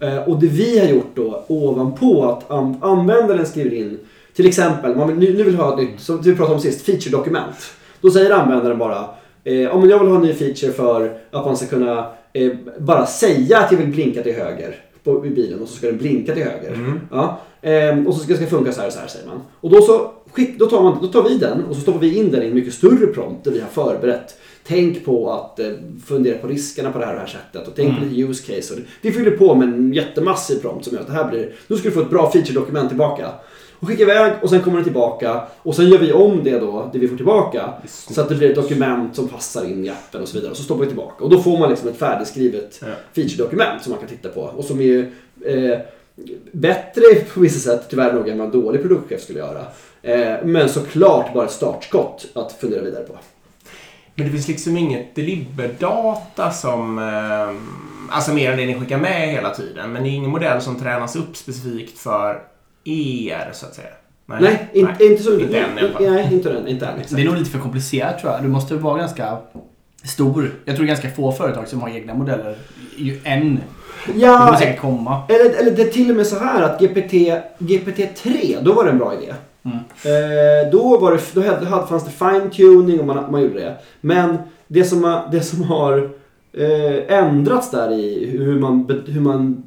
Mm. 0.00 0.16
Eh, 0.18 0.28
och 0.28 0.40
det 0.40 0.46
vi 0.46 0.78
har 0.78 0.86
gjort 0.86 1.10
då 1.14 1.44
ovanpå 1.48 2.24
att 2.24 2.50
an- 2.50 2.76
användaren 2.82 3.46
skriver 3.46 3.74
in 3.76 3.98
till 4.36 4.46
exempel, 4.46 4.96
man 4.96 5.08
vill, 5.08 5.16
nu, 5.30 5.36
nu 5.38 5.42
vill 5.44 5.54
ha 5.54 5.72
ett 5.72 5.78
nytt, 5.88 6.00
som 6.00 6.20
vi 6.22 6.34
pratade 6.36 6.54
om 6.54 6.60
sist, 6.60 6.82
feature-dokument. 6.86 7.54
Då 8.00 8.10
säger 8.10 8.30
användaren 8.30 8.78
bara, 8.78 9.04
eh, 9.44 9.76
om 9.76 9.88
jag 9.90 9.98
vill 9.98 10.08
ha 10.08 10.16
en 10.16 10.22
ny 10.22 10.32
feature 10.34 10.72
för 10.72 11.18
att 11.30 11.44
man 11.46 11.56
ska 11.56 11.66
kunna 11.66 12.06
eh, 12.32 12.52
bara 12.78 13.06
säga 13.06 13.58
att 13.58 13.72
jag 13.72 13.78
vill 13.78 13.88
blinka 13.88 14.22
till 14.22 14.34
höger 14.34 14.76
på, 15.04 15.26
i 15.26 15.30
bilen 15.30 15.62
och 15.62 15.68
så 15.68 15.76
ska 15.76 15.86
den 15.86 15.98
blinka 15.98 16.34
till 16.34 16.42
höger. 16.42 16.74
Mm. 16.74 17.00
Ja, 17.10 17.40
ehm, 17.62 18.06
och 18.06 18.14
så 18.14 18.20
ska 18.20 18.34
det 18.34 18.46
funka 18.46 18.72
så 18.72 18.80
här 18.80 18.86
och 18.86 18.92
så 18.92 18.98
här 18.98 19.06
säger 19.06 19.26
man. 19.26 19.40
Och 19.60 19.70
då, 19.70 19.82
så 19.82 20.12
skick, 20.32 20.58
då, 20.58 20.66
tar 20.66 20.82
man, 20.82 20.98
då 21.02 21.08
tar 21.08 21.28
vi 21.28 21.38
den 21.38 21.64
och 21.64 21.76
så 21.76 21.82
stoppar 21.82 22.00
vi 22.00 22.18
in 22.18 22.30
den 22.30 22.42
i 22.42 22.46
en 22.46 22.54
mycket 22.54 22.74
större 22.74 23.06
prompt 23.06 23.44
där 23.44 23.50
vi 23.50 23.60
har 23.60 23.68
förberett. 23.68 24.38
Tänk 24.66 25.04
på 25.04 25.30
att 25.30 25.60
eh, 25.60 25.66
fundera 26.06 26.38
på 26.38 26.46
riskerna 26.48 26.92
på 26.92 26.98
det 26.98 27.04
här 27.04 27.12
och 27.12 27.20
det 27.20 27.26
här 27.26 27.38
sättet 27.52 27.68
och 27.68 27.74
tänk 27.76 27.98
på 27.98 28.04
lite 28.04 28.22
use 28.22 28.54
case. 28.54 28.74
Och 28.74 28.80
det, 28.80 28.86
vi 29.00 29.12
fyller 29.12 29.30
på 29.30 29.54
med 29.54 29.68
en 29.68 29.92
jättemassiv 29.92 30.56
prompt 30.56 30.84
som 30.84 30.94
gör 30.94 31.00
att 31.00 31.06
det 31.06 31.12
här 31.12 31.30
blir, 31.30 31.54
nu 31.66 31.76
ska 31.76 31.88
du 31.88 31.94
få 31.94 32.00
ett 32.00 32.10
bra 32.10 32.30
feature-dokument 32.32 32.88
tillbaka. 32.88 33.30
Och 33.84 33.88
skicka 33.88 34.02
iväg 34.02 34.32
och 34.42 34.50
sen 34.50 34.62
kommer 34.62 34.78
det 34.78 34.84
tillbaka 34.84 35.42
och 35.62 35.74
sen 35.76 35.88
gör 35.88 35.98
vi 35.98 36.12
om 36.12 36.44
det 36.44 36.58
då, 36.58 36.90
det 36.92 36.98
vi 36.98 37.08
får 37.08 37.16
tillbaka. 37.16 37.72
Så 37.86 38.20
att 38.20 38.28
det 38.28 38.34
blir 38.34 38.50
ett 38.50 38.56
dokument 38.56 39.16
som 39.16 39.28
passar 39.28 39.64
in 39.64 39.84
i 39.84 39.88
appen 39.88 40.22
och 40.22 40.28
så 40.28 40.34
vidare. 40.34 40.50
Och 40.50 40.56
så 40.56 40.62
stoppar 40.62 40.80
vi 40.80 40.86
tillbaka. 40.86 41.24
Och 41.24 41.30
då 41.30 41.38
får 41.42 41.58
man 41.58 41.70
liksom 41.70 41.88
ett 41.88 41.96
färdigskrivet 41.96 42.80
Ja. 42.82 42.86
feature-dokument 43.12 43.82
som 43.82 43.90
man 43.92 44.00
kan 44.00 44.08
titta 44.08 44.28
på. 44.28 44.40
Och 44.40 44.64
som 44.64 44.80
är 44.80 45.10
eh, 45.46 45.78
bättre 46.52 47.02
på 47.34 47.40
vissa 47.40 47.70
sätt, 47.70 47.86
tyvärr 47.90 48.12
nog, 48.12 48.28
än 48.28 48.38
vad 48.38 48.54
en 48.54 48.60
dålig 48.60 48.80
produktchef 48.80 49.20
skulle 49.22 49.38
göra. 49.38 49.64
Eh, 50.02 50.36
men 50.44 50.68
såklart 50.68 51.34
bara 51.34 51.44
ett 51.44 51.50
startskott 51.52 52.26
att 52.34 52.52
fundera 52.52 52.82
vidare 52.82 53.04
på. 53.04 53.16
Men 54.14 54.26
det 54.26 54.32
finns 54.32 54.48
liksom 54.48 54.76
inget 54.76 55.14
deliverdata 55.14 56.50
som... 56.50 56.98
Eh, 56.98 58.14
alltså 58.16 58.32
mer 58.32 58.50
än 58.50 58.58
det 58.58 58.66
ni 58.66 58.74
skickar 58.80 58.98
med 58.98 59.28
hela 59.28 59.50
tiden. 59.50 59.92
Men 59.92 60.02
det 60.02 60.08
är 60.08 60.12
ingen 60.12 60.30
modell 60.30 60.60
som 60.60 60.80
tränas 60.80 61.16
upp 61.16 61.36
specifikt 61.36 61.98
för 61.98 62.42
er, 62.84 63.50
så 63.52 63.66
att 63.66 63.74
säga. 63.74 63.88
Nej, 64.26 64.68
in, 64.72 64.88
inte 65.00 65.22
så. 65.22 65.38
Inte 65.40 65.58
än 65.58 65.78
i 65.78 65.80
alla 65.80 65.92
fall. 65.92 66.02
Nej, 66.10 66.28
inte. 66.32 66.64
Inte 66.66 66.86
än 66.86 66.94
exakt. 66.98 67.16
Det 67.16 67.22
är 67.22 67.26
nog 67.26 67.36
lite 67.36 67.50
för 67.50 67.58
komplicerat 67.58 68.18
tror 68.20 68.32
jag. 68.32 68.42
Du 68.42 68.48
måste 68.48 68.74
vara 68.74 68.98
ganska 68.98 69.36
stor. 70.04 70.50
Jag 70.64 70.76
tror 70.76 70.86
ganska 70.86 71.10
få 71.10 71.32
företag 71.32 71.68
som 71.68 71.80
har 71.80 71.88
egna 71.88 72.14
modeller. 72.14 72.56
Ju 72.96 73.20
än 73.24 73.54
Det 74.06 74.12
Ja, 74.20 74.38
kommer 74.46 74.58
säkert 74.58 74.80
komma. 74.80 75.22
eller, 75.28 75.60
eller 75.60 75.70
det 75.76 75.82
är 75.82 75.88
till 75.88 76.10
och 76.10 76.16
med 76.16 76.26
så 76.26 76.38
här 76.38 76.62
att 76.62 76.80
GPT, 76.80 77.12
GPT-3, 77.58 78.56
då 78.62 78.72
var 78.72 78.84
det 78.84 78.90
en 78.90 78.98
bra 78.98 79.14
idé. 79.22 79.34
Mm. 79.62 79.76
Eh, 79.76 80.70
då 80.72 80.98
var 80.98 81.12
det, 81.12 81.20
då 81.34 81.40
hade, 81.40 81.66
hade, 81.66 81.86
fanns 81.86 82.04
det 82.04 82.10
fine-tuning 82.10 83.00
och 83.00 83.06
man, 83.06 83.32
man 83.32 83.42
gjorde 83.42 83.60
det. 83.60 83.74
Men 84.00 84.36
det 84.68 84.84
som, 84.84 85.04
har- 85.04 85.28
det 85.32 85.40
som 85.40 85.62
har 85.62 86.10
eh, 86.52 87.18
ändrats 87.18 87.70
där 87.70 87.90
i 87.92 88.26
hur 88.38 88.60
man, 88.60 89.02
hur 89.06 89.20
man 89.20 89.62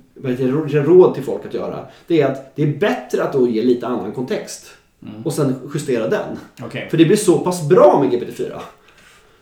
råd 0.85 1.13
till 1.13 1.23
folk 1.23 1.45
att 1.45 1.53
göra. 1.53 1.85
Det 2.07 2.21
är 2.21 2.31
att 2.31 2.55
det 2.55 2.63
är 2.63 2.77
bättre 2.77 3.23
att 3.23 3.33
då 3.33 3.47
ge 3.47 3.63
lite 3.63 3.87
annan 3.87 4.11
kontext. 4.11 4.65
Mm. 5.03 5.23
Och 5.23 5.33
sen 5.33 5.55
justera 5.73 6.07
den. 6.07 6.37
Okej. 6.61 6.87
För 6.89 6.97
det 6.97 7.05
blir 7.05 7.17
så 7.17 7.39
pass 7.39 7.69
bra 7.69 8.03
med 8.03 8.11
GPT-4. 8.11 8.59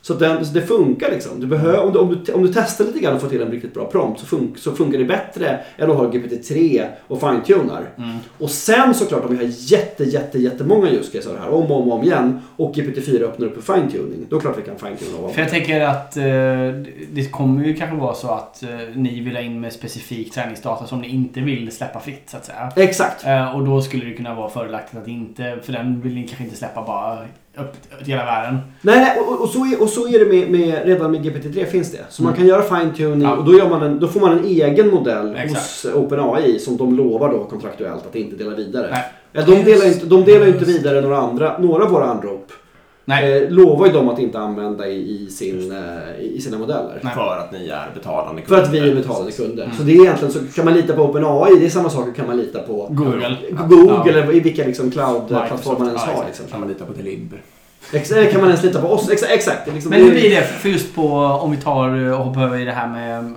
Så 0.05 0.13
den, 0.13 0.45
så 0.45 0.53
det 0.53 0.61
funkar 0.61 1.11
liksom. 1.11 1.39
Du 1.39 1.47
behöver, 1.47 1.79
om, 1.79 1.93
du, 1.93 1.99
om, 1.99 2.23
du, 2.25 2.33
om 2.33 2.41
du 2.43 2.53
testar 2.53 2.85
lite 2.85 2.99
grann 2.99 3.15
och 3.15 3.21
får 3.21 3.29
till 3.29 3.41
en 3.41 3.51
riktigt 3.51 3.73
bra 3.73 3.85
prompt 3.85 4.19
så, 4.19 4.25
fun, 4.25 4.55
så 4.57 4.71
funkar 4.71 4.99
det 4.99 5.05
bättre 5.05 5.59
än 5.77 5.91
att 5.91 5.97
ha 5.97 6.11
GPT-3 6.11 6.85
och 7.07 7.19
fine-tunar. 7.19 7.89
Mm. 7.97 8.17
Och 8.37 8.49
sen 8.49 8.93
såklart 8.93 9.25
om 9.25 9.37
vi 9.37 9.45
har 9.45 9.51
jätte, 9.57 10.03
jätte, 10.03 10.39
jättemånga 10.39 10.89
use 10.89 11.29
av 11.29 11.35
det 11.35 11.41
här 11.41 11.49
om 11.49 11.71
och 11.71 11.81
om, 11.81 11.91
om 11.91 12.03
igen 12.03 12.41
och 12.57 12.75
GPT-4 12.75 13.23
öppnar 13.23 13.47
upp 13.47 13.63
för 13.63 13.73
fine-tuning. 13.73 14.25
Då 14.29 14.35
är 14.35 14.39
det 14.39 14.43
klart 14.43 14.57
vi 14.57 14.61
kan 14.61 14.77
fine-tuna 14.77 15.29
För 15.33 15.41
jag 15.41 15.49
tänker 15.49 15.81
att 15.81 16.17
eh, 16.17 16.23
det 17.11 17.31
kommer 17.31 17.65
ju 17.65 17.73
kanske 17.73 17.97
vara 17.97 18.13
så 18.13 18.27
att 18.27 18.63
eh, 18.63 18.69
ni 18.95 19.21
vill 19.21 19.35
ha 19.35 19.41
in 19.41 19.61
med 19.61 19.73
specifik 19.73 20.33
träningsdata 20.33 20.87
som 20.87 21.01
ni 21.01 21.07
inte 21.07 21.41
vill 21.41 21.71
släppa 21.71 21.99
fritt 21.99 22.29
så 22.29 22.37
att 22.37 22.45
säga. 22.45 22.71
Exakt. 22.75 23.25
Eh, 23.25 23.55
och 23.55 23.65
då 23.65 23.81
skulle 23.81 24.05
det 24.05 24.13
kunna 24.13 24.35
vara 24.35 24.49
fördelaktigt 24.49 25.01
att 25.01 25.07
inte, 25.07 25.57
för 25.63 25.73
den 25.73 26.01
vill 26.01 26.15
ni 26.15 26.27
kanske 26.27 26.43
inte 26.43 26.55
släppa 26.55 26.83
bara 26.85 27.19
upp 27.57 27.97
till 28.03 28.07
hela 28.13 28.25
världen. 28.25 28.57
Nej, 28.81 29.19
och, 29.19 29.41
och, 29.41 29.49
så 29.49 29.65
är, 29.65 29.81
och 29.81 29.89
så 29.89 30.07
är 30.07 30.19
det 30.19 30.25
med, 30.25 30.51
med, 30.51 30.85
redan 30.85 31.11
med 31.11 31.21
GPT-3 31.25 31.65
finns 31.65 31.91
det. 31.91 32.05
Så 32.09 32.23
man 32.23 32.33
Mm. 32.33 32.39
kan 32.39 32.47
göra 32.47 32.79
fine-tuning 32.79 33.21
Ja. 33.21 33.35
och 33.35 33.45
då, 33.45 33.69
man 33.69 33.81
en, 33.83 33.99
då 33.99 34.07
får 34.07 34.19
man 34.19 34.31
en 34.39 34.45
egen 34.45 34.89
modell 34.89 35.35
Exakt. 35.35 35.83
hos 35.85 35.85
OpenAI 35.95 36.59
som 36.59 36.77
de 36.77 36.95
lovar 36.97 37.29
då 37.31 37.43
kontraktuellt 37.43 38.05
att 38.09 38.15
inte 38.15 38.35
dela 38.35 38.55
vidare. 38.55 38.87
Nej. 38.91 39.03
Ja, 39.31 39.41
de, 39.45 39.63
delar 39.63 39.87
inte, 39.87 40.05
de 40.05 40.23
delar 40.23 40.45
ju 40.45 40.51
inte 40.53 40.65
vidare 40.65 41.01
några 41.01 41.17
andra, 41.17 41.57
några 41.57 41.83
av 41.83 41.89
våra 41.91 42.05
anrop. 42.05 42.51
Nej. 43.07 43.43
Eh, 43.43 43.49
lovar 43.49 43.85
ju 43.87 43.93
de 43.93 44.09
att 44.09 44.19
inte 44.19 44.39
använda 44.39 44.87
i, 44.87 45.21
i, 45.25 45.29
sin, 45.31 45.71
eh, 45.71 46.21
i 46.25 46.41
sina 46.41 46.57
modeller. 46.57 46.99
Nej. 47.01 47.13
För 47.13 47.37
att 47.37 47.51
ni 47.51 47.67
är 47.69 47.91
betalande 47.93 48.41
För 48.41 48.61
att 48.63 48.73
vi 48.73 48.79
är 48.79 48.95
betalande 48.95 49.31
kunder. 49.31 49.63
Mm. 49.63 49.75
Så 49.77 49.83
det 49.83 49.91
är 49.91 50.01
egentligen 50.01 50.33
så 50.33 50.39
kan 50.55 50.65
man 50.65 50.73
lita 50.73 50.93
på 50.93 51.01
OpenAI, 51.03 51.59
det 51.59 51.65
är 51.65 51.69
samma 51.69 51.89
sak 51.89 52.15
kan 52.15 52.27
man 52.27 52.37
lita 52.37 52.59
på 52.59 52.87
Google. 52.89 53.37
Google 53.51 53.93
Ja. 54.05 54.09
eller 54.09 54.35
i 54.35 54.39
vilka 54.39 54.63
liksom 54.65 54.91
cloud-plattformar 54.91 55.79
man 55.79 55.87
ens 55.87 56.01
har. 56.01 56.11
exakt. 56.11 56.27
Liksom. 56.27 56.45
Kan 56.51 56.59
man 56.59 56.69
lita 56.69 56.85
på 56.85 56.93
Delibber? 56.93 57.41
Ex- 57.93 58.11
eller 58.11 58.31
kan 58.31 58.39
man 58.41 58.49
ens 58.49 58.63
lita 58.63 58.81
på 58.81 58.87
oss? 58.87 59.09
Exakt. 59.09 59.31
exakt. 59.31 59.73
Liksom, 59.73 59.89
Men 59.91 59.99
hur 60.03 60.11
blir 60.11 60.29
det 60.29 60.41
för 60.43 60.69
just 60.69 60.95
på, 60.95 61.07
om 61.17 61.51
vi 61.51 61.57
tar 61.57 61.89
och 62.11 62.25
hoppar 62.25 62.41
över 62.43 62.57
i 62.59 62.65
det 62.65 62.71
här 62.71 62.87
med 62.87 63.19
eh, 63.19 63.31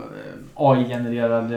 AI-genererad 0.54 1.52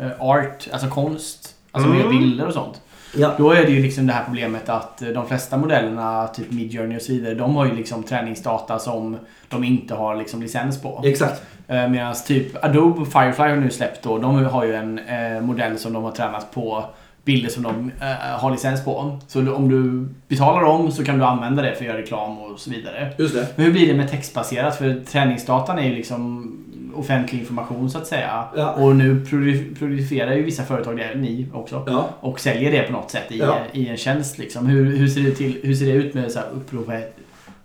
eh, 0.00 0.10
art, 0.20 0.68
alltså 0.72 0.88
konst. 0.88 1.54
Alltså 1.72 1.90
Mm. 1.90 2.02
med 2.02 2.18
bilder 2.18 2.46
och 2.46 2.52
sånt. 2.52 2.80
Ja. 3.16 3.34
Då 3.38 3.50
är 3.52 3.62
det 3.62 3.70
ju 3.70 3.82
liksom 3.82 4.06
det 4.06 4.12
här 4.12 4.24
problemet 4.24 4.68
att 4.68 5.02
eh, 5.02 5.08
de 5.08 5.26
flesta 5.28 5.56
modellerna, 5.56 6.26
typ 6.26 6.50
Midjourney 6.50 6.96
och 6.96 7.02
så 7.02 7.12
vidare, 7.12 7.34
de 7.34 7.56
har 7.56 7.66
ju 7.66 7.74
liksom 7.74 8.02
träningsdata 8.02 8.78
som 8.78 9.16
de 9.48 9.64
inte 9.64 9.94
har 9.94 10.16
liksom 10.16 10.42
licens 10.42 10.82
på. 10.82 11.02
Exakt. 11.04 11.42
Eh, 11.68 11.88
Medan 11.88 12.14
typ 12.26 12.64
Adobe 12.64 13.04
Firefly 13.10 13.48
har 13.48 13.56
nu 13.56 13.70
släppt 13.70 14.02
då, 14.02 14.18
de 14.18 14.44
har 14.44 14.64
ju 14.64 14.74
en 14.74 14.98
eh, 14.98 15.40
modell 15.40 15.78
som 15.78 15.92
de 15.92 16.04
har 16.04 16.10
tränat 16.10 16.54
på 16.54 16.84
bilder 17.24 17.50
som 17.50 17.62
de 17.62 17.90
har 18.38 18.50
licens 18.50 18.84
på. 18.84 19.18
Så 19.28 19.54
om 19.54 19.68
du 19.68 20.08
betalar 20.28 20.60
dem 20.60 20.92
så 20.92 21.04
kan 21.04 21.18
du 21.18 21.24
använda 21.24 21.62
det 21.62 21.74
för 21.74 21.84
att 21.84 21.86
göra 21.86 21.98
reklam 21.98 22.38
och 22.38 22.60
så 22.60 22.70
vidare. 22.70 23.12
Just 23.18 23.34
det. 23.34 23.46
Men 23.56 23.64
hur 23.64 23.72
blir 23.72 23.86
det 23.86 23.94
med 23.94 24.10
textbaserat? 24.10 24.76
För 24.76 25.00
träningsdatan 25.06 25.78
är 25.78 25.82
ju 25.82 25.94
liksom 25.94 26.52
offentlig 26.98 27.40
information 27.40 27.90
så 27.90 27.98
att 27.98 28.06
säga. 28.06 28.44
Ja. 28.56 28.72
Och 28.72 28.96
nu 28.96 29.14
produ- 29.30 29.78
producerar 29.78 30.34
ju 30.34 30.42
vissa 30.42 30.64
företag 30.64 30.96
det, 30.96 31.14
ni 31.14 31.46
också. 31.52 31.84
Ja. 31.86 32.08
Och 32.20 32.40
säljer 32.40 32.72
det 32.72 32.82
på 32.82 32.92
något 32.92 33.10
sätt 33.10 33.32
i, 33.32 33.38
Ja. 33.38 33.58
i 33.72 33.88
en 33.88 33.96
tjänst. 33.96 34.38
Liksom. 34.38 34.66
Hur, 34.66 34.96
hur, 34.96 35.08
ser 35.08 35.20
det 35.20 35.30
till, 35.30 35.60
hur 35.62 35.74
ser 35.74 35.86
det 35.86 35.92
ut 35.92 36.14
med 36.14 36.32
så 36.32 36.38
här 36.38 36.48
upprov, 36.56 36.92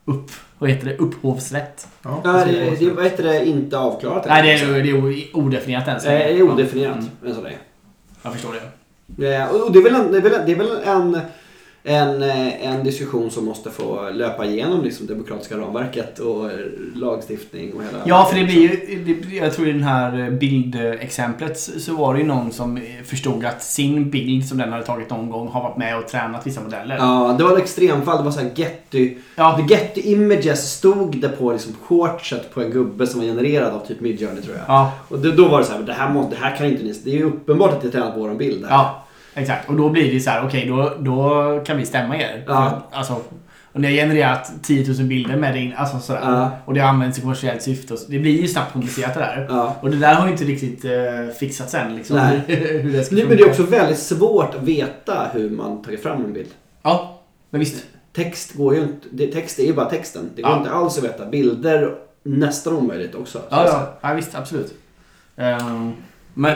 upp, 0.05 0.31
vad 0.57 0.69
heter 0.69 0.85
det? 0.87 0.97
upphovsrätt? 0.97 1.87
Ja, 2.03 2.21
Ja, 2.23 2.45
det, 2.45 2.75
det, 2.79 2.89
vad 2.91 3.03
heter 3.03 3.23
det, 3.23 3.45
inte 3.45 3.77
avklarat. 3.77 4.25
Nej, 4.27 4.43
det 4.43 4.51
är, 4.65 4.83
det 4.83 4.89
är 4.89 5.37
odefinierat 5.37 5.87
än 5.87 5.99
så 6.01 6.07
länge. 6.07 6.19
Det 6.23 6.37
är 6.37 6.41
odefinierat 6.41 6.95
Mm, 6.95 7.07
än 7.25 7.35
så 7.35 7.41
länge. 7.41 7.57
jag 8.23 8.33
förstår 8.33 8.53
det. 8.53 9.35
Eh, 9.35 9.47
Och 9.49 9.71
det 9.73 9.79
är 9.79 9.83
väl 9.83 9.95
en, 9.95 10.11
det 10.11 10.17
är 10.17 10.21
väl, 10.21 10.33
det 10.45 10.51
är 10.51 10.55
väl 10.55 10.77
en, 10.85 11.19
en, 11.83 12.23
eh, 12.23 12.67
en 12.67 12.83
diskussion 12.83 13.31
som 13.31 13.45
måste 13.45 13.71
få 13.71 14.09
löpa 14.09 14.45
igenom 14.45 14.83
liksom 14.83 15.07
demokratiska 15.07 15.57
ramverket 15.57 16.19
och 16.19 16.51
eh, 16.51 16.57
lagstiftning 16.95 17.73
och 17.73 17.83
hela... 17.83 17.97
Ja, 18.05 18.25
för 18.25 18.39
det 18.39 18.45
blir 18.45 18.61
ju... 18.61 19.03
Det, 19.03 19.35
jag 19.35 19.53
tror 19.53 19.67
i 19.67 19.71
den 19.71 19.83
här 19.83 20.31
bildexemplet 20.31 21.59
så 21.59 21.95
var 21.95 22.13
det 22.13 22.19
ju 22.19 22.25
någon 22.25 22.51
som 22.51 22.79
förstod 23.05 23.45
att 23.45 23.63
sin 23.63 24.09
bild 24.09 24.47
som 24.47 24.57
den 24.57 24.71
hade 24.71 24.85
tagit 24.85 25.09
någon 25.09 25.29
gång 25.29 25.47
har 25.47 25.61
varit 25.61 25.77
med 25.77 25.97
och 25.97 26.07
tränat 26.07 26.47
vissa 26.47 26.61
modeller. 26.61 26.97
Ja, 26.97 27.35
det 27.37 27.43
var 27.43 27.51
ett 27.51 27.63
extremfall. 27.63 28.17
Det 28.17 28.23
var 28.23 28.31
så 28.31 28.39
här 28.39 28.51
Getty... 28.55 29.15
Ja. 29.35 29.57
The 29.57 29.73
Getty 29.73 30.01
Images 30.01 30.71
stod 30.71 31.17
det 31.17 31.29
på 31.29 31.51
liksom 31.51 31.73
shortset 31.83 32.53
på 32.53 32.61
en 32.61 32.71
gubbe 32.71 33.07
som 33.07 33.19
var 33.19 33.27
genererad 33.27 33.73
av 33.73 33.87
typ 33.87 33.99
Midjourney 33.99 34.41
tror 34.41 34.55
jag. 34.55 34.65
Ja, 34.67 34.91
Och 35.07 35.19
det, 35.19 35.31
då 35.31 35.47
var 35.47 35.59
det 35.59 35.65
så 35.65 35.73
här, 35.73 35.79
det 35.79 35.93
här, 35.93 36.13
måste, 36.13 36.35
det 36.35 36.41
här 36.41 36.55
kan 36.55 36.65
inte 36.65 36.83
ni... 36.83 37.01
Det 37.03 37.09
är 37.09 37.17
ju 37.17 37.23
uppenbart 37.23 37.73
att 37.73 37.81
det 37.81 37.87
är 37.87 37.91
tränat 37.91 38.13
på 38.13 38.19
vår 38.19 38.35
bild 38.35 38.65
här. 38.65 38.71
ja, 38.71 39.05
exakt. 39.39 39.69
Och 39.69 39.75
då 39.75 39.89
blir 39.89 40.13
det 40.13 40.19
så 40.19 40.29
här, 40.29 40.45
okej 40.47 40.65
då, 40.67 40.93
då 40.99 41.59
kan 41.65 41.77
vi 41.77 41.85
stämma 41.85 42.17
er. 42.17 42.43
Ja. 42.47 42.83
För, 42.91 42.97
alltså, 42.97 43.21
och 43.71 43.81
ni 43.81 43.87
har 43.87 43.93
genererat 43.93 44.51
10 44.63 44.93
000 44.93 45.07
bilder 45.07 45.35
med 45.35 45.53
din, 45.53 45.73
alltså 45.73 45.99
sådär. 45.99 46.21
Ja. 46.23 46.51
Och 46.65 46.73
det 46.73 46.79
används 46.81 47.17
i 47.17 47.21
kommersiellt 47.21 47.61
syfte. 47.61 47.93
och 47.93 47.99
så- 47.99 48.11
Det 48.11 48.19
blir 48.19 48.41
ju 48.41 48.47
snabbt 48.47 48.73
komplicerat 48.73 49.13
det 49.13 49.19
där. 49.19 49.45
Ja. 49.49 49.75
Och 49.81 49.91
det 49.91 49.97
där 49.97 50.13
har 50.15 50.25
ju 50.25 50.31
inte 50.31 50.43
riktigt 50.43 50.85
eh, 50.85 50.91
fixats 51.39 51.73
än. 51.73 51.95
Liksom, 51.95 52.15
Nej. 52.17 52.41
hur 52.81 52.91
det 52.91 53.03
ska 53.03 53.15
Men 53.15 53.21
funka. 53.27 53.35
det 53.35 53.43
är 53.43 53.49
också 53.49 53.63
väldigt 53.63 53.99
svårt 53.99 54.55
att 54.55 54.63
veta 54.63 55.27
hur 55.33 55.49
man 55.49 55.81
tagit 55.81 56.03
fram 56.03 56.25
en 56.25 56.33
bild. 56.33 56.49
Ja, 56.83 57.19
men 57.49 57.59
visst. 57.59 57.85
Text 58.13 58.53
går 58.53 58.75
ju 58.75 58.81
inte... 58.81 59.07
Det, 59.11 59.27
text 59.27 59.59
är 59.59 59.63
ju 59.63 59.73
bara 59.73 59.85
texten. 59.89 60.29
Det 60.35 60.41
går 60.41 60.51
Ja. 60.51 60.57
inte 60.57 60.71
alls 60.71 60.97
att 60.97 61.03
veta. 61.03 61.25
Bilder 61.25 61.95
nästan 62.23 62.73
omöjligt 62.75 63.15
också. 63.15 63.41
Ja, 63.49 63.65
ja. 63.65 63.97
ja 64.09 64.13
visst, 64.13 64.35
absolut. 64.35 64.73
Ehm, 65.37 65.93
men... 66.33 66.55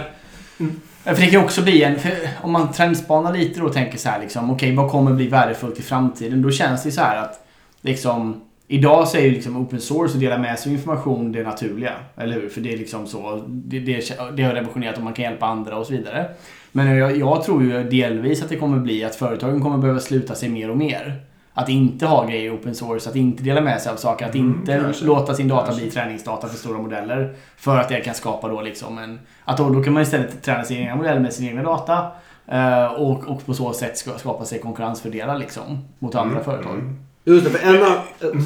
För 1.03 1.21
det 1.21 1.27
kan 1.27 1.43
också 1.43 1.61
bli 1.61 1.83
en... 1.83 1.95
Om 2.41 2.51
man 2.51 2.71
trendspanar 2.71 3.33
lite 3.33 3.59
då 3.59 3.65
och 3.65 3.73
tänker 3.73 3.97
så 3.97 4.09
här 4.09 4.21
liksom, 4.21 4.51
okej 4.51 4.75
vad 4.75 4.91
kommer 4.91 5.11
bli 5.11 5.27
värdefullt 5.27 5.79
i 5.79 5.81
framtiden? 5.81 6.41
Då 6.41 6.51
känns 6.51 6.83
det 6.83 6.91
så 6.91 7.01
här 7.01 7.17
att 7.17 7.45
liksom... 7.81 8.41
Idag 8.67 9.07
så 9.07 9.17
är 9.17 9.21
ju 9.21 9.31
liksom 9.31 9.57
open 9.57 9.81
source 9.81 10.13
och 10.13 10.19
dela 10.19 10.37
med 10.37 10.59
sig 10.59 10.69
av 10.69 10.73
information 10.73 11.31
det 11.31 11.43
naturliga. 11.43 11.93
Eller 12.17 12.33
hur? 12.33 12.49
För 12.49 12.61
det 12.61 12.73
är 12.73 12.77
liksom 12.77 13.07
så. 13.07 13.43
Det, 13.47 13.79
det, 13.79 14.17
det 14.35 14.43
har 14.43 14.53
revolutionerat 14.53 14.97
och 14.97 15.03
man 15.03 15.13
kan 15.13 15.25
hjälpa 15.25 15.45
andra 15.45 15.77
och 15.77 15.85
så 15.85 15.93
vidare. 15.93 16.25
Men 16.71 16.97
jag, 16.97 17.17
jag 17.17 17.43
tror 17.43 17.63
ju 17.63 17.83
delvis 17.83 18.43
att 18.43 18.49
det 18.49 18.55
kommer 18.55 18.79
bli 18.79 19.03
att 19.03 19.15
företagen 19.15 19.61
kommer 19.61 19.77
behöva 19.77 19.99
sluta 19.99 20.35
sig 20.35 20.49
mer 20.49 20.69
och 20.69 20.77
mer. 20.77 21.21
Att 21.53 21.69
inte 21.69 22.05
ha 22.05 22.25
grejer 22.27 22.45
i 22.45 22.49
open 22.49 22.75
source, 22.75 23.09
att 23.09 23.15
inte 23.15 23.43
dela 23.43 23.61
med 23.61 23.81
sig 23.81 23.91
av 23.91 23.95
saker, 23.95 24.25
att 24.25 24.35
Mm, 24.35 24.47
inte 24.59 24.79
kanske. 24.83 25.05
låta 25.05 25.33
sin 25.33 25.47
data 25.47 25.65
Kanske. 25.65 25.81
bli 25.83 25.91
träningsdata 25.91 26.47
för 26.47 26.57
stora 26.57 26.77
modeller. 26.77 27.33
För 27.57 27.77
att 27.77 27.89
det 27.89 27.99
kan 28.01 28.13
skapa 28.13 28.47
då 28.47 28.61
liksom 28.61 28.97
en... 28.97 29.19
Att 29.45 29.57
då, 29.57 29.69
då 29.69 29.83
kan 29.83 29.93
man 29.93 30.03
istället 30.03 30.41
träna 30.43 30.63
sin 30.63 30.77
egna 30.77 30.95
modell 30.95 31.19
med 31.19 31.33
sin 31.33 31.47
egna 31.47 31.63
data. 31.63 32.07
eh, 32.47 32.85
och, 32.85 33.23
och 33.27 33.45
på 33.45 33.53
så 33.53 33.73
sätt 33.73 33.97
ska, 33.97 34.11
skapa 34.17 34.45
sig 34.45 34.59
konkurrensfördelar 34.59 35.37
liksom. 35.37 35.77
Mot 35.99 36.15
andra 36.15 36.31
Mm, 36.31 36.43
företag. 36.43 36.73
mm. 36.73 36.95
Just 37.25 37.43
det, 37.45 37.49
för 37.51 37.67
en, 37.75 37.83
an- 37.83 37.97
eh, 38.21 38.39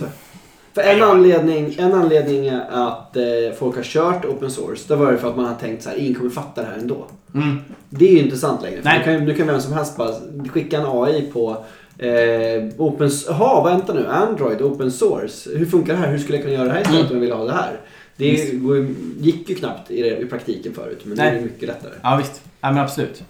för 0.74 0.82
en, 0.82 1.04
anledning, 1.04 1.76
en 1.80 1.94
anledning 1.94 2.50
att 2.72 3.16
eh, 3.18 3.24
folk 3.60 3.76
har 3.76 3.84
kört 3.84 4.26
open 4.26 4.52
source, 4.52 4.84
det 4.88 4.96
var 4.96 5.12
ju 5.12 5.18
för 5.18 5.30
att 5.30 5.36
man 5.36 5.46
har 5.46 5.56
tänkt 5.56 5.84
så 5.84 5.90
här, 5.90 5.98
ingen 5.98 6.16
kommer 6.16 6.30
fatta 6.30 6.62
det 6.62 6.68
här 6.68 6.78
ändå. 6.78 7.06
Mm. 7.36 7.60
Det 7.90 8.06
är 8.08 8.12
ju 8.14 8.20
inte 8.20 8.38
sant 8.38 8.62
längre. 8.62 8.78
För 8.82 8.90
Nej. 8.90 9.20
Nu, 9.20 9.26
kan, 9.28 9.36
kan 9.38 9.48
vem 9.48 9.62
som 9.62 9.74
helst 9.74 9.98
bara 9.98 10.12
skicka 10.50 10.78
en 10.78 10.86
AI 10.86 11.32
på 11.34 11.58
eh, 12.00 12.64
open... 12.78 13.10
Jaha, 13.28 13.64
vänta 13.64 13.94
nu. 13.94 14.08
Android, 14.08 14.62
open 14.62 14.92
source. 14.92 15.50
Hur 15.58 15.66
funkar 15.66 15.94
det 15.94 16.00
här? 16.00 16.08
Hur 16.12 16.18
skulle 16.18 16.38
jag 16.38 16.44
kunna 16.46 16.56
göra 16.58 16.66
det 16.68 16.74
här 16.74 16.82
istället 16.82 17.02
Mm. 17.12 17.12
om 17.12 17.16
jag 17.16 17.22
vill 17.22 17.32
ha 17.32 17.46
det 17.46 17.54
här? 17.54 17.72
Det 18.16 18.26
är, 18.42 18.54
ju- 18.54 18.96
gick 19.20 19.50
ju 19.50 19.56
knappt 19.56 19.92
i, 19.92 20.02
det, 20.02 20.18
i 20.18 20.26
praktiken 20.26 20.74
förut, 20.74 21.00
men 21.04 21.18
nu 21.18 21.24
Nej. 21.24 21.32
är 21.32 21.36
det 21.36 21.42
mycket 21.42 21.68
lättare. 21.68 21.92
Ja 22.02 22.16
visst. 22.16 22.42
Ja 22.62 22.72
men 22.72 22.84
absolut. 22.84 23.24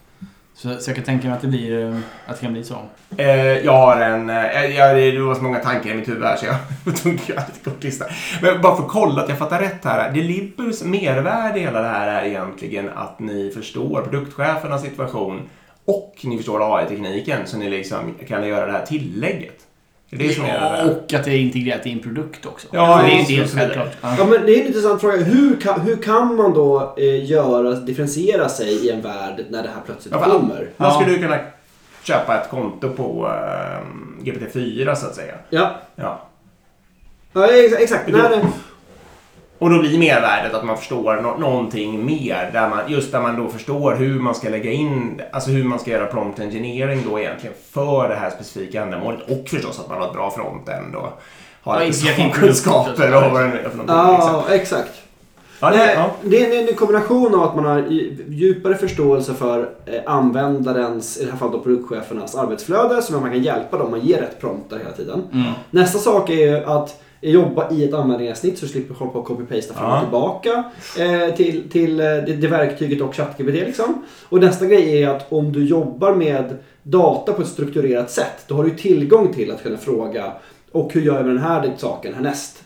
Så, 0.55 0.69
så 0.79 0.89
jag 0.89 0.95
kan 0.95 1.05
tänka 1.05 1.27
mig 1.27 1.35
att 1.35 1.41
det 1.41 1.47
blir... 1.47 1.85
eh, 1.85 1.95
Att 2.27 2.35
det 2.39 2.41
kan 2.45 2.53
bli 2.53 2.63
så. 2.63 2.75
Eh, 3.17 3.25
jag 3.65 3.71
har 3.73 4.01
en... 4.01 4.29
Eh, 4.29 4.75
jag, 4.75 4.97
det 5.13 5.19
var 5.19 5.35
så 5.35 5.43
många 5.43 5.59
tankar 5.59 5.89
i 5.89 5.93
mitt 5.93 6.07
huvud 6.09 6.23
här 6.23 6.35
så 6.35 6.45
jag 6.45 6.55
att 6.85 7.29
göra 7.29 7.39
lite 7.47 7.59
kort 7.69 7.83
lista. 7.83 8.05
Men 8.41 8.61
bara 8.61 8.75
för 8.75 8.83
att 8.83 8.89
kolla 8.89 9.21
att 9.23 9.29
jag 9.29 9.37
fattar 9.37 9.59
rätt 9.59 9.83
här. 9.85 10.11
Delibers 10.11 10.83
mervärde 10.83 11.59
i 11.59 11.61
hela 11.61 11.81
det 11.81 11.87
här 11.87 12.07
är 12.21 12.25
egentligen 12.27 12.89
att 12.95 13.19
ni 13.19 13.51
förstår 13.55 14.01
produktchefernas 14.01 14.81
situation 14.81 15.41
och 15.87 16.15
ni 16.23 16.37
förstår 16.37 16.77
AI-tekniken 16.77 17.39
så 17.45 17.57
ni 17.57 17.69
liksom 17.69 18.13
kan 18.27 18.47
göra 18.47 18.65
det 18.65 18.71
här 18.71 18.85
tillägget. 18.85 19.53
Är 20.09 20.17
det 20.17 20.33
som 20.33 20.45
är 20.45 20.83
det? 20.85 20.91
och 20.91 21.13
att 21.13 21.25
det 21.25 21.31
är 21.31 21.39
integrerat 21.39 21.85
i 21.87 21.91
en 21.91 21.99
produkt 21.99 22.45
också. 22.45 22.67
Ja, 22.71 23.01
det 23.05 23.11
är 23.11 23.19
inte 23.19 23.33
helt 23.33 23.55
självklart. 23.55 23.97
Ja. 24.01 24.15
Men 24.29 24.45
det 24.45 24.55
är 24.55 24.61
en 24.61 24.67
intressant 24.67 25.01
fråga. 25.01 25.17
Hur 25.17 25.61
kan, 25.61 25.81
hur 25.81 25.95
kan 25.95 26.35
man 26.35 26.53
då 26.53 26.93
eh, 26.97 27.25
göra, 27.31 27.71
differentiera 27.75 28.49
sig 28.49 28.85
i 28.85 28.89
en 28.91 29.01
värld 29.01 29.45
när 29.49 29.63
det 29.63 29.69
här 29.69 29.81
plötsligt 29.85 30.13
Ja, 30.13 30.23
kommer? 30.23 30.69
Man 30.77 30.87
Ja. 30.89 30.91
skulle 30.99 31.11
ju 31.15 31.21
kunna 31.21 31.37
köpa 32.03 32.41
ett 32.41 32.49
konto 32.49 32.89
på 32.89 33.27
eh, 33.27 34.23
GPT-4 34.25 34.95
så 34.95 35.05
att 35.07 35.15
säga. 35.15 35.35
Ja, 35.49 35.75
Ja. 35.95 36.21
ja 37.33 37.47
ex- 37.47 37.73
exakt. 37.75 38.07
Men 38.09 38.21
Nej, 38.21 38.29
då- 38.31 38.35
nej. 38.37 38.45
Och 39.59 39.69
då 39.69 39.79
blir 39.79 39.99
mervärdet 39.99 40.53
att 40.53 40.65
man 40.65 40.77
förstår 40.77 41.15
nå- 41.21 41.37
någonting 41.37 42.05
mer. 42.05 42.49
Där 42.53 42.69
man, 42.69 42.79
just 42.87 43.11
där 43.11 43.21
man 43.21 43.35
då 43.35 43.47
förstår 43.47 43.95
hur 43.95 44.19
man 44.19 44.35
ska 44.35 44.49
lägga 44.49 44.71
in, 44.71 45.21
alltså 45.31 45.49
hur 45.49 45.63
man 45.63 45.79
ska 45.79 45.91
göra 45.91 46.05
prompt 46.05 46.39
engineering 46.39 47.03
då 47.09 47.19
egentligen 47.19 47.55
för 47.73 48.09
det 48.09 48.15
här 48.15 48.29
specifika 48.29 48.81
ändamålet. 48.81 49.19
Och 49.29 49.49
förstås 49.49 49.79
att 49.79 49.89
man 49.89 49.97
har 49.97 50.07
ett 50.07 50.13
bra 50.13 50.31
frontend 50.31 50.95
och 50.95 51.21
har 51.63 51.81
Ja, 51.81 52.29
kunskaper 52.33 53.15
och 53.25 53.31
vad 53.31 53.41
det 53.41 53.47
nu 53.47 53.59
är 53.59 53.69
för 53.69 53.77
någonting. 53.77 53.95
Ja, 53.95 54.43
exakt. 54.49 54.91
Ja, 55.59 55.69
det, 55.69 55.77
Nej, 55.77 55.93
ja. 55.95 56.11
det 56.23 56.45
är 56.55 56.69
en- 56.69 56.75
kombination 56.75 57.35
av 57.35 57.43
att 57.43 57.55
man 57.55 57.65
har 57.65 57.79
djupare 58.27 58.75
förståelse 58.75 59.33
för 59.33 59.69
eh, 59.85 60.01
användarens, 60.05 61.17
i 61.17 61.25
det 61.25 61.31
här 61.31 61.37
fallet 61.37 61.63
produktchefernas 61.63 62.35
arbetsflöde, 62.35 63.01
så 63.01 63.15
att 63.15 63.21
man 63.21 63.31
kan 63.31 63.41
hjälpa 63.43 63.77
dem 63.77 63.93
att 63.93 64.03
ge 64.03 64.21
rätt 64.21 64.39
prompter 64.41 64.77
hela 64.77 64.91
tiden. 64.91 65.23
Mm. 65.33 65.51
Nästa 65.71 65.99
sak 65.99 66.29
är 66.29 66.33
ju 66.33 66.63
att 66.65 67.01
jobba 67.21 67.71
i 67.71 67.83
ett 67.83 67.93
användargränssnitt 67.93 68.57
så 68.57 68.65
du 68.65 68.71
slipper 68.71 68.95
hålla 68.95 69.11
på 69.11 69.19
och 69.19 69.27
copy-pasta 69.27 69.73
fram 69.73 69.91
och 69.91 69.99
tillbaka 69.99 70.63
eh, 70.99 71.35
till, 71.35 71.69
till 71.69 71.99
eh, 71.99 72.05
det, 72.05 72.33
det 72.41 72.47
verktyget 72.47 73.01
och 73.01 73.15
ChatGPT. 73.15 73.53
Liksom. 73.53 74.05
Och 74.29 74.39
nästa 74.39 74.65
grej 74.65 75.03
är 75.03 75.09
att 75.09 75.31
om 75.31 75.51
du 75.51 75.65
jobbar 75.65 76.15
med 76.15 76.57
data 76.83 77.33
på 77.33 77.41
ett 77.41 77.47
strukturerat 77.47 78.11
sätt 78.11 78.45
då 78.47 78.55
har 78.55 78.63
du 78.63 78.69
tillgång 78.69 79.33
till 79.33 79.51
att 79.51 79.63
kunna 79.63 79.77
fråga 79.77 80.33
och 80.71 80.93
hur 80.93 81.01
gör 81.01 81.15
jag 81.15 81.25
med 81.25 81.35
den 81.35 81.43
här 81.43 81.73
saken 81.77 82.13
härnäst? 82.13 82.63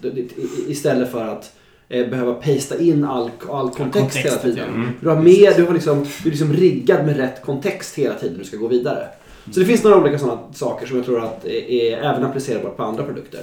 Istället 0.67 1.11
för 1.11 1.27
att 1.27 1.53
eh, 1.89 2.07
behöva 2.07 2.33
pasta 2.33 2.79
in 2.79 3.03
all, 3.03 3.29
all 3.49 3.69
kontext 3.69 4.17
hela 4.17 4.37
tiden. 4.37 4.69
mm. 4.69 4.89
Du, 5.01 5.09
har 5.09 5.15
med, 5.15 5.53
du, 5.55 5.65
har 5.65 5.73
liksom, 5.73 6.05
du 6.23 6.29
är 6.29 6.31
liksom 6.31 6.53
riggad 6.53 7.05
med 7.05 7.17
rätt 7.17 7.41
kontext 7.41 7.97
hela 7.97 8.13
tiden 8.13 8.37
du 8.37 8.43
ska 8.43 8.57
gå 8.57 8.67
vidare. 8.67 9.07
Så 9.51 9.59
det 9.59 9.65
finns 9.65 9.83
några 9.83 9.97
olika 9.97 10.19
sådana 10.19 10.39
saker 10.53 10.87
som 10.87 10.97
jag 10.97 11.05
tror 11.05 11.23
att 11.23 11.45
är, 11.45 11.71
är 11.71 11.97
även 11.97 12.23
applicerbart 12.23 12.77
på 12.77 12.83
andra 12.83 13.03
produkter. 13.03 13.41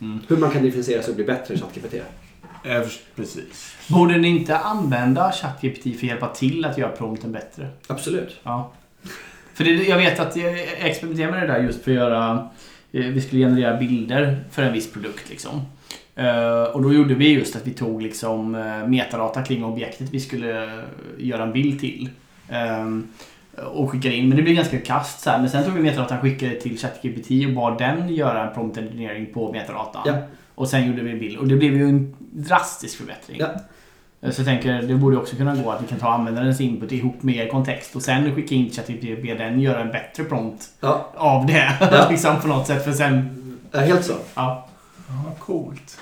Mm. 0.00 0.18
Hur 0.28 0.36
man 0.36 0.50
kan 0.50 0.62
differentiera 0.62 1.02
sig 1.02 1.10
och 1.10 1.16
bli 1.16 1.24
bättre 1.24 1.54
i 1.54 1.58
ChatGPT. 1.58 1.94
Eh, 2.64 2.82
Precis. 3.16 3.74
Borde 3.88 4.18
ni 4.18 4.28
inte 4.28 4.58
använda 4.58 5.32
ChatGPT 5.32 5.82
för 5.82 5.90
att 5.90 6.02
hjälpa 6.02 6.28
till 6.28 6.64
att 6.64 6.78
göra 6.78 6.90
prompten 6.90 7.32
bättre? 7.32 7.68
Absolut. 7.86 8.36
Ja. 8.42 8.72
För 9.54 9.64
det, 9.64 9.70
jag 9.70 9.96
vet 9.98 10.20
att 10.20 10.36
jag 10.36 10.58
experimenterade 10.78 11.32
med 11.32 11.48
det 11.48 11.52
där 11.52 11.62
just 11.62 11.84
för 11.84 11.90
att 11.90 11.96
göra... 11.96 12.48
eh, 12.92 13.06
Vi 13.06 13.20
skulle 13.20 13.44
generera 13.44 13.76
bilder 13.76 14.44
för 14.50 14.62
en 14.62 14.72
viss 14.72 14.92
produkt 14.92 15.30
liksom. 15.30 15.60
Eh, 16.14 16.62
och 16.62 16.82
då 16.82 16.92
gjorde 16.92 17.14
vi 17.14 17.28
just 17.32 17.56
att 17.56 17.66
vi 17.66 17.70
tog 17.70 18.02
liksom 18.02 18.50
metadata 18.86 19.42
kring 19.42 19.64
objektet 19.64 20.08
vi 20.10 20.20
skulle 20.20 20.82
göra 21.18 21.42
en 21.42 21.52
bild 21.52 21.80
till. 21.80 22.08
Och 23.66 23.90
skickade 23.90 24.14
in, 24.14 24.28
men 24.28 24.36
det 24.36 24.42
blev 24.42 24.54
ganska 24.56 24.78
kast 24.80 25.20
så 25.20 25.30
här. 25.30 25.38
Men 25.38 25.50
sen 25.50 25.64
tog 25.64 25.72
vi 25.74 25.80
metadatan, 25.82 26.20
skickade 26.20 26.54
till 26.60 26.78
ChatGPT 26.78 27.30
och 27.46 27.52
bad 27.54 27.78
den 27.78 28.08
göra 28.14 28.48
en 28.48 28.54
prompt 28.54 28.78
engineering 28.78 29.26
på 29.34 29.52
metadatan. 29.52 30.02
Ja. 30.06 30.14
Och 30.54 30.68
sen 30.68 30.86
gjorde 30.86 31.02
vi 31.02 31.10
en 31.12 31.18
bild. 31.18 31.38
Och 31.38 31.46
det 31.48 31.56
blev 31.56 31.76
ju 31.76 31.88
en 31.88 32.14
drastisk 32.32 32.98
förbättring. 32.98 33.38
Ja. 33.40 33.46
Eh, 34.20 34.30
Så 34.30 34.40
jag 34.40 34.46
tänker, 34.46 34.82
det 34.82 34.94
borde 34.94 35.16
också 35.16 35.36
kunna 35.36 35.54
gå 35.62 35.70
att 35.70 35.82
vi 35.82 35.86
kan 35.86 35.98
ta 35.98 36.08
användarens 36.12 36.60
input 36.60 36.92
ihop 36.92 37.22
med 37.22 37.36
er 37.36 37.48
kontext 37.48 37.96
och 37.96 38.02
sen 38.02 38.34
skicka 38.34 38.54
in 38.54 38.70
ChatGPT 38.70 39.04
och 39.18 39.22
be 39.22 39.34
den 39.34 39.60
göra 39.60 39.80
en 39.82 39.90
bättre 39.92 40.24
prompt 40.24 40.64
Ja, 40.80 41.08
av 41.16 41.46
det. 41.46 41.72
Ja. 41.80 42.06
liksom 42.10 42.40
på 42.40 42.48
något 42.48 42.66
sätt. 42.66 42.84
För 42.84 42.92
sen, 42.92 43.28
är 43.72 43.86
helt 43.86 44.04
så. 44.04 44.14
ja. 44.34 44.68
Ja, 45.08 45.32
coolt. 45.38 45.98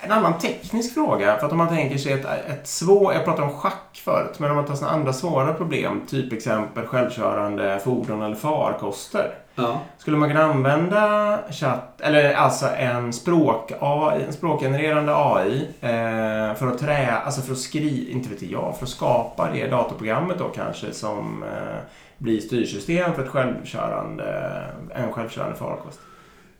En 0.00 0.12
annan 0.12 0.38
teknisk 0.38 0.94
fråga. 0.94 1.36
För 1.36 1.46
att 1.46 1.52
om 1.52 1.58
man 1.58 1.68
tänker 1.68 1.98
sig 1.98 2.12
ett, 2.12 2.24
ett 2.24 2.66
svårt... 2.66 3.14
Jag 3.14 3.24
pratade 3.24 3.48
om 3.48 3.56
schack 3.56 4.02
förut. 4.04 4.38
Men 4.38 4.50
om 4.50 4.56
man 4.56 4.66
tar 4.66 4.74
sådana 4.74 4.96
andra 4.96 5.12
svåra 5.12 5.54
problem. 5.54 6.00
Typ 6.08 6.32
exempel 6.32 6.86
självkörande 6.86 7.80
fordon 7.84 8.22
eller 8.22 8.36
farkoster. 8.36 9.34
Ja. 9.54 9.80
Skulle 9.98 10.16
man 10.16 10.28
kunna 10.28 10.44
använda 10.44 11.38
chatt, 11.50 12.00
eller 12.00 12.34
alltså 12.34 12.66
en 12.66 13.12
språk 13.12 13.72
AI, 13.80 14.22
en 14.22 14.32
språkgenererande 14.32 15.12
AI 15.16 15.68
eh, 15.80 16.54
för 16.54 16.66
att 16.66 16.78
trä, 16.78 17.16
alltså 17.24 17.40
för 17.40 17.52
att 17.52 17.58
skriva, 17.58 18.10
inte 18.10 18.28
vet 18.28 18.42
jag, 18.42 18.76
för 18.78 18.84
att 18.84 18.90
skapa 18.90 19.50
det 19.52 19.66
datorprogrammet 19.66 20.38
då 20.38 20.48
kanske 20.48 20.92
som 20.92 21.42
eh, 21.42 21.80
blir 22.18 22.40
styrsystem 22.40 23.14
för 23.14 23.22
ett 23.22 23.28
självkörande, 23.28 24.52
en 24.94 25.12
självkörande 25.12 25.56
farkost. 25.56 26.00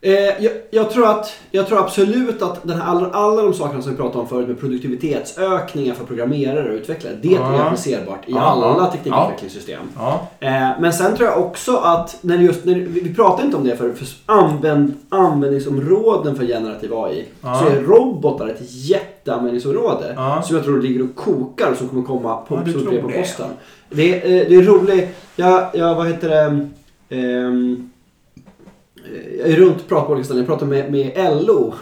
Eh, 0.02 0.12
jag, 0.12 0.52
jag, 0.70 0.90
tror 0.90 1.06
att, 1.10 1.32
jag 1.50 1.66
tror 1.68 1.78
absolut 1.78 2.42
att 2.42 2.60
den 2.62 2.80
här, 2.80 2.86
alla, 2.90 3.10
alla 3.10 3.42
de 3.42 3.54
sakerna 3.54 3.82
som 3.82 3.90
vi 3.90 3.96
pratade 3.96 4.18
om 4.18 4.28
förut 4.28 4.48
med 4.48 4.60
produktivitetsökningar 4.60 5.94
för 5.94 6.04
programmerare 6.04 6.68
och 6.68 6.74
utvecklare. 6.74 7.14
Det 7.22 7.28
Ja. 7.28 7.54
är 7.54 7.60
applicerbart 7.60 8.28
i 8.28 8.32
Ja, 8.32 8.40
alla 8.40 8.86
teknikutvecklingssystem. 8.86 9.80
Ja, 9.96 10.28
Eh, 10.40 10.68
men 10.80 10.92
sen 10.92 11.16
tror 11.16 11.28
jag 11.28 11.38
också 11.38 11.76
att, 11.76 12.18
när 12.20 12.38
just, 12.38 12.64
när, 12.64 12.74
vi, 12.74 13.00
vi 13.00 13.14
pratade 13.14 13.42
inte 13.42 13.56
om 13.56 13.64
det 13.64 13.76
för, 13.76 13.92
för 13.92 14.06
använd, 14.26 14.92
användningsområden 15.08 16.36
för 16.36 16.46
generativ 16.46 16.94
AI. 16.94 17.24
Så 17.42 17.66
är 17.66 17.82
robotar 17.82 18.48
ett 18.48 18.60
jätteanvändningsområde. 18.60 20.12
Ja. 20.16 20.42
Som 20.42 20.56
jag 20.56 20.64
tror 20.64 20.82
ligger 20.82 21.02
och 21.04 21.14
kokar 21.16 21.70
och 21.70 21.76
som 21.76 21.88
kommer 21.88 22.02
komma 22.02 22.36
på, 22.36 22.54
Ja, 22.54 22.80
på 22.84 22.90
det. 22.90 23.18
posten. 23.18 23.46
Det, 23.90 24.02
är, 24.14 24.40
eh, 24.42 24.48
det 24.48 24.54
är 24.56 24.62
roligt. 24.62 25.08
Jag, 25.36 25.66
jag, 25.74 25.94
vad 25.94 26.06
heter 26.06 26.28
det? 26.28 26.68
Eh, 27.16 27.50
jag 29.38 29.48
är 29.48 29.56
runt 29.56 29.88
pratar 29.88 30.06
på 30.06 30.12
olika 30.12 30.24
ställen. 30.24 30.42
Jag 30.42 30.48
pratar 30.48 30.66
med, 30.66 30.92
med 30.92 31.12
LO 31.46 31.74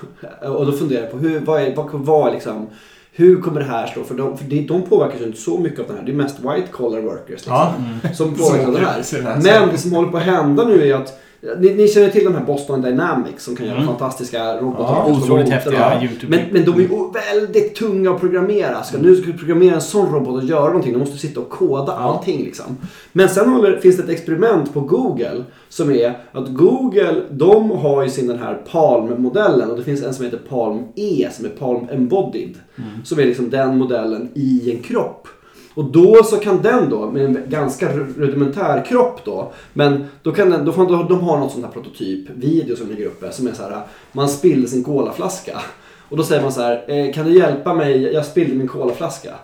och 0.42 0.66
då 0.66 0.72
funderar 0.72 1.02
jag 1.02 1.10
på 1.10 1.18
hur, 1.18 1.40
vad 1.40 1.62
är, 1.62 1.76
vad, 1.76 1.90
vad 1.92 2.32
liksom, 2.32 2.66
hur 3.12 3.40
kommer 3.40 3.60
det 3.60 3.66
här 3.66 3.86
slå? 3.86 4.04
För 4.04 4.14
de, 4.14 4.38
för 4.38 4.44
det, 4.44 4.60
de 4.60 4.82
påverkas 4.82 5.20
ju 5.20 5.24
inte 5.24 5.40
så 5.40 5.58
mycket 5.58 5.80
av 5.80 5.86
den 5.86 5.96
här. 5.96 6.04
Det 6.04 6.12
är 6.12 6.16
mest 6.16 6.38
white 6.38 6.68
collar 6.70 7.00
workers 7.00 7.28
liksom, 7.28 7.52
ja. 7.52 7.74
som 8.14 8.34
påverkas 8.38 9.14
av 9.14 9.22
det 9.22 9.28
här. 9.28 9.40
Men 9.42 9.68
det 9.68 9.78
som 9.78 9.92
håller 9.92 10.10
på 10.10 10.16
att 10.16 10.22
hända 10.22 10.64
nu 10.64 10.88
är 10.88 10.94
att 10.94 11.20
ni, 11.58 11.74
ni 11.74 11.88
känner 11.88 12.08
till 12.08 12.24
de 12.24 12.34
här 12.34 12.44
Boston 12.44 12.82
Dynamics 12.82 13.44
som 13.44 13.56
kan 13.56 13.66
göra 13.66 13.76
Mm. 13.76 13.86
fantastiska 13.88 14.56
robotar. 14.60 14.82
Ja, 15.06 15.12
Otroligt 15.22 15.48
häftiga. 15.48 16.00
YouTube. 16.02 16.36
Men, 16.36 16.46
men 16.52 16.64
de 16.64 16.74
är 16.74 16.80
ju 16.80 16.88
väldigt 17.32 17.74
tunga 17.74 18.10
att 18.10 18.20
programmera. 18.20 18.82
Ska 18.82 18.98
nu 18.98 19.16
ska 19.16 19.26
du 19.26 19.38
programmera 19.38 19.74
en 19.74 19.80
sån 19.80 20.14
robot 20.14 20.42
och 20.42 20.48
göra 20.48 20.66
någonting, 20.66 20.92
då 20.92 20.98
måste 20.98 21.14
du 21.14 21.18
sitta 21.18 21.40
och 21.40 21.50
koda 21.50 21.92
allting. 21.92 22.44
Liksom. 22.44 22.76
Men 23.12 23.28
sen 23.28 23.48
håller, 23.48 23.76
finns 23.76 23.96
det 23.96 24.02
ett 24.02 24.08
experiment 24.08 24.74
på 24.74 24.80
Google 24.80 25.44
som 25.68 25.90
är 25.90 26.18
att 26.32 26.48
Google, 26.48 27.14
de 27.30 27.70
har 27.70 28.02
ju 28.02 28.08
sin 28.10 28.26
den 28.26 28.38
här 28.38 28.54
Palm-modellen 28.72 29.70
och 29.70 29.76
det 29.76 29.82
finns 29.82 30.02
en 30.02 30.14
som 30.14 30.24
heter 30.24 30.40
Palm 30.48 30.82
E 30.94 31.28
som 31.32 31.44
är 31.44 31.48
Palm 31.48 31.86
Embodied. 31.92 32.54
Som 33.04 33.18
är 33.18 33.24
liksom 33.24 33.50
den 33.50 33.78
modellen 33.78 34.28
i 34.34 34.70
en 34.76 34.82
kropp. 34.82 35.28
Och 35.78 35.84
då 35.84 36.24
så 36.24 36.36
kan 36.36 36.62
den 36.62 36.90
då, 36.90 37.10
med 37.10 37.24
en 37.24 37.42
ganska 37.48 37.92
rudimentär 37.92 38.84
kropp 38.84 39.20
då, 39.24 39.52
men 39.72 40.04
då 40.22 40.32
kan 40.32 40.50
den, 40.50 40.64
då 40.64 40.72
får 40.72 40.86
de, 40.86 41.08
de 41.08 41.20
har 41.20 41.38
något 41.38 41.52
sånt 41.52 41.64
här 41.64 41.72
prototyp, 41.72 42.30
video 42.30 42.76
som 42.76 42.88
ligger 42.88 43.06
uppe, 43.06 43.32
som 43.32 43.46
är 43.46 43.52
så 43.52 43.62
här, 43.62 43.82
man 44.12 44.28
spiller 44.28 44.66
sin 44.66 44.84
colaflaska. 44.84 45.60
Och 46.08 46.16
då 46.16 46.22
säger 46.22 46.42
man 46.42 46.52
så 46.52 46.60
här, 46.60 46.84
eh, 46.88 47.12
kan 47.12 47.26
du 47.26 47.38
hjälpa 47.38 47.74
mig, 47.74 48.02
jag 48.02 48.24
spillde 48.24 48.54
min 48.54 48.68
colaflaska. 48.68 49.34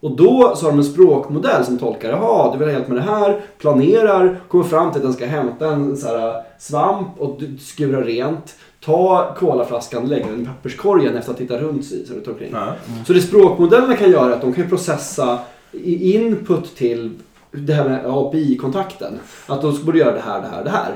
Och 0.00 0.16
då 0.16 0.52
så 0.56 0.64
har 0.64 0.70
de 0.70 0.78
en 0.78 0.84
språkmodell 0.84 1.64
som 1.64 1.78
tolkar, 1.78 2.10
jaha, 2.10 2.52
du 2.52 2.58
vill 2.58 2.68
ha 2.68 2.72
hjälp 2.72 2.88
med 2.88 2.96
det 2.96 3.02
här, 3.02 3.40
planerar, 3.58 4.40
kommer 4.48 4.64
fram 4.64 4.90
till 4.90 4.98
att 4.98 5.04
den 5.04 5.14
ska 5.14 5.26
hämta 5.26 5.66
en 5.66 5.96
så 5.96 6.06
här, 6.08 6.42
svamp 6.58 7.08
och 7.18 7.40
skura 7.60 8.00
rent. 8.00 8.54
Ta 8.84 9.34
colaflaskan, 9.38 10.08
lägga 10.08 10.26
den 10.26 10.42
i 10.42 10.46
papperskorgen 10.46 11.16
efter 11.16 11.32
att 11.32 11.38
ha 11.38 11.46
tittat 11.46 11.60
runt 11.60 11.84
sig. 11.84 12.06
Så, 12.06 12.14
det. 12.14 12.48
Ja. 12.52 12.74
så 13.06 13.12
det 13.12 13.20
språkmodellerna 13.20 13.96
kan 13.96 14.10
göra 14.10 14.30
är 14.30 14.32
att 14.32 14.40
de 14.40 14.52
kan 14.52 14.68
processa 14.68 15.38
input 15.72 16.76
till 16.76 17.10
det 17.52 17.72
här 17.72 17.88
med 17.88 18.06
API-kontakten. 18.06 19.18
Att 19.46 19.62
de 19.62 19.84
borde 19.84 19.98
göra 19.98 20.12
det 20.12 20.20
här, 20.20 20.40
det 20.40 20.48
här, 20.48 20.64
det 20.64 20.70
här. 20.70 20.94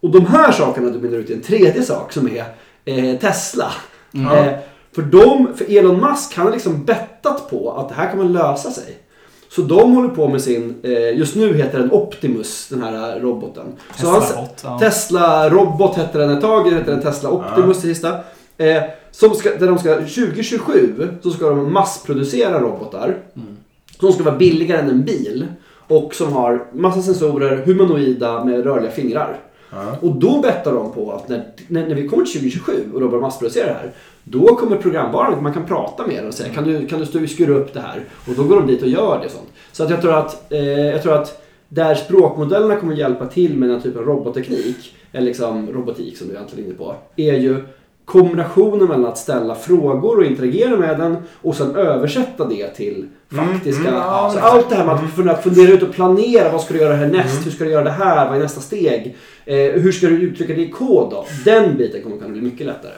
Och 0.00 0.10
de 0.10 0.26
här 0.26 0.52
sakerna 0.52 0.90
dominerar 0.90 1.20
ut 1.20 1.30
i 1.30 1.34
en 1.34 1.42
tredje 1.42 1.82
sak 1.82 2.12
som 2.12 2.28
är 2.28 2.44
eh, 2.84 3.18
Tesla. 3.18 3.72
Ja. 4.10 4.36
Eh, 4.36 4.58
för, 4.94 5.02
de, 5.02 5.54
för 5.56 5.78
Elon 5.78 6.00
Musk 6.00 6.34
han 6.36 6.46
har 6.46 6.52
liksom 6.52 6.84
bettat 6.84 7.50
på 7.50 7.72
att 7.72 7.88
det 7.88 7.94
här 7.94 8.10
kommer 8.10 8.24
lösa 8.24 8.70
sig. 8.70 8.98
Så 9.50 9.62
de 9.62 9.92
håller 9.94 10.08
på 10.08 10.28
med 10.28 10.42
sin, 10.42 10.80
eh, 10.82 11.18
just 11.18 11.36
nu 11.36 11.54
heter 11.54 11.78
den 11.78 11.92
Optimus, 11.92 12.68
den 12.68 12.82
här 12.82 13.20
roboten. 13.20 13.66
Tesla-bot. 13.96 14.60
Ja. 14.64 14.78
Tesla 14.78 15.50
Robot 15.50 15.96
hette 15.96 16.18
den 16.18 16.30
ett 16.30 16.40
tag, 16.40 16.64
den 16.64 16.74
hette 16.74 16.90
den 16.90 17.02
Tesla 17.02 17.30
Optimus 17.30 17.76
det 17.76 17.88
sista. 17.88 18.08
Eh, 18.56 18.82
som 19.10 19.34
ska, 19.34 19.50
där 19.50 19.66
de 19.66 19.78
ska, 19.78 19.94
2027 19.94 21.08
så 21.22 21.30
ska 21.30 21.48
de 21.48 21.72
massproducera 21.72 22.60
robotar. 22.60 23.16
Som 24.00 24.12
ska 24.12 24.22
vara 24.22 24.36
billigare 24.36 24.80
än 24.80 24.90
en 24.90 25.04
bil. 25.04 25.46
Och 25.88 26.14
som 26.14 26.32
har 26.32 26.66
massa 26.72 27.02
sensorer, 27.02 27.56
humanoida 27.56 28.44
med 28.44 28.64
rörliga 28.64 28.90
fingrar. 28.90 29.40
Ja. 29.70 29.96
Och 30.00 30.16
då 30.16 30.40
bettar 30.40 30.72
de 30.72 30.92
på 30.92 31.12
att 31.12 31.28
när, 31.28 31.44
när, 31.68 31.86
när 31.86 31.94
vi 31.94 32.08
kommer 32.08 32.24
till 32.24 32.32
2027 32.32 32.72
och 32.94 33.00
de 33.00 33.10
börjar 33.10 33.22
massproducera 33.22 33.66
det 33.66 33.72
här. 33.72 33.92
Då 34.24 34.46
kommer 34.46 34.76
programvaran, 34.76 35.42
man 35.42 35.52
kan 35.52 35.66
prata 35.66 36.06
med 36.06 36.16
den 36.16 36.26
och 36.26 36.34
säga 36.34 36.54
kan 36.54 36.64
du, 36.64 36.86
kan 36.86 37.06
du 37.12 37.28
skruva 37.28 37.54
upp 37.54 37.74
det 37.74 37.80
här? 37.80 38.04
Och 38.28 38.34
då 38.34 38.44
går 38.44 38.56
de 38.56 38.66
dit 38.66 38.82
och 38.82 38.88
gör 38.88 39.20
det 39.22 39.28
sånt. 39.28 39.48
Så 39.72 39.84
att 39.84 39.90
jag 39.90 40.00
tror 40.00 40.14
att, 40.14 40.52
eh, 40.52 40.86
jag 40.86 41.02
tror 41.02 41.14
att 41.14 41.42
där 41.68 41.94
språkmodellerna 41.94 42.76
kommer 42.76 42.94
hjälpa 42.94 43.26
till 43.26 43.56
med 43.56 43.68
den 43.68 43.76
här 43.76 43.82
typen 43.82 44.00
av 44.00 44.06
robotteknik, 44.06 44.94
eller 45.12 45.26
liksom 45.26 45.72
robotik 45.72 46.18
som 46.18 46.28
du 46.28 46.34
egentligen 46.34 46.64
är 46.64 46.68
inne 46.68 46.78
på, 46.78 46.94
är 47.16 47.34
ju 47.34 47.64
kombinationen 48.08 48.88
mellan 48.88 49.06
att 49.06 49.18
ställa 49.18 49.54
frågor 49.54 50.18
och 50.18 50.24
interagera 50.24 50.76
med 50.76 50.98
den 50.98 51.16
och 51.42 51.54
sen 51.54 51.76
översätta 51.76 52.44
det 52.44 52.68
till 52.68 53.06
faktiska... 53.30 53.88
mm, 53.88 53.94
ja, 53.94 54.30
så 54.34 54.38
allt 54.38 54.68
det 54.68 54.74
här 54.74 54.84
med 54.84 54.94
att 54.94 55.10
fundera, 55.14 55.36
fundera 55.36 55.72
ut 55.72 55.82
och 55.82 55.92
planera, 55.92 56.52
vad 56.52 56.60
ska 56.60 56.74
du 56.74 56.80
göra 56.80 56.94
härnäst? 56.94 57.46
Hur 57.46 57.50
ska 57.50 57.64
du 57.64 57.70
göra 57.70 57.84
det 57.84 57.90
här? 57.90 58.28
Vad 58.28 58.36
är 58.36 58.42
nästa 58.42 58.60
steg? 58.60 59.16
Eh, 59.44 59.56
hur 59.56 59.92
ska 59.92 60.06
du 60.06 60.20
uttrycka 60.20 60.54
det 60.54 60.60
i 60.60 60.70
kod 60.70 61.10
då? 61.10 61.26
Den 61.44 61.76
biten 61.76 62.02
kommer 62.02 62.16
kunna 62.16 62.28
bli 62.28 62.40
mycket 62.40 62.66
lättare. 62.66 62.92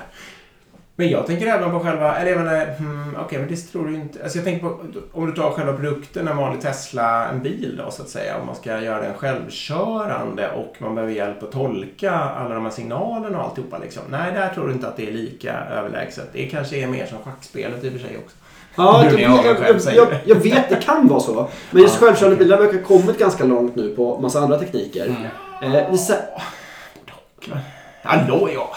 Men 1.01 1.11
jag 1.11 1.27
tänker 1.27 1.47
även 1.47 1.71
på 1.71 1.81
själva, 1.81 2.17
eller 2.17 2.31
jag 2.31 2.39
menar, 2.41 2.67
hmm, 2.79 3.17
okej 3.21 3.39
men 3.39 3.49
det 3.49 3.57
tror 3.57 3.87
du 3.87 3.95
inte. 3.95 4.23
Alltså 4.23 4.39
jag 4.39 4.45
tänker 4.45 4.69
på, 4.69 4.79
om 5.13 5.27
du 5.27 5.33
tar 5.33 5.51
själva 5.51 5.73
produkten, 5.73 6.29
en 6.29 6.37
vanlig 6.37 6.63
Tesla, 6.63 7.29
en 7.29 7.43
bil 7.43 7.81
då 7.85 7.91
så 7.91 8.03
att 8.03 8.09
säga. 8.09 8.37
Om 8.41 8.47
man 8.47 8.55
ska 8.55 8.81
göra 8.81 9.01
den 9.01 9.15
självkörande 9.15 10.51
och 10.51 10.77
man 10.79 10.95
behöver 10.95 11.15
hjälp 11.15 11.43
att 11.43 11.53
tolka 11.53 12.13
alla 12.13 12.55
de 12.55 12.65
här 12.65 12.71
signalerna 12.71 13.39
och 13.39 13.45
alltihopa 13.45 13.79
liksom. 13.79 14.03
Nej, 14.11 14.33
där 14.33 14.49
tror 14.49 14.67
du 14.67 14.73
inte 14.73 14.89
att 14.89 14.97
det 14.97 15.09
är 15.09 15.13
lika 15.13 15.53
överlägset. 15.53 16.29
Det 16.33 16.47
kanske 16.47 16.77
är 16.77 16.87
mer 16.87 17.07
som 17.07 17.19
schackspelet 17.19 17.85
i 17.85 17.89
och 17.89 17.93
för 17.93 18.01
sig 18.01 18.19
också. 18.25 18.37
Ja, 18.77 19.05
jag, 19.05 19.21
jag 19.21 19.47
jag, 19.47 19.57
jag, 19.61 19.95
jag, 19.95 20.09
jag 20.25 20.37
vet, 20.37 20.69
det 20.69 20.85
kan 20.85 21.09
vara 21.09 21.21
så. 21.21 21.49
Men 21.71 21.83
just 21.83 22.01
Ja, 22.01 22.07
självkörande 22.07 22.37
bilar 22.37 22.59
verkar 22.59 22.79
ha 22.79 22.85
kommit 22.85 23.19
ganska 23.19 23.45
långt 23.45 23.77
nu 23.77 23.95
på 23.95 24.21
massa 24.21 24.41
andra 24.41 24.59
tekniker. 24.59 25.07
Mm. 25.61 25.75
Eh, 25.75 25.95
Hallå 28.03 28.49
ja! 28.55 28.77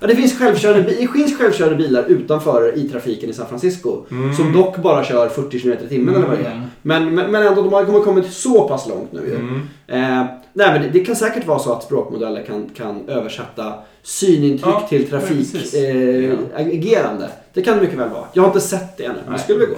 Ja, 0.00 0.06
det, 0.06 0.16
finns 0.16 0.38
självkörande, 0.38 0.82
det 0.82 1.08
finns 1.08 1.38
självkörande 1.38 1.76
bilar 1.76 2.04
utanför 2.08 2.78
i 2.78 2.88
trafiken 2.88 3.30
i 3.30 3.32
San 3.32 3.46
Francisco. 3.46 4.02
Mm. 4.10 4.34
Som 4.34 4.52
dock 4.52 4.76
bara 4.76 5.04
kör 5.04 5.28
40 5.28 5.60
km 5.60 5.78
i 5.84 5.88
timmen 5.88 6.14
eller 6.14 6.26
vad 6.26 6.38
det 6.38 6.44
är. 6.44 6.50
Mm. 6.52 6.64
Men, 6.82 7.14
men, 7.14 7.30
men 7.30 7.46
ändå, 7.46 7.62
de 7.62 7.72
har 7.72 8.02
kommit- 8.02 8.32
så 8.32 8.68
pass 8.68 8.88
långt 8.88 9.12
nu 9.12 9.20
ju. 9.26 9.34
Mm. 9.34 9.54
Eh, 9.86 10.26
nej, 10.52 10.72
men 10.72 10.82
det, 10.82 10.88
det 10.92 11.00
kan 11.04 11.16
säkert 11.16 11.46
vara 11.46 11.58
så 11.58 11.72
att 11.72 11.82
språkmodeller 11.82 12.42
kan, 12.42 12.70
kan 12.76 13.08
översätta 13.08 13.74
synintryck 14.02 14.74
Ja, 14.74 14.86
till 14.88 15.08
trafikagerande. 15.10 17.24
Eh, 17.24 17.30
Ja. 17.30 17.36
det 17.54 17.62
kan 17.62 17.74
det 17.76 17.80
mycket 17.82 17.98
väl 17.98 18.08
vara. 18.08 18.24
Jag 18.32 18.42
har 18.42 18.48
inte 18.48 18.60
sett 18.60 18.96
det 18.96 19.04
ännu, 19.04 19.18
men 19.24 19.32
det 19.32 19.38
skulle 19.38 19.58
väl 19.58 19.68
gå. 19.68 19.74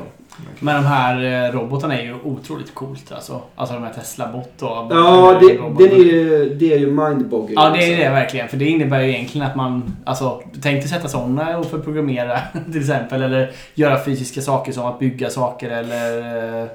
Men 0.61 0.83
de 0.83 0.89
här 0.89 1.47
eh, 1.47 1.53
robotarna 1.53 1.99
är 1.99 2.03
ju 2.03 2.15
otroligt 2.25 2.75
coolt 2.75 3.13
alltså. 3.13 3.41
Alltså 3.57 3.75
de 3.75 3.83
här 3.83 3.93
Tesla-bot 3.93 4.63
och... 4.63 4.69
Ja, 4.69 5.39
det, 5.41 5.47
det, 5.79 5.95
är 5.95 6.05
ju, 6.05 6.55
det 6.55 6.73
är 6.73 6.79
ju 6.79 6.87
mindboggling. 6.87 7.55
Ja, 7.55 7.71
det 7.71 7.93
är 7.93 8.05
det 8.05 8.11
verkligen. 8.11 8.49
För 8.49 8.57
det 8.57 8.69
innebär 8.69 9.01
ju 9.01 9.09
egentligen 9.09 9.47
att 9.47 9.57
man... 9.57 9.97
Alltså, 10.05 10.43
tänk 10.63 10.81
dig 10.81 10.89
sätta 10.89 11.09
sådana 11.09 11.59
och 11.59 11.67
för 11.67 11.79
att 11.79 11.85
programmera 11.85 12.41
till 12.73 12.81
exempel. 12.81 13.23
Eller 13.23 13.51
göra 13.75 14.05
fysiska 14.05 14.41
saker 14.41 14.73
som 14.73 14.87
att 14.87 14.99
bygga 14.99 15.31
saker 15.31 15.71
eller... 15.71 16.19
eh, 16.19 16.63
eh, 16.63 16.69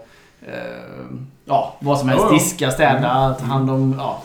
ja, 1.46 1.76
vad 1.80 2.00
som 2.00 2.10
helst. 2.10 2.30
Diska, 2.32 2.72
städa, 2.72 3.36
ta 3.40 3.46
hand 3.46 3.70
om... 3.70 3.96
Ja, 3.98 4.22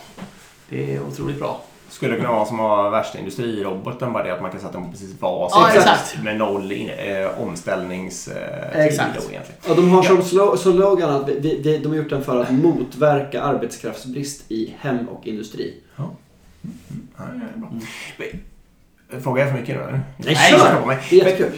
det 0.68 0.94
är 0.94 1.00
otroligt 1.02 1.38
bra. 1.38 1.60
Skulle 2.00 2.16
kunna 2.16 2.32
vara 2.32 2.44
som 2.44 2.58
har 2.58 2.90
värsta 2.90 3.18
industriroboten, 3.18 4.12
bara 4.12 4.24
det 4.24 4.30
att 4.34 4.42
man 4.42 4.50
kan 4.50 4.60
sätta 4.60 4.72
den 4.72 4.84
på 4.84 4.90
precis 4.90 5.14
vad 5.20 5.50
Ja, 5.52 5.70
som 5.70 5.82
helst. 5.82 6.16
Med 6.24 6.36
noll 6.36 6.72
in, 6.72 6.88
eh, 6.90 7.42
omställningstid 7.42 8.36
eh, 8.74 8.80
Exakt. 8.86 9.28
Ja, 9.68 9.74
de 9.74 9.90
har 9.90 10.02
som 10.02 10.20
slo- 10.20 10.56
slogan 10.56 11.10
att 11.10 11.28
vi, 11.28 11.60
vi, 11.64 11.78
de 11.78 11.88
har 11.88 11.96
gjort 11.96 12.10
den 12.10 12.24
för 12.24 12.42
att 12.42 12.50
motverka 12.52 13.42
arbetskraftsbrist 13.42 14.50
i 14.50 14.74
hem 14.80 15.08
och 15.08 15.26
industri. 15.26 15.74
Ja, 15.96 16.10
ja, 17.18 17.24
bra. 17.54 17.68
Men, 18.16 19.22
Frågar 19.22 19.42
jag 19.42 19.52
för 19.52 19.58
mycket 19.60 19.76
nu 19.76 19.82
eller? 19.82 20.00
Nej, 20.16 20.36
kör 20.50 20.86
mig. 20.86 20.98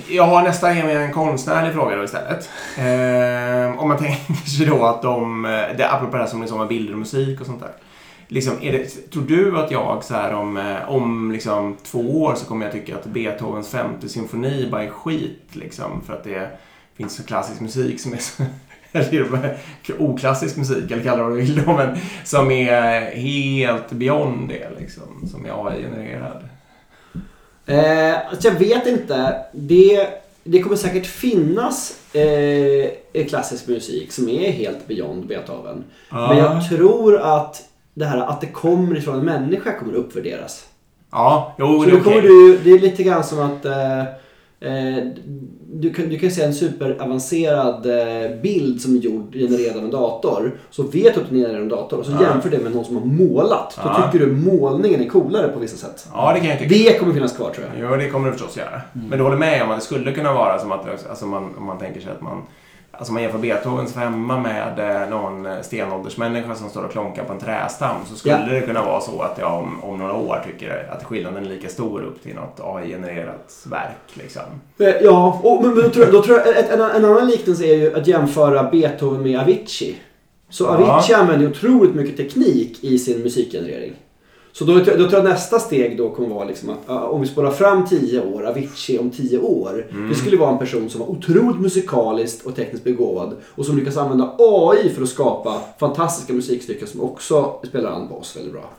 Jag 0.09 0.24
har 0.24 0.43
nästa 0.43 0.70
är 0.70 0.84
med 0.84 0.97
en 0.97 1.12
konstnärlig 1.12 1.72
fråga 1.74 1.97
då 1.97 2.05
istället. 2.05 2.51
Eh, 2.78 3.80
om 3.82 3.88
man 3.88 3.99
tänker 3.99 4.49
sig 4.51 4.66
då 4.66 4.84
att 4.86 5.03
de, 5.03 5.45
eh, 5.45 5.51
det, 5.51 5.90
apropå 5.90 6.16
det 6.16 6.22
här 6.22 6.30
som 6.30 6.40
liksom 6.40 6.59
med 6.59 6.68
bilder 6.68 6.93
och 6.93 6.99
musik 6.99 7.40
och 7.40 7.47
sånt 7.47 7.61
där. 7.61 7.70
Liksom, 8.32 8.54
det, 8.60 9.10
tror 9.10 9.22
du 9.22 9.58
att 9.58 9.70
jag 9.70 10.04
så 10.04 10.14
här 10.14 10.34
om, 10.34 10.56
eh, 10.56 10.90
om 10.90 11.32
liksom 11.32 11.76
två 11.82 12.22
år 12.22 12.34
så 12.34 12.46
kommer 12.46 12.64
jag 12.66 12.72
tycka 12.72 12.96
att 12.96 13.06
Beethovens 13.06 13.70
femte 13.70 14.08
symfoni 14.08 14.68
bara 14.70 14.84
är 14.84 14.90
skit 14.90 15.42
liksom 15.52 16.02
för 16.06 16.12
att 16.12 16.24
det 16.24 16.48
finns 16.96 17.16
så 17.16 17.22
klassisk 17.22 17.60
musik 17.60 18.00
som 18.00 18.12
är 18.12 18.16
så 18.16 18.42
eller 18.92 19.56
oklassisk 19.98 20.56
musik, 20.56 20.90
eller 20.90 21.02
kalla 21.02 21.16
det 21.16 21.22
vad 21.22 21.32
du 21.32 21.36
vill 21.36 21.62
då, 21.64 21.72
men 21.72 21.96
som 22.24 22.50
är 22.50 23.00
helt 23.16 23.90
beyond 23.90 24.48
det 24.48 24.80
liksom, 24.80 25.28
som 25.30 25.46
är 25.46 25.66
AI-genererad. 25.66 26.48
Eh, 27.66 28.28
alltså 28.30 28.48
jag 28.48 28.54
vet 28.54 28.86
inte. 28.86 29.44
Det, 29.52 30.08
det 30.44 30.62
kommer 30.62 30.76
säkert 30.76 31.06
finnas 31.06 31.98
eh, 32.14 33.26
klassisk 33.28 33.68
musik 33.68 34.12
som 34.12 34.28
är 34.28 34.50
helt 34.50 34.86
beyond 34.86 35.26
Beethoven. 35.26 35.84
Men 36.10 36.38
jag 36.38 36.68
tror 36.68 37.20
att 37.20 37.68
det 37.95 38.05
här 38.05 38.18
att 38.18 38.40
det 38.40 38.47
kommer 38.47 38.97
ifrån 38.97 39.18
en 39.18 39.24
människa 39.24 39.78
kommer 39.78 39.95
uppvärderas. 39.95 40.66
Ja, 41.12 41.55
jo, 41.59 41.82
Så 41.84 41.90
det 41.90 42.01
kommer 42.01 42.22
du, 42.22 42.59
det 42.64 42.70
är 42.70 42.78
lite 42.78 43.03
grann 43.03 43.24
som 43.24 43.38
att 43.40 43.64
eh, 43.64 44.01
eh, 44.61 45.05
du, 45.74 45.93
kan, 45.95 46.09
du 46.09 46.18
kan 46.18 46.30
se 46.30 46.43
en 46.43 46.55
superavancerad 46.55 47.86
eh, 47.86 48.40
bild 48.43 48.80
som 48.80 48.97
är 48.97 48.99
gjord, 49.01 49.34
genererad 49.34 49.76
av 49.76 49.84
en 49.84 49.90
dator. 49.90 50.53
Så 50.70 50.82
vet 50.82 51.14
du 51.14 51.20
att 51.20 51.28
den 51.28 51.38
är 51.38 51.43
genererad 51.43 51.57
av 51.57 51.62
en 51.62 51.68
dator 51.68 51.99
och 51.99 52.07
så 52.07 52.12
Ja. 52.12 52.22
jämför 52.22 52.51
det 52.51 52.59
med 52.59 52.72
någon 52.74 52.84
som 52.84 52.97
har 52.97 53.05
målat. 53.05 53.78
Då 53.82 53.88
Ja. 53.88 54.11
tycker 54.12 54.26
du 54.26 54.32
målningen 54.32 55.01
är 55.03 55.09
coolare 55.09 55.49
på 55.49 55.59
vissa 55.61 55.76
sätt. 55.76 56.09
Ja, 56.14 56.32
det 56.34 56.40
kan 56.40 56.49
jag 56.49 56.59
tycka. 56.59 56.74
Det 56.74 56.99
kommer 56.99 57.12
finnas 57.14 57.36
kvar 57.36 57.51
tror 57.51 57.66
jag. 57.78 57.90
Jo, 57.90 57.97
det 57.97 58.09
kommer 58.11 58.26
det 58.26 58.32
förstås 58.32 58.57
göra. 58.57 58.80
Men 58.93 59.18
du 59.18 59.24
håller 59.24 59.36
med 59.36 59.62
om 59.62 59.70
att 59.70 59.78
det 59.78 59.84
skulle 59.84 60.12
kunna 60.12 60.32
vara 60.32 60.59
som 60.59 60.72
att 60.72 61.09
alltså 61.11 61.26
man, 61.26 61.55
om 61.59 61.66
man 61.66 61.78
tänker 61.78 62.01
sig 62.01 62.11
att 62.12 62.20
man 62.20 62.43
Alltså 62.99 63.12
man 63.12 63.22
jämför 63.22 63.38
Beethovens 63.38 63.93
femma 63.95 64.38
med 64.40 65.03
eh, 65.03 65.09
någon 65.11 65.47
eh, 65.47 65.61
stenåldersmänniska 65.62 66.55
som 66.55 66.68
står 66.70 66.84
och 66.84 66.93
klonkar 66.93 67.24
på 67.24 67.32
en 67.32 67.38
trästam 67.38 67.97
så 68.09 68.14
skulle 68.16 68.34
Ja. 68.49 68.55
det 68.55 68.61
kunna 68.61 68.84
vara 68.84 69.01
så 69.01 69.20
att 69.22 69.38
jag 69.38 69.55
om, 69.59 69.84
om 69.84 69.99
några 69.99 70.12
år 70.14 70.43
tycker 70.47 70.88
att 70.93 71.05
skillnaden 71.05 71.45
är 71.45 71.49
lika 71.49 71.68
stor 71.68 72.03
upp 72.03 72.22
till 72.22 72.34
något 72.34 72.61
AI-genererat 72.62 73.66
verk. 73.70 73.97
Liksom. 74.14 74.43
Eh, 74.78 74.88
Ja, 74.88 75.40
och, 75.43 75.62
men, 75.64 75.74
men 75.74 75.82
då 75.84 75.90
tror 75.90 76.05
jag, 76.05 76.14
då 76.14 76.22
tror 76.22 76.38
jag 76.38 76.49
ett, 76.59 76.70
en, 76.70 76.80
en 76.80 77.05
annan 77.05 77.26
liknelse 77.26 77.64
är 77.64 77.74
ju 77.76 77.97
att 77.97 78.07
jämföra 78.07 78.62
Beethoven 78.70 79.22
med 79.22 79.40
Avicii. 79.40 79.97
Så 80.51 80.64
Ja. 80.64 80.70
Avicii 80.93 81.14
använder 81.14 81.45
ju 81.47 81.51
otroligt 81.51 81.95
mycket 81.95 82.16
teknik 82.16 82.84
i 82.84 82.99
sin 82.99 83.22
musikgenerering. 83.22 83.93
Så 84.53 84.64
då, 84.64 84.78
då 84.78 84.82
tror 84.84 85.12
jag 85.12 85.24
nästa 85.24 85.59
steg 85.59 85.98
då 85.98 86.11
kommer 86.11 86.28
vara 86.28 86.44
liksom 86.44 86.70
att 86.70 86.78
ja, 86.86 87.07
om 87.07 87.20
vi 87.20 87.26
spårar 87.26 87.50
fram 87.50 87.86
10 87.86 88.20
år, 88.20 88.46
Avicii 88.46 88.98
om 88.98 89.11
10 89.11 89.38
år. 89.38 89.86
Mm. 89.90 90.09
Det 90.09 90.14
skulle 90.14 90.36
vara 90.36 90.50
en 90.50 90.59
person 90.59 90.90
som 90.90 91.00
var 91.00 91.11
otroligt 91.11 91.61
musikaliskt 91.61 92.46
och 92.46 92.57
tekniskt 92.57 92.84
begåvad 92.84 93.36
och 93.48 93.66
som 93.66 93.76
lyckas 93.76 93.96
använda 93.96 94.34
AI 94.38 94.88
för 94.88 95.03
att 95.03 95.09
skapa 95.09 95.61
fantastiska 95.78 96.32
musikstycken 96.32 96.88
som 96.88 97.00
också 97.00 97.55
spelar 97.68 97.90
an 97.90 98.09
på 98.09 98.14
oss 98.14 98.36
väldigt 98.36 98.53
bra. 98.53 98.70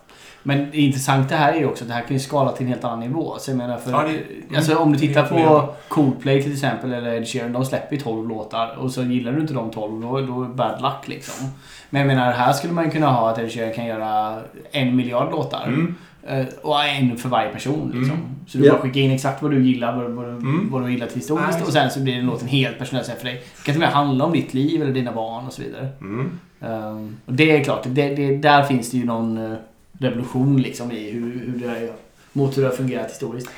Men 0.44 0.72
det 0.72 0.78
intressanta 0.78 1.36
här 1.36 1.54
är 1.54 1.58
ju 1.58 1.66
också 1.66 1.84
att 1.84 1.88
det 1.88 1.94
här 1.94 2.02
kan 2.02 2.14
ju 2.14 2.20
skala 2.20 2.52
till 2.52 2.66
en 2.66 2.72
helt 2.72 2.84
annan 2.84 3.00
nivå. 3.00 3.36
Så 3.40 3.52
jag 3.52 3.58
menar 3.58 3.78
för, 3.78 3.92
Ja, 3.92 4.04
det- 4.50 4.58
alltså 4.58 4.76
om 4.78 4.94
du 4.94 5.00
tittar 5.00 5.24
på 5.26 5.74
Coldplay 5.88 6.44
till 6.44 6.54
exempel 6.54 6.94
eller 6.94 7.14
Ed 7.14 7.28
Sheeran. 7.28 7.54
De 7.54 7.66
släpper 7.66 7.96
ju 7.96 8.02
12 8.02 8.30
låtar 8.30 8.76
och 8.80 8.92
så 8.92 9.04
gillar 9.04 9.32
du 9.32 9.42
inte 9.42 9.54
de 9.54 9.72
12 9.72 10.02
då, 10.02 10.22
då 10.22 10.44
är 10.44 10.48
det 10.48 10.54
bad 10.54 10.82
luck 10.82 11.08
liksom. 11.08 11.48
Men 11.90 12.00
jag 12.02 12.08
menar 12.08 12.32
här 12.32 12.54
skulle 12.54 12.74
man 12.74 12.84
ju 12.86 12.92
kunna 12.92 13.08
ha 13.12 13.30
att 13.30 13.40
Ed 13.40 13.52
Sheeran 13.52 13.74
kan 13.74 13.86
göra 13.86 14.40
en 14.72 14.96
miljard 14.96 15.32
låtar. 15.32 15.64
Mm. 15.68 15.96
Eh, 16.28 16.46
Och 16.62 16.84
en 16.86 17.18
för 17.18 17.30
varje 17.30 17.50
person 17.52 17.92
liksom. 17.96 18.16
Mm. 18.18 18.36
Så 18.48 18.58
du 18.58 18.70
bara 18.70 18.80
skickar 18.80 19.02
in 19.02 19.12
exakt 19.12 19.42
vad 19.42 19.52
du 19.52 19.66
gillar, 19.66 19.96
vad, 19.98 20.12
vad, 20.12 20.26
du- 20.26 20.30
Mm. 20.32 20.68
vad 20.72 20.84
du 20.86 20.92
gillar 20.92 21.08
till 21.08 21.16
historiskt 21.18 21.62
och 21.68 21.74
sen 21.74 21.90
så 21.92 22.00
blir 22.00 22.16
den 22.16 22.26
låten 22.26 22.48
helt 22.48 22.80
personaliserad 22.80 23.18
för 23.18 23.26
dig. 23.26 23.34
Det 23.36 23.64
kan 23.66 23.74
till 23.74 23.74
och 23.74 23.80
med 23.80 23.90
handla 23.90 24.26
om 24.26 24.32
ditt 24.32 24.54
liv 24.54 24.82
eller 24.82 24.94
dina 24.94 25.12
barn 25.12 25.46
och 25.48 25.54
så 25.54 25.62
vidare. 25.62 25.88
Mm. 26.02 26.40
Um, 26.60 27.18
och 27.26 27.34
det 27.34 27.58
är 27.60 27.64
klart, 27.64 27.82
det, 27.86 28.16
det, 28.16 28.38
där 28.38 28.64
finns 28.64 28.92
det 28.92 28.98
ju 28.98 29.06
någon 29.06 29.38
eh, 29.52 29.58
revolution 30.00 30.62
liksom 30.62 30.92
i 30.92 31.12
hur, 31.12 31.40
hur 31.40 31.60
det 31.60 31.68
är, 31.68 31.94
mot 32.34 32.58
hur 32.58 32.62
det 32.62 32.68
har 32.68 32.76
fungerat 32.76 33.12
historiskt. 33.12 33.50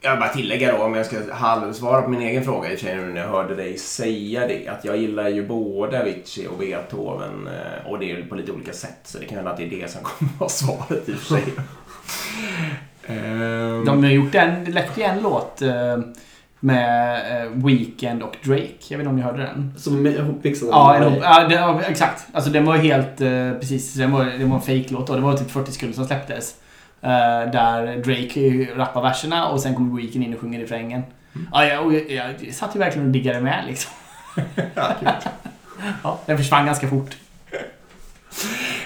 Jag 0.00 0.10
vill 0.10 0.20
bara 0.20 0.28
tillägga 0.28 0.76
då, 0.76 0.84
om 0.84 0.94
jag 0.94 1.06
ska 1.06 1.34
halvsvara 1.34 2.02
på 2.02 2.10
min 2.10 2.22
egen 2.22 2.44
fråga 2.44 2.72
i 2.72 2.76
och 2.76 3.06
nu 3.06 3.12
när 3.12 3.20
jag 3.20 3.28
hörde 3.28 3.54
dig 3.54 3.78
säga 3.78 4.46
det, 4.46 4.68
att 4.68 4.84
jag 4.84 4.96
gillar 4.96 5.28
ju 5.28 5.46
både 5.46 6.00
Avicii 6.00 6.46
och 6.46 6.58
Beethoven 6.58 7.46
eh, 7.46 7.90
och 7.90 7.98
det 7.98 8.10
är 8.10 8.22
på 8.22 8.34
lite 8.34 8.52
olika 8.52 8.72
sätt, 8.72 8.98
så 9.04 9.18
det 9.18 9.24
kan 9.24 9.36
hända 9.36 9.50
att 9.50 9.56
det 9.56 9.64
är 9.64 9.70
det 9.70 9.90
som 9.90 10.02
kommer 10.02 10.32
vara 10.38 10.50
svaret 10.50 11.08
i 11.08 11.12
och 11.12 11.16
för 11.16 11.34
sig. 11.34 11.44
Ehm, 13.06 13.84
De 13.84 14.04
har 14.04 14.10
gjort 14.10 14.34
en, 14.34 14.64
ju 14.96 15.02
en 15.02 15.22
låt 15.22 15.62
eh, 15.62 15.98
med 16.60 17.42
eh, 17.42 17.50
Weekend 17.52 18.22
och 18.22 18.36
Drake. 18.44 18.74
Jag 18.88 18.98
vet 18.98 19.04
inte 19.04 19.08
om 19.08 19.16
ni 19.16 19.22
hörde 19.22 19.42
den? 19.42 19.74
Som 19.76 20.06
är 20.06 20.10
ihopmixade. 20.10 20.70
Ja, 20.70 20.94
en, 20.94 21.14
ja, 21.14 21.48
det, 21.48 21.54
ja 21.54 21.80
ja, 21.98 22.06
Alltså 22.32 22.50
den 22.50 22.64
var 22.64 22.76
helt 22.76 23.20
eh, 23.20 23.52
precis, 23.60 23.94
den 23.94 24.12
var, 24.12 24.24
det 24.24 24.44
var 24.44 24.54
en 24.54 24.60
fake-låt 24.60 25.06
då. 25.06 25.14
Det 25.14 25.20
var 25.20 25.36
typ 25.36 25.50
40 25.50 25.72
sekunder 25.72 25.94
som 25.94 26.06
släpptes. 26.06 26.54
Eh, 27.00 27.50
där 27.52 27.96
Drake 27.96 28.68
rappar 28.76 29.02
verserna 29.02 29.48
och 29.48 29.60
sen 29.60 29.74
kommer 29.74 29.96
Weekend 29.96 30.24
in 30.24 30.34
och 30.34 30.40
sjunger 30.40 30.60
refrängen. 30.60 31.02
Ja, 31.52 31.64
jag, 31.64 31.86
och 31.86 31.94
jag, 31.94 32.34
jag 32.40 32.54
satt 32.54 32.74
ju 32.74 32.78
verkligen 32.78 33.06
och 33.06 33.12
diggade 33.12 33.40
med 33.40 33.64
liksom. 33.66 33.92
ja, 36.02 36.18
den 36.26 36.38
försvann 36.38 36.66
ganska 36.66 36.88
fort. 36.88 37.16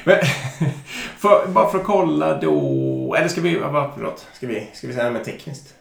Men, 0.05 0.17
för, 1.19 1.47
bara 1.47 1.71
för 1.71 1.79
att 1.79 1.85
kolla 1.85 2.41
då, 2.41 3.15
eller 3.19 3.29
ska 3.29 3.41
vi, 3.41 3.61
förlåt, 3.95 4.27
ska 4.33 4.47
vi, 4.47 4.71
ska 4.75 4.87
vi 4.87 4.93
säga 4.93 5.05
något 5.05 5.15
mer 5.15 5.25
tekniskt? 5.25 5.75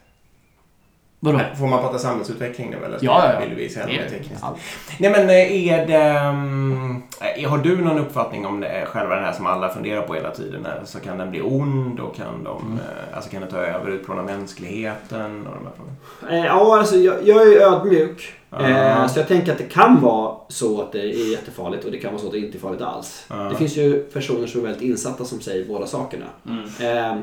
Vadå? 1.24 1.40
Får 1.60 1.68
man 1.68 1.80
prata 1.82 1.98
samhällsutveckling 1.98 2.70
nu 2.70 2.86
eller? 2.86 2.98
Ja, 3.02 3.24
ja, 3.26 3.34
ja. 3.34 3.40
Vill 3.40 3.56
vi 3.56 3.70
säga 3.70 3.86
något 3.86 3.96
mer 3.96 4.10
tekniskt? 4.10 4.44
allt. 4.44 4.58
Nej 5.00 5.12
men 5.12 5.30
eh, 5.30 5.68
är 5.74 5.88
det... 5.88 5.98
mm, 6.20 7.02
eh, 7.38 7.50
Har 7.50 7.58
du 7.58 7.78
någon 7.84 8.00
uppfattning 8.00 8.46
om 8.46 8.60
det 8.60 8.68
är 8.68 8.86
själva 8.86 9.16
den 9.16 9.24
här 9.24 9.34
som 9.34 9.46
alla 9.46 9.70
funderar 9.70 10.02
på 10.02 10.14
hela 10.14 10.32
tiden? 10.32 10.68
Så 10.86 11.00
kan 11.00 11.18
den 11.18 11.32
bli 11.32 11.42
ond 11.42 12.00
och 12.00 12.16
kan 12.16 12.44
de... 12.44 12.62
Mm. 12.66 12.78
eh, 12.78 13.16
Alltså 13.16 13.30
kan 13.30 13.42
den 13.42 13.50
ta 13.50 13.58
över 13.58 13.92
utplåna 13.92 14.24
mänskligheten 14.24 15.48
och 15.48 15.54
de 15.56 15.66
här 15.66 15.74
frågorna? 15.76 16.40
Eh, 16.40 16.46
Ja, 16.46 16.78
alltså 16.80 16.96
jag, 16.96 17.16
jag 17.28 17.54
är 17.54 17.62
ödmjuk. 17.62 18.34
Eh, 18.60 19.08
så 19.08 19.20
jag 19.20 19.28
tänker 19.28 19.52
att 19.52 19.58
det 19.58 19.64
kan 19.74 20.02
vara 20.02 20.36
så 20.48 20.82
att 20.82 20.92
det 20.92 21.00
är 21.02 21.32
jättefarligt 21.32 21.86
och 21.86 21.92
det 21.92 21.98
kan 21.98 22.12
vara 22.12 22.22
så 22.22 22.28
att 22.28 22.34
det 22.34 22.40
inte 22.40 22.58
är 22.58 22.60
farligt 22.60 22.82
alls. 22.82 23.26
Ja. 23.30 23.36
Det 23.36 23.56
finns 23.56 23.78
ju 23.78 24.04
personer 24.04 24.48
som 24.48 24.62
är 24.62 24.66
väldigt 24.66 24.84
insatta 24.84 25.26
som 25.26 25.42
säger 25.42 25.66
båda 25.68 25.86
sakerna. 25.88 26.26
Mm. 26.48 27.08
Eh, 27.18 27.22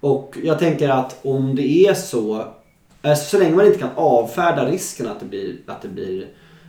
och 0.00 0.36
jag 0.42 0.58
tänker 0.58 0.88
att 0.88 1.18
om 1.22 1.56
det 1.56 1.86
är 1.86 1.94
så 1.94 2.34
Eh, 2.36 2.44
Så 3.16 3.38
länge 3.38 3.56
man 3.56 3.66
inte 3.66 3.78
kan 3.78 3.88
avfärda 3.94 4.66
risken 4.70 5.08
att 5.08 5.20
det 5.20 5.26
blir, 5.26 5.56
att 5.66 5.82
det 5.82 5.88
blir 5.88 6.26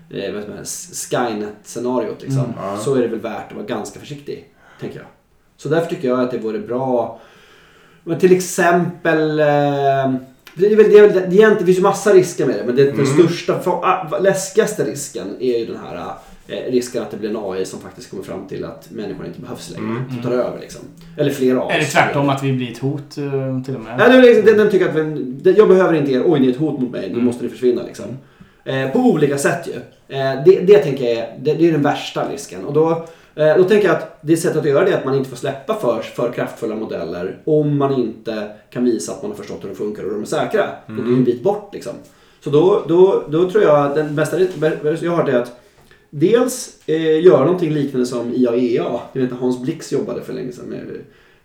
eh, 0.09 0.33
Skynet-scenariot 0.63 2.21
liksom, 2.21 2.39
Mm. 2.43 2.51
Ja. 2.61 2.77
så 2.77 2.95
är 2.95 3.01
det 3.01 3.07
väl 3.07 3.19
värt 3.19 3.49
att 3.51 3.55
vara 3.57 3.65
ganska 3.65 3.99
försiktig. 3.99 4.45
Tänker 4.79 4.97
jag. 4.97 5.07
Så 5.57 5.69
därför 5.69 5.89
tycker 5.89 6.07
jag 6.07 6.19
att 6.19 6.31
det 6.31 6.37
vore 6.37 6.59
bra 6.59 7.19
men 8.03 8.19
till 8.19 8.31
exempel 8.35 9.39
eh, 9.39 9.45
det, 10.55 10.65
är 10.65 10.75
väl, 10.75 10.89
det, 10.89 10.97
är 10.97 11.01
väl, 11.01 11.13
det, 11.13 11.19
är 11.19 11.23
egentligen- 11.23 11.57
det 11.57 11.65
finns 11.65 11.77
ju 11.77 11.81
massa 11.81 12.13
risker 12.13 12.45
med 12.45 12.55
det 12.55 12.63
men 12.65 12.75
det, 12.75 12.83
den 12.83 12.93
Mm. 12.93 13.05
största, 13.07 13.59
för, 13.59 13.71
ah, 13.71 14.17
läskigaste 14.21 14.83
risken 14.83 15.35
är 15.39 15.57
ju 15.59 15.65
den 15.65 15.77
här 15.85 16.13
eh, 16.49 16.71
risken 16.71 17.01
att 17.01 17.11
det 17.11 17.17
blir 17.17 17.29
en 17.29 17.37
AI 17.37 17.65
som 17.65 17.79
faktiskt 17.79 18.09
kommer 18.09 18.23
fram 18.23 18.47
till 18.47 18.65
att 18.65 18.91
människan 18.91 19.25
inte 19.25 19.41
behövs 19.41 19.69
längre. 19.71 19.85
Mm. 19.89 20.09
Som 20.13 20.21
tar 20.21 20.31
över 20.31 20.59
liksom. 20.59 20.81
Eller 21.17 21.31
fler 21.31 21.67
AI. 21.69 21.79
Det 21.79 21.85
tvärtom 21.85 22.29
att 22.29 22.43
vi 22.43 22.53
blir 22.53 22.71
ett 22.71 22.77
hot 22.77 23.17
eh, 23.17 23.63
till 23.65 23.75
och 23.75 23.81
med? 23.81 23.97
Nej, 23.97 24.09
det 24.09 24.21
liksom, 24.21 24.45
den, 24.45 24.57
den 24.57 24.69
tycker 24.71 24.89
att 24.89 24.95
vi, 24.95 25.23
det- 25.23 25.57
jag 25.57 25.67
behöver 25.69 25.93
inte 25.93 26.11
er, 26.11 26.23
oj 26.25 26.39
ni 26.39 26.47
är 26.47 26.51
ett 26.51 26.57
hot 26.57 26.79
mot 26.79 26.91
mig, 26.91 27.07
nu 27.07 27.13
Mm. 27.13 27.25
måste 27.25 27.43
ni 27.43 27.49
försvinna 27.49 27.83
liksom. 27.83 28.05
Eh, 28.65 28.89
på 28.89 28.99
olika 28.99 29.37
sätt 29.37 29.67
ju. 29.67 29.73
Eh, 30.17 30.43
det, 30.45 30.59
det 30.59 30.77
tänker 30.77 31.03
jag 31.05 31.13
är, 31.13 31.37
det, 31.41 31.53
det 31.53 31.67
är 31.67 31.71
den 31.71 31.81
värsta 31.81 32.29
risken. 32.31 32.65
Och 32.65 32.73
då, 32.73 32.91
eh, 33.35 33.57
då 33.57 33.63
tänker 33.63 33.87
jag 33.87 33.95
att 33.97 34.17
det 34.21 34.37
sättet 34.37 34.57
att 34.59 34.65
göra 34.65 34.85
det 34.85 34.91
är 34.91 34.97
att 34.97 35.05
man 35.05 35.15
inte 35.15 35.29
får 35.29 35.37
släppa 35.37 35.73
för, 35.75 36.01
för 36.01 36.31
kraftfulla 36.31 36.75
modeller 36.75 37.37
om 37.45 37.77
man 37.77 37.93
inte 37.93 38.51
kan 38.69 38.83
visa 38.85 39.11
att 39.11 39.21
man 39.21 39.31
har 39.31 39.37
förstått 39.37 39.63
hur 39.63 39.69
de 39.69 39.75
funkar 39.75 40.03
och 40.03 40.11
de 40.11 40.21
är 40.21 40.25
säkra. 40.25 40.63
Och 40.87 40.93
det 40.93 41.01
är 41.01 41.05
ju 41.07 41.13
en 41.13 41.23
bit 41.23 41.43
bort 41.43 41.69
liksom. 41.73 41.93
Så 42.43 42.49
då, 42.49 42.83
då, 42.87 43.23
då 43.29 43.49
tror 43.51 43.63
jag 43.63 43.95
den 43.95 44.15
bästa 44.15 44.37
ris- 44.37 45.01
jag 45.03 45.11
har 45.11 45.17
hört 45.17 45.29
är 45.29 45.35
att 45.39 45.59
Dels 46.09 46.77
eh, 46.85 47.23
göra 47.23 47.43
någonting 47.43 47.73
liknande 47.73 48.05
som 48.05 48.33
IAEA. 48.33 48.99
Jag 49.13 49.21
vet 49.21 49.31
inte, 49.31 49.35
Hans 49.35 49.61
Blix 49.61 49.91
jobbade 49.91 50.21
för 50.21 50.33
länge 50.33 50.51
sedan 50.51 50.65
med 50.65 50.79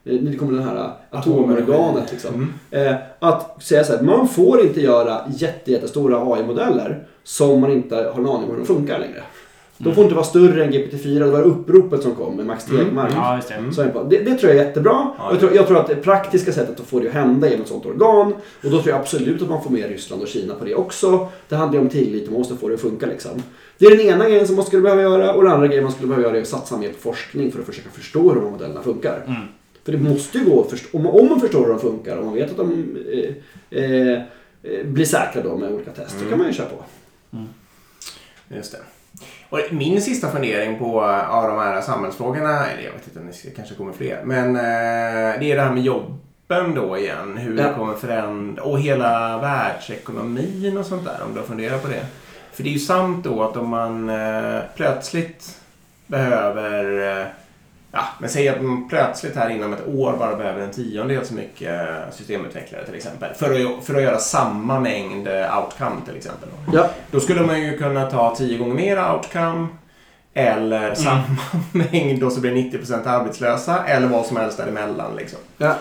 eh, 0.04 0.20
det 0.20 0.36
kommer 0.36 0.52
den 0.52 0.68
här 0.68 0.90
atomorganet 1.10 2.12
liksom. 2.12 2.34
Mm. 2.70 2.86
Eh, 2.86 2.96
att 3.18 3.62
säga 3.62 3.84
så 3.84 3.96
här, 3.96 4.02
man 4.02 4.28
får 4.28 4.60
inte 4.60 4.80
göra 4.80 5.20
jätte, 5.36 5.72
jättestora 5.72 6.16
AI-modeller 6.34 7.06
som 7.24 7.60
man 7.60 7.72
inte 7.72 7.96
har 7.96 8.20
en 8.20 8.26
aning 8.26 8.44
om 8.44 8.50
hur 8.50 8.56
de 8.56 8.66
funkar 8.66 8.98
längre. 8.98 9.22
De 9.78 9.94
får 9.94 10.04
inte 10.04 10.14
vara 10.14 10.24
större 10.24 10.64
än 10.64 10.72
GPT-4. 10.72 11.18
Det 11.18 11.30
var 11.30 11.42
uppropet 11.42 12.02
som 12.02 12.14
kom 12.14 12.36
med 12.36 12.46
Max 12.46 12.70
Mm. 12.70 12.84
Tegmark. 12.84 13.12
Ja, 13.16 13.40
det. 13.48 13.54
Mm. 13.54 13.70
Är 13.70 14.04
det, 14.10 14.16
det, 14.16 14.30
det 14.30 14.38
tror 14.38 14.52
jag 14.52 14.60
är 14.60 14.66
jättebra. 14.66 15.10
Ja, 15.18 15.28
jag, 15.30 15.40
tror, 15.40 15.54
jag 15.54 15.66
tror 15.66 15.80
att 15.80 15.86
det 15.86 15.94
praktiska 15.94 16.52
sättet 16.52 16.80
att 16.80 16.86
få 16.86 17.00
det 17.00 17.08
att 17.08 17.14
hända 17.14 17.48
är 17.48 17.60
ett 17.60 17.68
sånt 17.68 17.86
organ. 17.86 18.32
Och 18.32 18.70
då 18.70 18.70
tror 18.70 18.88
jag 18.88 19.00
absolut 19.00 19.42
att 19.42 19.48
man 19.48 19.62
får 19.62 19.70
med 19.70 19.88
Ryssland 19.88 20.22
och 20.22 20.28
Kina 20.28 20.54
på 20.54 20.64
det 20.64 20.74
också. 20.74 21.28
Det 21.48 21.56
handlar 21.56 21.78
ju 21.78 21.84
om 21.84 21.90
tillit 21.90 22.26
och 22.26 22.32
man 22.32 22.38
måste 22.38 22.56
få 22.56 22.68
det 22.68 22.74
att 22.74 22.80
funka 22.80 23.06
liksom. 23.06 23.42
Det 23.78 23.86
är 23.86 23.90
den 23.96 24.00
ena 24.06 24.24
grejen 24.28 24.46
som 24.46 24.56
man 24.56 24.64
skulle 24.64 24.82
behöva 24.82 25.02
göra 25.02 25.32
och 25.34 25.42
den 25.44 25.52
andra 25.52 25.66
grejen 25.66 25.82
man 25.84 25.92
skulle 25.92 26.08
behöva 26.08 26.26
göra 26.28 26.36
är 26.36 26.40
att 26.42 26.48
satsa 26.48 26.76
mer 26.76 26.88
på 26.88 26.98
forskning 27.00 27.52
för 27.52 27.60
att 27.60 27.66
försöka 27.66 27.90
förstå 27.90 28.28
hur 28.28 28.34
de 28.34 28.44
här 28.44 28.50
modellerna 28.50 28.82
funkar. 28.82 29.22
Mm. 29.26 29.40
För 29.84 29.92
det 29.92 29.98
måste 29.98 30.38
ju 30.38 30.44
gå 30.44 30.66
om, 30.92 31.02
man- 31.02 31.12
om 31.12 31.28
man 31.28 31.40
förstår 31.40 31.60
hur 31.60 31.68
de 31.68 31.80
funkar 31.80 32.16
och 32.16 32.24
man 32.24 32.34
vet 32.34 32.50
att 32.50 32.56
de 32.56 32.96
eh, 33.12 33.80
eh, 33.84 34.12
eh, 34.62 34.84
blir 34.86 35.04
säkra 35.04 35.42
då 35.42 35.56
med 35.56 35.72
olika 35.72 35.90
test 35.90 36.16
Mm. 36.16 36.28
kan 36.28 36.38
man 36.38 36.46
ju 36.46 36.52
köra 36.52 36.66
på. 36.66 36.84
Just 38.54 38.72
det. 38.72 38.78
Och 39.50 39.60
min 39.70 40.00
sista 40.02 40.30
fundering 40.30 40.78
på 40.78 41.02
ja, 41.02 41.46
de 41.48 41.58
här 41.58 41.80
samhällsfrågorna, 41.80 42.66
eller 42.66 42.82
jag 42.82 42.92
vet 42.92 43.06
inte, 43.16 43.20
det 43.48 43.50
kanske 43.56 43.74
kommer 43.74 43.92
fler. 43.92 44.22
Men 44.24 44.56
eh, 44.56 45.40
det 45.40 45.52
är 45.52 45.56
det 45.56 45.62
här 45.62 45.72
med 45.72 45.82
jobben 45.82 46.74
då 46.74 46.98
igen. 46.98 47.36
Hur 47.36 47.58
Ja. 47.58 47.68
det 47.68 47.74
kommer 47.74 47.94
förändra 47.94 48.62
och 48.62 48.80
hela 48.80 49.38
världsekonomin 49.38 50.76
och 50.78 50.86
sånt 50.86 51.04
där. 51.04 51.20
Om 51.26 51.34
du 51.34 51.40
har 51.40 51.46
funderat 51.46 51.82
på 51.82 51.88
det. 51.88 52.06
För 52.54 52.62
det 52.62 52.68
är 52.68 52.72
ju 52.72 52.78
sant 52.78 53.24
då 53.24 53.42
att 53.42 53.56
om 53.56 53.68
man 53.68 54.08
eh, 54.10 54.60
plötsligt 54.76 55.60
behöver 56.06 57.18
eh, 57.20 57.26
Ja, 57.96 58.04
men 58.18 58.30
säg 58.30 58.48
att 58.48 58.62
man 58.62 58.88
plötsligt 58.88 59.36
här 59.36 59.50
inom 59.50 59.72
ett 59.72 59.88
år 59.88 60.16
bara 60.18 60.36
behöver 60.36 60.60
en 60.60 60.70
tiondel 60.70 61.26
så 61.26 61.34
mycket 61.34 61.88
eh, 61.88 62.10
systemutvecklare 62.12 62.84
till 62.84 62.94
exempel. 62.94 63.34
För 63.34 63.50
att, 63.50 63.84
för 63.84 63.94
att 63.94 64.02
göra 64.02 64.18
samma 64.18 64.80
mängd 64.80 65.28
outcome 65.28 65.96
till 66.06 66.16
exempel. 66.16 66.48
Då. 66.66 66.78
Ja. 66.78 66.90
Då 67.10 67.20
skulle 67.20 67.42
man 67.42 67.62
ju 67.62 67.78
kunna 67.78 68.10
ta 68.10 68.34
tio 68.36 68.58
gånger 68.58 68.74
mer 68.74 69.12
outcome 69.12 69.68
eller 70.34 70.94
samma 70.94 71.24
mängd 71.72 72.24
och 72.24 72.32
så 72.32 72.40
blir 72.40 72.52
90% 72.52 73.08
arbetslösa 73.08 73.84
eller 73.84 74.06
vad 74.06 74.26
som 74.26 74.36
helst 74.36 74.58
däremellan. 74.58 75.16
Liksom. 75.16 75.38
Ja. 75.56 75.74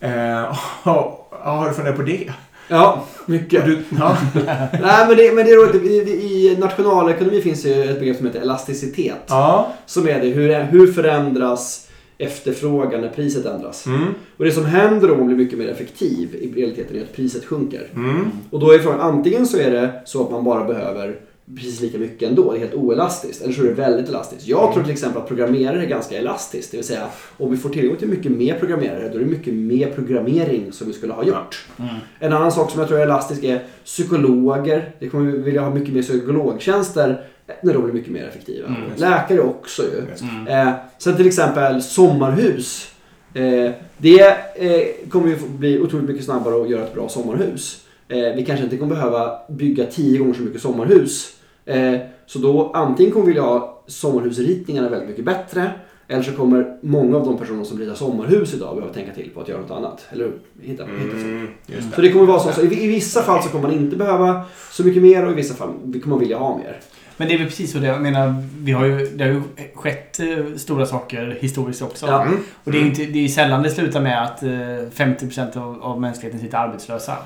Eh, 0.00 0.56
har 0.82 1.68
du 1.68 1.74
funderat 1.74 1.96
på 1.96 2.02
det? 2.02 2.32
Ja, 2.72 3.04
mycket. 3.26 3.64
Du, 3.66 3.78
ja. 3.98 4.16
Nej, 4.72 5.06
men 5.08 5.16
det, 5.16 5.34
men 5.34 5.44
det 5.46 5.50
är 5.50 5.56
roligt. 5.56 6.08
I, 6.08 6.56
nationalekonomi 6.60 7.40
finns 7.40 7.66
ju 7.66 7.82
ett 7.84 8.00
begrepp 8.00 8.16
som 8.16 8.26
heter 8.26 8.40
elasticitet. 8.40 9.24
ja. 9.28 9.72
Som 9.86 10.08
är 10.08 10.20
det, 10.20 10.26
hur, 10.26 10.62
hur 10.62 10.92
förändras 10.92 11.88
efterfrågan 12.18 13.00
när 13.00 13.08
priset 13.08 13.46
ändras? 13.46 13.86
Mm. 13.86 14.04
Och 14.36 14.44
det 14.44 14.52
som 14.52 14.64
händer 14.64 15.10
om 15.10 15.18
man 15.18 15.26
blir 15.26 15.36
mycket 15.36 15.58
mer 15.58 15.68
effektiv 15.68 16.34
i 16.34 16.60
realiteten 16.60 16.96
är 16.96 17.02
att 17.02 17.16
priset 17.16 17.44
sjunker. 17.44 17.88
Mm. 17.94 18.30
Och 18.50 18.60
då 18.60 18.70
är 18.70 18.78
frågan, 18.78 19.00
antingen 19.00 19.46
så 19.46 19.58
är 19.58 19.70
det 19.70 20.02
så 20.04 20.24
att 20.24 20.30
man 20.30 20.44
bara 20.44 20.64
behöver 20.64 21.16
precis 21.56 21.80
lika 21.80 21.98
mycket 21.98 22.28
ändå, 22.28 22.52
det 22.52 22.58
är 22.58 22.60
helt 22.60 22.74
oelastiskt. 22.74 23.42
Eller 23.42 23.54
så 23.54 23.62
är 23.62 23.66
det 23.66 23.72
väldigt 23.72 24.08
elastiskt. 24.08 24.46
Jag 24.46 24.72
tror 24.72 24.82
till 24.82 24.92
exempel 24.92 25.22
att 25.22 25.28
programmerare 25.28 25.82
är 25.82 25.86
ganska 25.86 26.18
elastiskt. 26.18 26.70
Det 26.70 26.76
vill 26.76 26.86
säga, 26.86 27.06
om 27.36 27.50
vi 27.50 27.56
får 27.56 27.68
tillgång 27.68 27.96
till 27.96 28.08
mycket 28.08 28.32
mer 28.32 28.58
programmerare, 28.58 29.08
då 29.08 29.14
är 29.14 29.20
det 29.20 29.30
mycket 29.30 29.54
mer 29.54 29.90
programmering 29.90 30.72
som 30.72 30.86
vi 30.86 30.92
skulle 30.92 31.12
ha 31.12 31.24
gjort. 31.24 31.66
Mm. 31.78 31.94
En 32.18 32.32
annan 32.32 32.52
sak 32.52 32.70
som 32.70 32.80
jag 32.80 32.88
tror 32.88 32.98
är 32.98 33.02
elastisk 33.02 33.44
är 33.44 33.62
psykologer. 33.84 34.94
Det 34.98 35.08
kommer 35.08 35.32
vi 35.32 35.38
vilja 35.38 35.62
ha 35.62 35.74
mycket 35.74 35.94
mer 35.94 36.02
psykologtjänster 36.02 37.24
när 37.62 37.72
de 37.74 37.82
blir 37.82 37.94
mycket 37.94 38.12
mer 38.12 38.24
effektiva. 38.24 38.68
Mm. 38.68 38.80
Läkare 38.96 39.40
också 39.40 39.82
ju. 39.82 40.26
Mm. 40.28 40.68
Eh, 40.68 40.74
sen 40.98 41.16
till 41.16 41.26
exempel 41.26 41.82
sommarhus. 41.82 42.88
Eh, 43.34 43.70
det 43.96 44.20
eh, 44.56 45.08
kommer 45.08 45.28
ju 45.28 45.36
bli 45.48 45.80
otroligt 45.80 46.08
mycket 46.08 46.24
snabbare 46.24 46.62
att 46.62 46.70
göra 46.70 46.82
ett 46.82 46.94
bra 46.94 47.08
sommarhus. 47.08 47.81
Eh, 48.12 48.34
vi 48.36 48.44
kanske 48.44 48.64
inte 48.64 48.76
kommer 48.76 48.94
behöva 48.94 49.38
bygga 49.48 49.86
tio 49.86 50.18
gånger 50.18 50.34
så 50.34 50.42
mycket 50.42 50.60
sommarhus. 50.60 51.36
Eh, 51.64 51.96
så 52.26 52.38
då 52.38 52.72
antingen 52.74 53.12
kommer 53.12 53.26
vi 53.26 53.32
vilja 53.32 53.42
ha 53.42 53.82
sommarhusritningarna 53.86 54.88
väldigt 54.88 55.08
mycket 55.08 55.24
bättre. 55.24 55.70
Eller 56.08 56.22
så 56.22 56.32
kommer 56.32 56.76
många 56.80 57.16
av 57.16 57.24
de 57.24 57.38
personer 57.38 57.64
som 57.64 57.78
ritar 57.78 57.94
sommarhus 57.94 58.54
idag 58.54 58.76
behöva 58.76 58.94
tänka 58.94 59.12
till 59.12 59.30
på 59.34 59.40
att 59.40 59.48
göra 59.48 59.60
något 59.60 59.70
annat. 59.70 60.06
Eller 60.10 60.30
hitta, 60.60 60.84
hitta 60.84 61.18
så. 61.18 61.24
Mm. 61.24 61.48
Just 61.66 61.90
det. 61.90 61.94
Så 61.94 62.00
det 62.00 62.12
kommer 62.12 62.26
vara 62.26 62.40
så. 62.40 62.52
så 62.52 62.62
i, 62.62 62.84
I 62.84 62.86
vissa 62.86 63.22
fall 63.22 63.42
så 63.42 63.48
kommer 63.48 63.68
man 63.68 63.78
inte 63.78 63.96
behöva 63.96 64.44
så 64.70 64.84
mycket 64.84 65.02
mer 65.02 65.26
och 65.26 65.32
i 65.32 65.34
vissa 65.34 65.54
fall 65.54 65.68
kommer 65.92 66.06
man 66.06 66.18
vilja 66.18 66.38
ha 66.38 66.58
mer. 66.58 66.80
Men 67.16 67.28
det 67.28 67.34
är 67.34 67.38
väl 67.38 67.46
precis 67.46 67.72
så 67.72 67.78
det 67.78 67.86
jag 67.86 68.02
menar. 68.02 68.34
Vi 68.58 68.72
har 68.72 68.84
ju, 68.84 69.06
det 69.06 69.24
har 69.24 69.30
ju 69.30 69.42
skett 69.74 70.20
eh, 70.20 70.56
stora 70.56 70.86
saker 70.86 71.38
historiskt 71.40 71.82
också. 71.82 72.06
Ja. 72.06 72.22
Mm. 72.22 72.38
Och 72.64 72.72
det 72.72 72.78
är 72.78 72.82
ju 72.82 72.88
inte, 72.88 73.04
det 73.04 73.18
är 73.18 73.22
ju 73.22 73.28
sällan 73.28 73.62
det 73.62 73.70
slutar 73.70 74.00
med 74.00 74.22
att 74.22 74.42
eh, 74.42 74.48
50% 74.48 75.58
av, 75.58 75.82
av 75.82 76.00
mänskligheten 76.00 76.40
sitter 76.40 76.58
arbetslösa. 76.58 77.16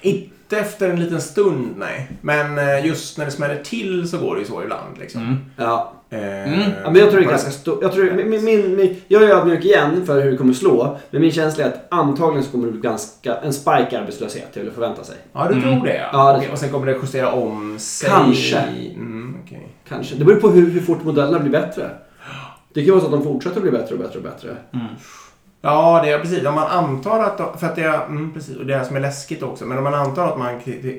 Inte 0.00 0.58
efter 0.58 0.90
en 0.90 1.00
liten 1.00 1.20
stund, 1.20 1.68
nej. 1.76 2.08
Men 2.20 2.58
eh, 2.58 2.86
just 2.86 3.18
när 3.18 3.24
det 3.24 3.30
smäller 3.30 3.62
till 3.62 4.08
så 4.08 4.18
går 4.18 4.34
det 4.34 4.40
ju 4.40 4.46
så 4.46 4.62
ibland. 4.62 4.98
Liksom. 4.98 5.20
Mm. 5.22 5.36
Ja, 5.56 5.92
Eh, 6.10 6.18
Mm. 6.18 6.60
Ja, 6.84 6.90
men 6.90 6.96
jag 7.00 7.10
tror 7.10 7.20
det 7.20 7.26
är 7.26 7.30
ganska 7.30 7.50
stort. 7.50 7.78
Jag, 7.82 7.92
tror, 7.92 8.10
min, 8.24 8.44
min, 8.44 8.76
min, 8.76 8.96
jag 9.08 9.22
är 9.22 9.28
ödmjuk 9.28 9.64
igen 9.64 10.06
för 10.06 10.22
hur 10.22 10.30
det 10.30 10.36
kommer 10.36 10.52
slå. 10.52 10.98
Men 11.10 11.20
min 11.20 11.32
känsla 11.32 11.64
är 11.64 11.68
att 11.68 11.86
antagligen 11.90 12.44
så 12.44 12.50
kommer 12.50 12.66
det 12.66 12.72
bli 12.72 12.80
ganska, 12.80 13.34
en 13.36 13.52
spike 13.52 13.88
i 13.92 13.96
arbetslöshet. 13.96 14.48
Jag 14.52 14.62
vill 14.62 14.72
förvänta 14.72 15.04
sig. 15.04 15.16
Ja, 15.32 15.46
du 15.48 15.54
Mm. 15.54 15.62
tror 15.62 15.86
det? 15.86 16.08
Ja, 16.12 16.32
det 16.32 16.38
Okej, 16.38 16.48
och 16.52 16.58
sen 16.58 16.70
kommer 16.70 16.86
det 16.86 16.92
justera 17.02 17.32
om 17.32 17.78
sig? 17.78 18.10
Kanske. 18.10 18.58
Mm, 18.58 19.36
okej. 19.44 19.68
Kanske. 19.88 20.14
Det 20.16 20.24
beror 20.24 20.40
på 20.40 20.48
hur, 20.50 20.70
hur 20.70 20.80
fort 20.80 21.04
modellerna 21.04 21.38
blir 21.38 21.50
bättre. 21.52 21.90
Det 22.74 22.80
kan 22.80 22.84
ju 22.84 22.90
vara 22.90 23.00
så 23.00 23.06
att 23.06 23.12
de 23.12 23.22
fortsätter 23.24 23.56
att 23.56 23.62
bli 23.62 23.70
bättre 23.70 23.94
och 23.94 24.00
bättre 24.00 24.18
och 24.18 24.24
bättre. 24.24 24.56
Ja, 25.66 26.00
det 26.04 26.10
är 26.10 26.18
precis. 26.18 26.46
Om 26.46 26.54
man 26.54 26.66
antar 26.66 27.20
att... 27.20 27.60
För 27.60 27.66
att 27.66 27.76
det 27.76 27.82
är, 27.82 28.04
mm, 28.04 28.32
precis, 28.34 28.56
och 28.56 28.66
det 28.66 28.74
är 28.74 28.84
som 28.84 28.96
är 28.96 29.00
läskigt 29.00 29.42
också. 29.42 29.64
Men 29.64 29.78
om 29.78 29.84
man 29.84 29.94
antar 29.94 30.26
att 30.28 30.38
man 30.38 30.48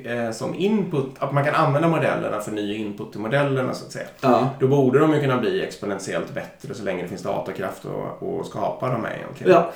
eh, 0.04 0.30
som 0.32 0.54
input... 0.54 1.06
Att 1.18 1.32
man 1.32 1.44
kan 1.44 1.54
använda 1.54 1.88
modellerna 1.88 2.40
för 2.40 2.52
ny 2.52 2.74
input 2.74 3.12
till 3.12 3.20
modellerna 3.20 3.74
så 3.74 3.86
att 3.86 3.92
säga. 3.92 4.06
Ja. 4.20 4.48
Då 4.60 4.68
borde 4.68 4.98
de 4.98 5.14
ju 5.14 5.20
kunna 5.20 5.38
bli 5.38 5.64
exponentiellt 5.64 6.34
bättre 6.34 6.74
så 6.74 6.84
länge 6.84 7.02
det 7.02 7.08
finns 7.08 7.22
datorkraft 7.22 7.84
att, 7.84 8.22
att 8.22 8.46
skapa 8.46 8.88
dem 8.88 9.00
med 9.00 9.16
egentligen. 9.16 9.52
Ja. 9.52 9.70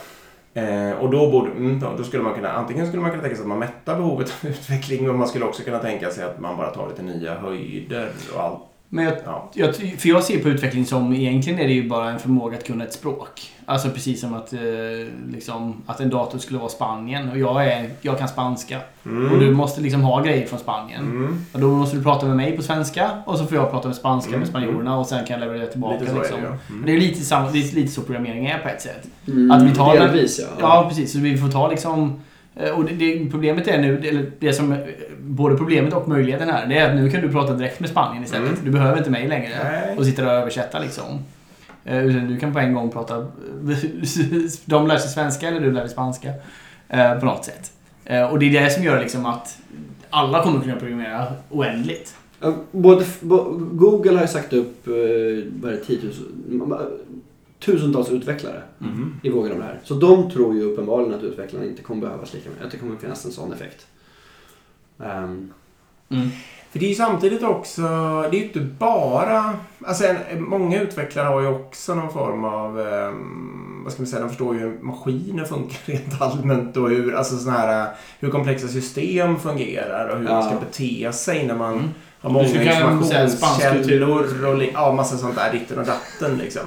Eh, 0.55 0.93
och 0.93 1.11
då, 1.11 1.31
borde, 1.31 1.51
mm, 1.51 1.81
då, 1.81 1.87
då 1.97 2.05
skulle 2.05 2.23
man 2.23 2.35
kunna, 2.35 2.53
antingen 2.53 2.87
skulle 2.87 3.03
man 3.03 3.11
kunna 3.11 3.23
tänka 3.23 3.37
sig 3.37 3.43
att 3.43 3.49
man 3.49 3.59
mättar 3.59 3.97
behovet 3.97 4.33
av 4.41 4.51
utveckling 4.51 5.07
men 5.07 5.17
man 5.17 5.29
skulle 5.29 5.45
också 5.45 5.63
kunna 5.63 5.79
tänka 5.79 6.11
sig 6.11 6.25
att 6.25 6.41
man 6.41 6.57
bara 6.57 6.71
tar 6.71 6.89
lite 6.89 7.03
nya 7.03 7.35
höjder 7.35 8.09
och 8.35 8.43
allt. 8.43 8.61
Men 8.95 9.05
jag, 9.05 9.15
Ja. 9.25 9.51
jag, 9.55 9.77
för 9.77 10.09
jag 10.09 10.25
ser 10.25 10.39
på 10.39 10.49
utveckling 10.49 10.87
som 10.87 11.13
egentligen 11.13 11.59
är 11.59 11.67
det 11.67 11.73
ju 11.73 11.89
bara 11.89 12.11
en 12.11 12.19
förmåga 12.19 12.57
att 12.59 12.65
kunna 12.67 12.85
ett 12.85 12.93
språk. 12.93 13.51
Alltså 13.65 13.89
precis 13.91 14.21
som 14.21 14.35
att, 14.35 14.53
eh, 14.53 14.61
liksom, 15.33 15.83
att 15.87 16.01
en 16.01 16.11
dator 16.11 16.39
skulle 16.39 16.59
vara 16.59 16.69
Spanien 16.69 17.29
och 17.31 17.39
jag, 17.39 17.67
är, 17.67 17.91
jag 18.01 18.19
kan 18.19 18.29
spanska. 18.29 18.79
Mm. 19.07 19.33
Och 19.33 19.39
du 19.41 19.51
måste 19.51 19.81
liksom 19.81 20.03
ha 20.03 20.23
grejer 20.23 20.47
från 20.47 20.59
Spanien. 20.59 21.01
Mm. 21.01 21.45
Och 21.53 21.61
då 21.61 21.67
måste 21.67 21.97
du 21.97 22.03
prata 22.03 22.27
med 22.27 22.37
mig 22.37 22.57
på 22.57 22.63
svenska 22.63 23.11
och 23.27 23.39
så 23.39 23.47
får 23.47 23.57
jag 23.57 23.71
prata 23.71 23.89
med 23.89 23.97
spanska 23.97 24.29
Mm, 24.29 24.41
med 24.41 24.49
spanjorerna 24.49 24.99
och 24.99 25.07
sen 25.07 25.27
kan 25.27 25.41
jag 25.41 25.49
leverera 25.49 25.67
tillbaka. 25.71 25.99
Lite 26.01 26.07
så 26.13 26.17
är 26.17 26.23
det 26.23 26.29
liksom. 26.29 26.41
ju. 26.43 26.49
Men 26.49 26.59
Mm. 26.71 26.87
Det 26.87 26.93
är 26.93 27.01
lite, 27.01 27.21
samma, 27.25 27.51
det 27.51 27.59
är 27.59 27.75
lite 27.75 27.93
så 27.93 28.01
programmering 28.03 28.47
är 28.47 28.59
på 28.59 28.69
ett 28.69 28.83
sätt. 28.83 29.09
Mm, 29.29 29.51
Att 29.51 29.63
vi 29.63 29.75
tar 29.75 29.95
Delvis 29.97 30.41
ja. 30.41 30.47
Ja, 30.61 30.85
precis. 30.89 31.13
Så 31.13 31.19
vi 31.19 31.37
får 31.39 31.49
ta 31.49 31.69
liksom... 31.71 32.21
eh, 32.57 32.71
Och 32.71 32.85
det, 32.85 32.95
det, 32.95 33.31
problemet 33.31 33.69
är 33.69 33.79
nu, 33.79 33.99
eller 34.09 34.31
det 34.39 34.53
som... 34.53 34.73
eh, 34.73 34.79
Både 35.21 35.57
problemet 35.57 35.93
och 35.95 36.09
möjligheten 36.09 36.49
här, 36.49 36.67
det 36.67 36.79
är 36.79 36.91
att 36.91 36.97
nu 36.97 37.11
kan 37.11 37.21
du 37.21 37.33
prata 37.33 37.53
direkt 37.55 37.81
med 37.81 37.91
Spanien 37.91 38.25
istället. 38.25 38.49
Mm. 38.51 38.65
Du 38.65 38.71
behöver 38.71 38.99
inte 38.99 39.11
mig 39.11 39.29
längre 39.29 39.51
Nej. 39.65 39.97
och 39.99 40.05
sitta 40.07 40.23
där 40.23 40.31
och 40.31 40.37
översätta 40.41 40.79
liksom. 40.79 41.05
Eh, 41.85 42.05
Utan 42.07 42.29
du 42.29 42.39
kan 42.39 42.53
på 42.53 42.59
en 42.59 42.75
gång 42.75 42.91
prata... 42.91 43.19
De 44.65 44.87
lär 44.87 44.97
sig 44.99 45.11
svenska 45.11 45.49
eller 45.49 45.61
du 45.61 45.73
lär 45.73 45.81
dig 45.81 45.91
spanska. 45.91 46.33
På 47.21 47.27
något 47.27 47.45
sätt. 47.45 47.73
Och 48.31 48.39
det 48.39 48.57
är 48.57 48.63
det 48.65 48.71
som 48.71 48.83
gör 48.85 49.01
liksom 49.01 49.27
att 49.27 49.59
alla 50.11 50.43
kommer 50.43 50.61
kunna 50.61 50.77
programmera 50.77 51.27
oändligt. 51.51 52.15
Både, 52.71 53.05
Google 53.73 54.13
har 54.15 54.21
ju 54.23 54.29
sagt 54.29 54.53
upp 54.53 54.87
vad 54.87 55.73
är 55.73 55.77
det, 55.77 55.85
10 55.87 55.99
000, 56.03 56.13
tusentals 57.65 58.11
utvecklare 58.11 58.63
Mhm. 58.79 59.15
i 59.23 59.31
vågen 59.31 59.53
av 59.53 59.59
det 59.59 59.65
här. 59.65 59.81
Så 59.85 59.95
de 59.95 60.31
tror 60.31 60.55
ju 60.55 60.63
uppenbarligen 60.63 61.15
att 61.15 61.23
utvecklarna 61.23 61.67
inte 61.67 61.83
kommer 61.83 62.01
behövas 62.01 62.35
lika 62.35 62.49
mycket. 62.51 62.65
Att 62.65 62.71
det 62.73 62.79
kommer 62.79 62.97
finnas 62.97 63.25
en 63.25 63.31
sån 63.33 63.53
effekt. 63.53 63.87
Ehm, 65.05 65.53
För 66.71 66.79
det 66.79 66.85
är 66.87 66.89
ju 66.89 66.95
samtidigt 66.95 67.43
också, 67.43 67.83
det 68.31 68.37
är 68.37 68.41
ju 68.41 68.45
inte 68.45 68.61
bara, 68.61 69.55
alltså 69.85 70.05
en, 70.07 70.43
många 70.49 70.81
utvecklare 70.83 71.27
har 71.27 71.41
ju 71.41 71.47
också 71.47 71.95
någon 71.95 72.13
form 72.13 72.45
av, 72.45 72.81
ehm, 72.81 73.81
vad 73.85 73.93
ska 73.93 74.03
man 74.03 74.07
säga, 74.07 74.21
de 74.23 74.29
förstår 74.29 74.55
ju 74.55 74.61
hur 74.61 74.79
maskiner 74.83 75.45
funkar 75.45 75.79
rent 75.93 76.21
allmänt 76.23 76.77
och 76.77 76.91
hur, 76.91 77.15
alltså 77.15 77.37
såna 77.37 77.53
här, 77.59 77.91
hur 78.21 78.31
komplexa 78.31 78.69
system 78.69 79.39
fungerar 79.39 80.09
och 80.09 80.19
hur 80.19 80.25
Ja. 80.27 80.33
man 80.33 80.43
ska 80.43 80.55
bete 80.61 81.13
sig 81.13 81.47
när 81.47 81.55
man 81.57 81.73
Mm. 81.73 81.89
Har 82.23 82.31
många 82.31 82.49
informationskällor 82.49 84.57
och 84.57 84.63
ja, 84.75 84.93
massa 84.93 85.17
sånt 85.17 85.35
där, 85.37 85.53
ditten 85.53 85.79
och 85.79 85.87
datten 85.87 86.39
liksom. 86.43 86.63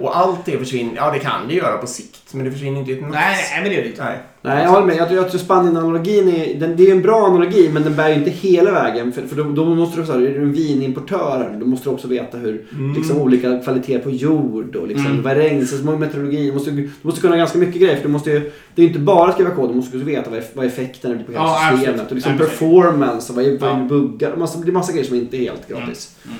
Och 0.00 0.16
allt 0.18 0.38
det 0.44 0.58
försvinner, 0.58 0.92
ja 0.96 1.10
det 1.10 1.18
kan 1.18 1.48
det 1.48 1.54
göra 1.54 1.76
på 1.78 1.86
sikt, 1.86 2.34
men 2.34 2.44
det 2.44 2.50
försvinner 2.50 2.78
inte 2.80 2.92
i 2.92 2.94
ett 2.94 3.00
nafs. 3.00 3.14
Nej, 3.14 3.36
nej, 3.52 3.60
men 3.62 3.70
det 3.70 3.78
är 3.78 3.82
det 3.82 3.88
inte. 3.88 4.04
Nej. 4.04 4.18
Nej, 4.44 4.62
jag 4.62 4.70
håller 4.70 4.86
med. 4.86 4.96
Jag 4.96 5.08
tror, 5.08 5.20
jag 5.20 5.30
tror 5.30 5.40
Spanien-analogin 5.40 6.28
är, 6.28 6.54
den, 6.60 6.76
det 6.76 6.82
är 6.88 6.92
en 6.92 7.02
bra 7.02 7.26
analogi 7.26 7.70
men 7.72 7.82
den 7.82 7.96
bär 7.96 8.08
ju 8.08 8.14
inte 8.14 8.30
hela 8.30 8.72
vägen. 8.72 9.12
För, 9.12 9.22
för 9.22 9.36
då, 9.36 9.44
då 9.44 9.64
måste 9.64 10.00
du, 10.00 10.06
så 10.06 10.12
här, 10.12 10.18
är 10.20 10.30
du 10.30 10.36
en 10.42 10.52
vinimportör 10.52 11.48
här, 11.50 11.56
då 11.60 11.66
måste 11.66 11.88
du 11.88 11.92
också 11.94 12.08
veta 12.08 12.38
hur 12.38 12.66
Mm. 12.72 12.94
liksom, 12.94 13.18
olika 13.18 13.58
kvaliteter 13.58 14.04
på 14.04 14.10
jord 14.10 14.76
och 14.76 14.88
liksom, 14.88 15.06
Mm. 15.06 15.22
vad 15.22 15.32
är 15.32 15.36
regnsäsong, 15.36 16.00
meteorologi. 16.00 16.46
Du 16.46 16.52
måste, 16.52 16.70
du 16.70 16.90
måste 17.02 17.20
kunna 17.20 17.36
ganska 17.36 17.58
mycket 17.58 17.80
grejer. 17.80 17.96
För 17.96 18.02
du 18.02 18.08
måste 18.08 18.30
ju, 18.30 18.40
det 18.74 18.82
är 18.82 18.82
ju 18.82 18.88
inte 18.88 19.00
bara 19.00 19.32
skriva 19.32 19.50
kod, 19.50 19.70
du 19.70 19.74
måste 19.74 19.96
också 19.96 20.06
veta 20.08 20.30
vad, 20.30 20.42
vad 20.54 20.66
effekten 20.66 21.12
blir 21.16 21.24
på 21.26 21.32
hela 21.32 21.44
Ja, 21.44 21.68
systemet. 21.72 22.00
absolut. 22.00 22.10
Och 22.10 22.14
liksom 22.14 22.38
performance 22.38 23.32
och 23.32 23.36
vad 23.36 23.44
är, 23.44 23.58
vad 23.58 23.70
är 23.70 23.78
Ja. 23.78 23.84
buggar. 23.88 24.36
Massa, 24.36 24.58
det 24.58 24.70
är 24.70 24.72
massa 24.72 24.91
grejer 24.92 25.06
som 25.06 25.16
inte 25.16 25.36
är 25.36 25.40
helt 25.40 25.68
gratis. 25.68 26.16
Mm. 26.24 26.36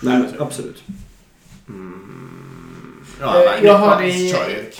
Men 0.00 0.22
Absolut. 0.22 0.40
absolut. 0.40 0.82
Ja, 3.20 3.44
Eh, 3.44 3.64
jag 3.64 3.78
hörde 3.78 4.06
i, 4.06 4.30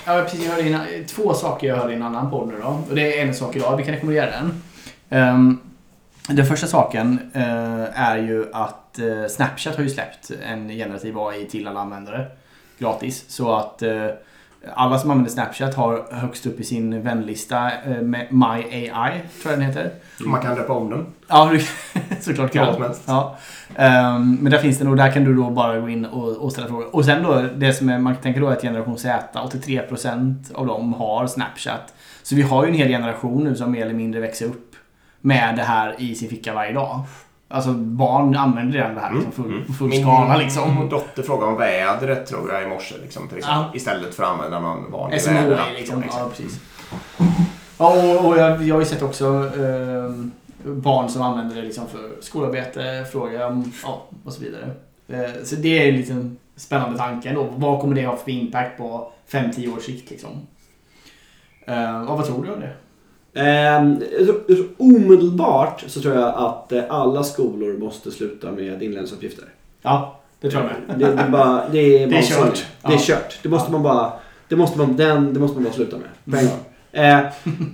ja, 0.07 0.23
precis, 0.23 0.45
jag 0.45 0.51
hörde 0.53 0.63
i 0.63 0.73
en, 0.73 1.07
två 1.07 1.35
saker 1.35 1.69
jag 1.69 1.77
hörde 1.77 1.93
i 1.93 1.97
en 1.97 2.03
annan 2.03 2.31
podd 2.31 2.49
nu 2.49 2.55
då. 2.63 2.83
Och 2.89 2.95
det 2.95 3.21
är 3.21 3.27
en 3.27 3.35
sak 3.35 3.57
idag, 3.57 3.77
vi 3.77 3.85
kan 3.85 3.95
rekommendera 3.95 4.31
den. 4.31 4.63
Ehm, 5.09 5.59
den 6.29 6.47
första 6.47 6.67
saken 6.67 7.31
eh, 7.35 8.01
är 8.01 8.17
ju 8.17 8.47
att 8.53 8.99
eh, 8.99 9.27
Snapchat 9.31 9.77
har 9.77 9.83
ju 9.83 9.91
släppt 9.91 10.31
en 10.43 10.69
generativ 10.69 11.19
AI 11.19 11.45
till 11.45 11.69
alla 11.69 11.81
användare. 11.81 12.27
Gratis. 12.79 13.25
Så 13.29 13.53
att 13.53 13.83
eh, 13.83 14.07
alla 14.75 14.99
som 14.99 15.11
använder 15.11 15.31
Snapchat 15.31 15.75
har 15.75 16.07
högst 16.11 16.47
upp 16.47 16.61
i 16.61 16.65
sin 16.65 17.03
vänlista 17.03 17.71
eh, 17.87 18.03
med 18.03 18.27
My 18.31 18.91
AI, 18.93 19.21
tror 19.43 19.53
jag 19.53 19.53
den 19.53 19.63
heter. 19.63 19.91
Man 20.25 20.43
kan 20.43 20.55
döpa 20.55 20.73
om 20.73 20.91
den. 20.91 21.07
Ja, 21.29 21.53
såklart 22.21 22.53
kan. 22.53 22.83
helst. 22.83 23.03
Ja. 23.07 23.39
Ehm, 23.77 24.39
men 24.41 24.53
där 24.53 24.59
finns 24.59 24.79
den 24.79 24.89
och 24.89 24.97
där 24.97 25.13
kan 25.13 25.25
du 25.25 25.35
då 25.35 25.51
bara 25.51 25.81
gå 25.81 25.89
in 25.89 26.05
och, 26.05 26.37
och 26.37 26.53
ställa 26.53 26.69
frågor. 26.69 26.95
Och 26.95 27.05
sen 27.05 27.23
då, 27.23 27.43
det 27.57 27.73
som 27.73 27.89
är, 27.89 27.99
man 27.99 28.17
tänker 28.17 28.41
då 28.41 28.49
att 28.49 28.63
generation 28.63 28.99
Z, 28.99 29.23
83% 29.33 30.55
av 30.55 30.67
dem 30.67 30.93
har 30.93 31.27
Snapchat. 31.27 31.95
Så 32.23 32.35
vi 32.35 32.43
har 32.43 32.65
ju 32.65 32.71
en 32.71 32.77
hel 32.77 32.89
generation 32.89 33.45
nu 33.45 33.57
som 33.57 33.71
mer 33.71 33.83
eller 33.83 33.95
mindre 33.95 34.21
växer 34.21 34.47
upp 34.47 34.77
med 35.21 35.57
det 35.57 35.63
här 35.63 35.95
i 35.99 36.15
sin 36.15 36.29
ficka 36.29 36.55
varje 36.55 36.73
dag. 36.73 37.01
Alltså 37.53 37.73
barn 37.73 38.37
använder 38.37 38.79
redan 38.79 38.95
det 38.95 39.01
här 39.01 39.13
liksom, 39.15 39.33
full, 39.33 39.53
Mm. 39.53 39.73
full 39.75 39.89
Min 39.89 40.03
skala 40.03 40.37
liksom. 40.37 40.89
dotter 40.91 41.23
frågade 41.23 41.53
om 41.53 41.59
vädret 41.59 42.27
tror 42.27 42.53
jag 42.53 42.63
i 42.63 42.67
morse. 42.67 42.95
Liksom, 43.03 43.29
till 43.29 43.39
exempel, 43.39 43.63
Ja. 43.71 43.77
Istället 43.77 44.15
för 44.15 44.23
att 44.23 44.29
använda 44.29 44.61
någon 44.61 44.91
vanlig 44.93 45.21
SMHI 45.21 45.35
väderapp. 45.35 45.67
liksom. 45.79 46.01
liksom. 46.01 46.21
Ja, 46.21 46.29
precis. 46.29 46.61
Ja, 47.79 48.19
och, 48.19 48.27
och 48.29 48.39
jag, 48.39 48.63
jag 48.63 48.75
har 48.75 48.81
ju 48.81 48.87
sett 48.87 49.03
också 49.03 49.27
ehm, 49.59 50.31
barn 50.65 51.09
som 51.09 51.23
använder 51.23 51.57
det 51.57 51.63
liksom 51.63 51.87
för 51.89 52.11
skolarbete, 52.21 53.07
fråga 53.13 53.47
om, 53.47 53.73
ja, 53.85 54.03
och 54.25 54.33
så 54.33 54.41
vidare. 54.43 54.71
Eh, 55.09 55.43
så 55.45 55.55
det 55.57 55.83
är 55.85 55.89
en 55.89 55.97
liten 55.97 56.37
spännande 56.57 56.99
tanke 56.99 57.29
ändå. 57.29 57.49
Vad 57.57 57.81
kommer 57.81 57.95
det 57.95 58.07
ha 58.07 58.17
för 58.17 58.31
impact 58.31 58.79
på 58.79 59.13
5-10 59.31 59.77
års 59.77 59.83
sikt 59.83 60.11
liksom? 60.11 60.31
Eh, 61.67 62.01
och 62.03 62.17
vad 62.19 62.27
tror 62.27 62.45
du 62.45 62.53
om 62.53 62.61
det? 62.61 62.73
Ehm, 63.35 64.01
så- 64.27 64.55
så 64.55 64.63
omedelbart 64.79 65.85
så 65.87 66.01
tror 66.01 66.15
jag 66.15 66.35
att 66.37 66.73
eh, 66.73 66.83
alla 66.89 67.23
skolor 67.25 67.79
måste 67.79 68.11
sluta 68.11 68.51
med 68.53 68.83
inlärningsuppgifter. 68.83 69.45
Ja, 69.83 70.21
det 70.41 70.51
tror 70.51 70.63
jag 70.63 70.71
med. 70.89 70.99
Det, 71.09 71.17
det, 71.17 71.23
är 71.23 71.29
bara, 71.29 71.63
det 71.73 71.79
är, 72.03 72.07
Det 72.07 72.17
är 72.17 72.23
kört. 72.23 72.65
Det 72.87 72.93
är 72.95 72.99
kört. 72.99 73.39
Det 73.43 73.49
måste 73.49 73.73
man 73.73 73.83
bara, 73.83 74.13
det 74.49 74.57
måste 74.57 74.79
man, 74.79 74.97
den, 74.97 75.35
det 75.35 75.41
måste 75.41 75.55
man 75.57 75.65
bara 75.65 75.73
sluta 75.75 75.97
med. 75.97 76.07
På 76.33 76.37
en 76.37 76.47
Mm. 76.47 76.51
gång. 76.51 76.65
Eh, 76.93 77.21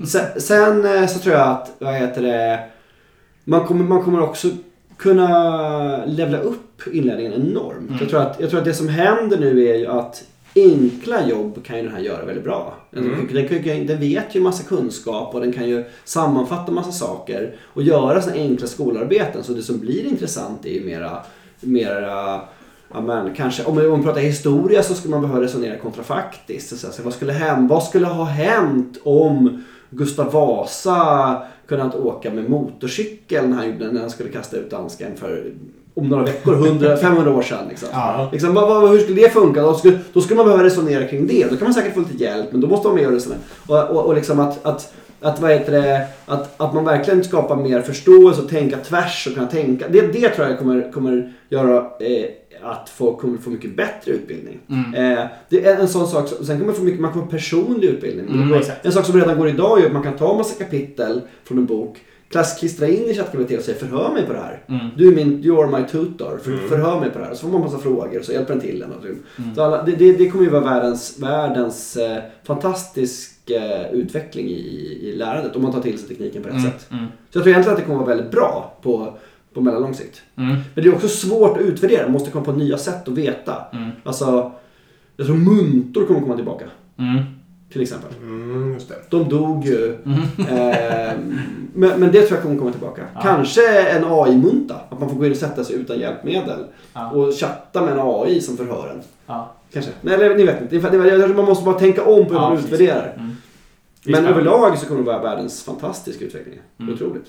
sen, 0.07 0.41
sen 0.41 0.97
eh, 1.03 1.07
så 1.07 1.19
tror 1.19 1.35
jag 1.35 1.49
att, 1.49 1.73
vad 1.79 1.95
heter 1.95 2.23
det, 2.23 2.61
man 3.45 3.65
kommer, 3.65 3.85
man 3.85 4.03
kommer 4.05 4.23
också 4.23 4.49
kunna 4.97 6.05
levla 6.07 6.39
upp 6.39 6.83
inlärningen 6.93 7.33
enormt. 7.33 7.89
Mm. 7.89 7.97
Jag, 8.01 8.09
tror 8.11 8.21
att, 8.21 8.41
jag 8.41 8.51
tror 8.51 8.59
att 8.61 8.65
det 8.67 8.75
som 8.75 8.89
händer 8.89 9.39
nu 9.39 9.69
är 9.69 9.75
ju 9.75 9.87
att 9.87 10.25
enkla 10.57 11.29
jobb 11.29 11.65
kan 11.65 11.77
ju 11.77 11.83
den 11.83 11.93
här 11.93 12.01
göra 12.01 12.25
väldigt 12.25 12.45
bra. 12.45 12.75
Mm. 12.97 13.29
Den, 13.33 13.49
kan, 13.49 13.87
den 13.87 14.01
vet 14.01 14.35
ju 14.35 14.41
massa 14.41 14.63
kunskap 14.63 15.35
och 15.35 15.41
den 15.41 15.53
kan 15.53 15.69
ju 15.69 15.85
sammanfatta 16.05 16.73
massa 16.73 16.93
saker 16.93 17.57
och 17.63 17.83
göra 17.83 18.23
sådana 18.23 18.41
enkla 18.41 18.67
skolarbeten. 18.67 19.43
Så 19.45 19.53
det 19.53 19.63
som 19.63 19.79
blir 19.79 20.07
intressant 20.07 20.67
är 20.67 20.71
ju 20.71 20.85
mera, 20.85 21.19
mera 21.61 22.41
Ja, 22.93 23.01
men 23.01 23.35
kanske, 23.35 23.65
om 23.65 23.75
man, 23.75 24.03
pratar 24.03 24.21
historia 24.21 24.83
så 24.83 24.95
skulle 24.95 25.11
man 25.11 25.21
behöva 25.21 25.41
resonera 25.41 25.79
kontrafaktiskt. 25.79 26.69
Så, 26.79 26.93
så, 26.93 27.03
vad, 27.03 27.15
skulle 27.15 27.33
hem, 27.33 27.69
vad 27.69 27.83
skulle 27.83 28.07
ha 28.07 28.25
hänt 28.25 28.99
om 29.03 29.65
Gustav 29.91 30.33
Vasa 30.33 31.43
kunnat 31.67 31.95
åka 31.95 32.31
med 32.31 32.51
motorcykel 32.51 33.49
när 33.49 33.57
han, 33.57 33.93
när 33.93 34.01
han 34.01 34.11
skulle 34.11 34.29
kasta 34.29 34.57
ut 34.57 34.71
dansken 34.71 35.17
för 35.17 35.53
om 35.97 36.09
några 36.09 36.25
veckor, 36.25 36.55
100, 36.55 36.97
500 36.97 37.33
år 37.33 37.43
sedan. 37.43 37.69
Liksom. 37.69 37.89
Ja. 37.93 38.29
Liksom, 38.33 38.55
vad, 38.55 38.69
vad, 38.69 38.91
hur 38.91 38.99
skulle 38.99 39.21
det 39.23 39.29
funka? 39.29 39.63
Då 39.63 39.75
skulle, 39.75 39.99
då 40.13 40.21
skulle 40.21 40.37
man 40.37 40.47
behöva 40.47 40.65
resonera 40.65 41.05
kring 41.05 41.27
det. 41.27 41.47
Då 41.51 41.57
kan 41.57 41.65
man 41.65 41.75
säkert 41.75 41.95
få 41.95 42.01
lite 42.01 42.25
hjälp, 42.25 42.53
men 42.53 42.61
då 42.61 42.67
måste 42.67 42.89
man 42.89 42.97
med 42.97 43.07
och 43.07 43.13
resonera. 43.13 43.39
Och, 43.67 43.97
och, 43.97 44.07
och 44.07 44.15
liksom 44.15 44.41
att, 44.41 44.67
att, 44.67 44.93
att, 45.21 45.41
vad 45.41 45.51
heter 45.51 45.73
det, 45.73 46.07
att, 46.27 46.61
att 46.61 46.75
man 46.75 46.85
verkligen 46.85 47.25
skapar 47.25 47.57
mer 47.57 47.83
förståelse 47.83 48.43
och 48.43 48.49
tänka 48.49 48.77
tvärs 48.77 49.27
och 49.27 49.35
kunna 49.35 49.47
tänka. 49.47 49.89
Det, 49.89 50.01
det 50.01 50.29
tror 50.29 50.49
jag 50.49 50.59
kommer, 50.59 50.93
kommer 50.93 51.33
göra 51.49 51.77
eh, 52.01 52.27
att 52.63 52.89
folk 52.89 53.19
kommer 53.19 53.39
få 53.39 53.51
mycket 53.51 53.77
bättre 53.77 54.13
utbildning. 54.13 54.59
Mm. 54.69 54.95
Eh, 54.95 55.25
det 55.49 55.67
är 55.67 55.77
en 55.81 55.89
sån 55.89 56.09
sak. 56.09 56.29
Sen 56.29 56.47
kommer 56.47 56.65
man 56.65 56.75
få 56.75 56.83
mycket 56.83 57.01
man 57.01 57.13
kommer 57.13 57.27
personlig 57.27 57.89
utbildning. 57.89 58.43
Mm, 58.43 58.63
en 58.83 58.93
sak 58.93 59.05
som 59.05 59.21
redan 59.21 59.39
går 59.39 59.49
idag 59.49 59.83
är 59.83 59.87
att 59.87 59.93
man 59.93 60.03
kan 60.03 60.17
ta 60.17 60.31
en 60.31 60.37
massa 60.37 60.65
kapitel 60.65 61.21
från 61.45 61.59
en 61.59 61.67
bok, 61.67 61.99
klass, 62.29 62.59
klistra 62.59 62.89
in 62.89 63.05
i 63.05 63.15
ChatGPT 63.15 63.59
och 63.59 63.65
säga 63.65 63.79
förhör 63.79 64.13
mig 64.13 64.27
på 64.27 64.33
det 64.33 64.39
här. 64.39 64.63
Mm. 64.69 64.87
Du 64.97 65.09
är 65.09 65.15
min, 65.15 65.45
you 65.45 65.63
are 65.65 65.81
my 65.81 65.89
tutor, 65.89 66.39
för, 66.45 66.51
Mm. 66.53 66.69
förhör 66.69 67.01
mig 67.01 67.11
på 67.11 67.19
det 67.19 67.25
här. 67.25 67.35
Så 67.35 67.41
får 67.41 67.49
man 67.49 67.61
massa 67.61 67.79
frågor 67.79 68.19
och 68.19 68.25
så 68.25 68.33
hjälper 68.33 68.53
den 68.53 68.61
till 68.63 68.83
en. 68.83 68.93
Och 68.93 69.03
så. 69.03 69.09
Mm. 69.43 69.55
Så 69.55 69.63
alla, 69.63 69.83
det, 69.83 69.93
det, 69.93 70.13
det 70.13 70.29
kommer 70.31 70.45
ju 70.45 70.51
vara 70.51 70.65
världens, 70.65 71.19
världens 71.19 71.97
eh, 71.97 72.23
fantastisk 72.45 73.51
eh, 73.51 73.91
utveckling 73.93 74.47
i, 74.47 74.99
i 75.03 75.13
lärandet 75.17 75.57
om 75.57 75.63
man 75.63 75.73
tar 75.73 75.81
till 75.81 75.99
sig 75.99 76.09
tekniken 76.09 76.43
på 76.43 76.49
rätt 76.49 76.57
Mm. 76.59 76.71
sätt. 76.71 76.87
Mm. 76.91 77.05
Så 77.31 77.39
jag 77.39 77.43
tror 77.43 77.49
egentligen 77.49 77.73
att 77.77 77.81
det 77.81 77.87
kommer 77.87 77.99
vara 78.05 78.09
väldigt 78.17 78.31
bra 78.31 78.79
på, 78.83 79.15
på 79.55 79.61
mellanlång 79.61 79.95
sikt. 79.95 80.23
Mm. 80.37 80.49
Men 80.75 80.85
det 80.85 80.91
är 80.91 80.95
också 80.95 81.09
svårt 81.09 81.57
att 81.59 81.63
utvärdera, 81.63 82.03
man 82.03 82.13
måste 82.13 82.31
komma 82.31 82.45
på 82.45 82.53
nya 82.53 82.79
sätt 82.79 83.09
att 83.09 83.15
veta. 83.15 83.55
Mm. 83.73 83.91
Alltså, 84.05 84.53
jag 85.17 85.27
tror 85.27 85.37
muntor 85.37 86.07
kommer 86.07 86.21
komma 86.21 86.37
tillbaka. 86.37 86.65
Till 87.77 87.83
exempel. 87.83 88.11
Mm, 88.23 88.73
just 88.73 88.89
det. 88.89 88.95
De 89.11 89.29
dog 89.29 89.65
ju. 89.65 89.97
Mm. 90.05 90.21
Eh, 90.39 91.13
men, 91.75 92.01
men 92.01 92.13
det 92.13 92.23
tror 92.23 92.31
jag 92.31 92.43
kommer 92.43 92.59
komma 92.59 92.71
tillbaka. 92.71 93.03
Ja. 93.15 93.21
Kanske 93.21 93.83
en 93.83 94.05
AI-munta. 94.05 94.81
Att 94.91 95.01
man 95.01 95.09
får 95.09 95.17
gå 95.17 95.27
in 95.27 95.33
och 95.33 95.39
sätta 95.39 95.65
sig 95.65 95.77
utan 95.77 95.99
hjälpmedel. 95.99 96.65
Ja. 96.93 97.11
Och 97.11 97.35
chatta 97.35 97.83
med 97.83 97.93
en 97.93 97.99
AI 98.01 98.41
som 98.41 98.57
förhör 98.57 98.91
en. 98.91 99.03
Ja. 99.27 99.55
Kanske. 99.73 99.91
Nej, 100.01 100.15
eller, 100.15 100.35
ni 100.35 100.45
vet 100.45 100.73
inte. 100.73 101.29
Man 101.29 101.45
måste 101.45 101.65
bara 101.65 101.79
tänka 101.79 102.05
om 102.05 102.27
på 102.27 102.33
hur 102.33 102.41
Ja, 102.41 102.49
man 102.49 102.59
utvärderar. 102.59 103.15
Mm. 103.17 103.37
Men 104.05 104.27
överlag 104.27 104.79
så 104.79 104.87
kommer 104.87 105.01
det 105.01 105.07
vara 105.07 105.23
världens 105.23 105.63
fantastiska 105.63 106.25
utveckling. 106.25 106.59
Mm. 106.81 106.95
Otroligt. 106.95 107.27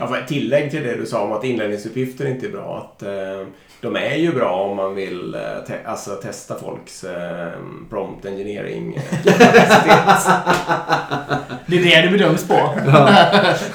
Ja, 0.00 0.06
för 0.06 0.16
ett 0.18 0.28
tillägg 0.28 0.70
till 0.70 0.82
det 0.82 0.96
du 0.96 1.06
sa 1.06 1.20
om 1.22 1.32
att 1.32 1.44
inlärningsuppgifter 1.44 2.26
inte 2.26 2.46
är 2.46 2.50
bra. 2.50 2.78
Att, 2.96 3.02
eh, 3.02 3.46
de 3.80 3.96
är 3.96 4.14
ju 4.16 4.32
bra 4.32 4.50
om 4.52 4.76
man 4.76 4.94
vill 4.94 5.34
eh, 5.34 5.40
te- 5.66 5.84
alltså, 5.84 6.10
testa 6.10 6.58
folks 6.58 7.04
eh, 7.04 7.48
prompt 7.90 8.26
engineering 8.26 8.94
eh. 8.96 9.02
Det 11.66 11.76
är 11.78 11.82
det 11.82 12.02
det 12.02 12.08
bedöms 12.18 12.48
på. 12.48 12.54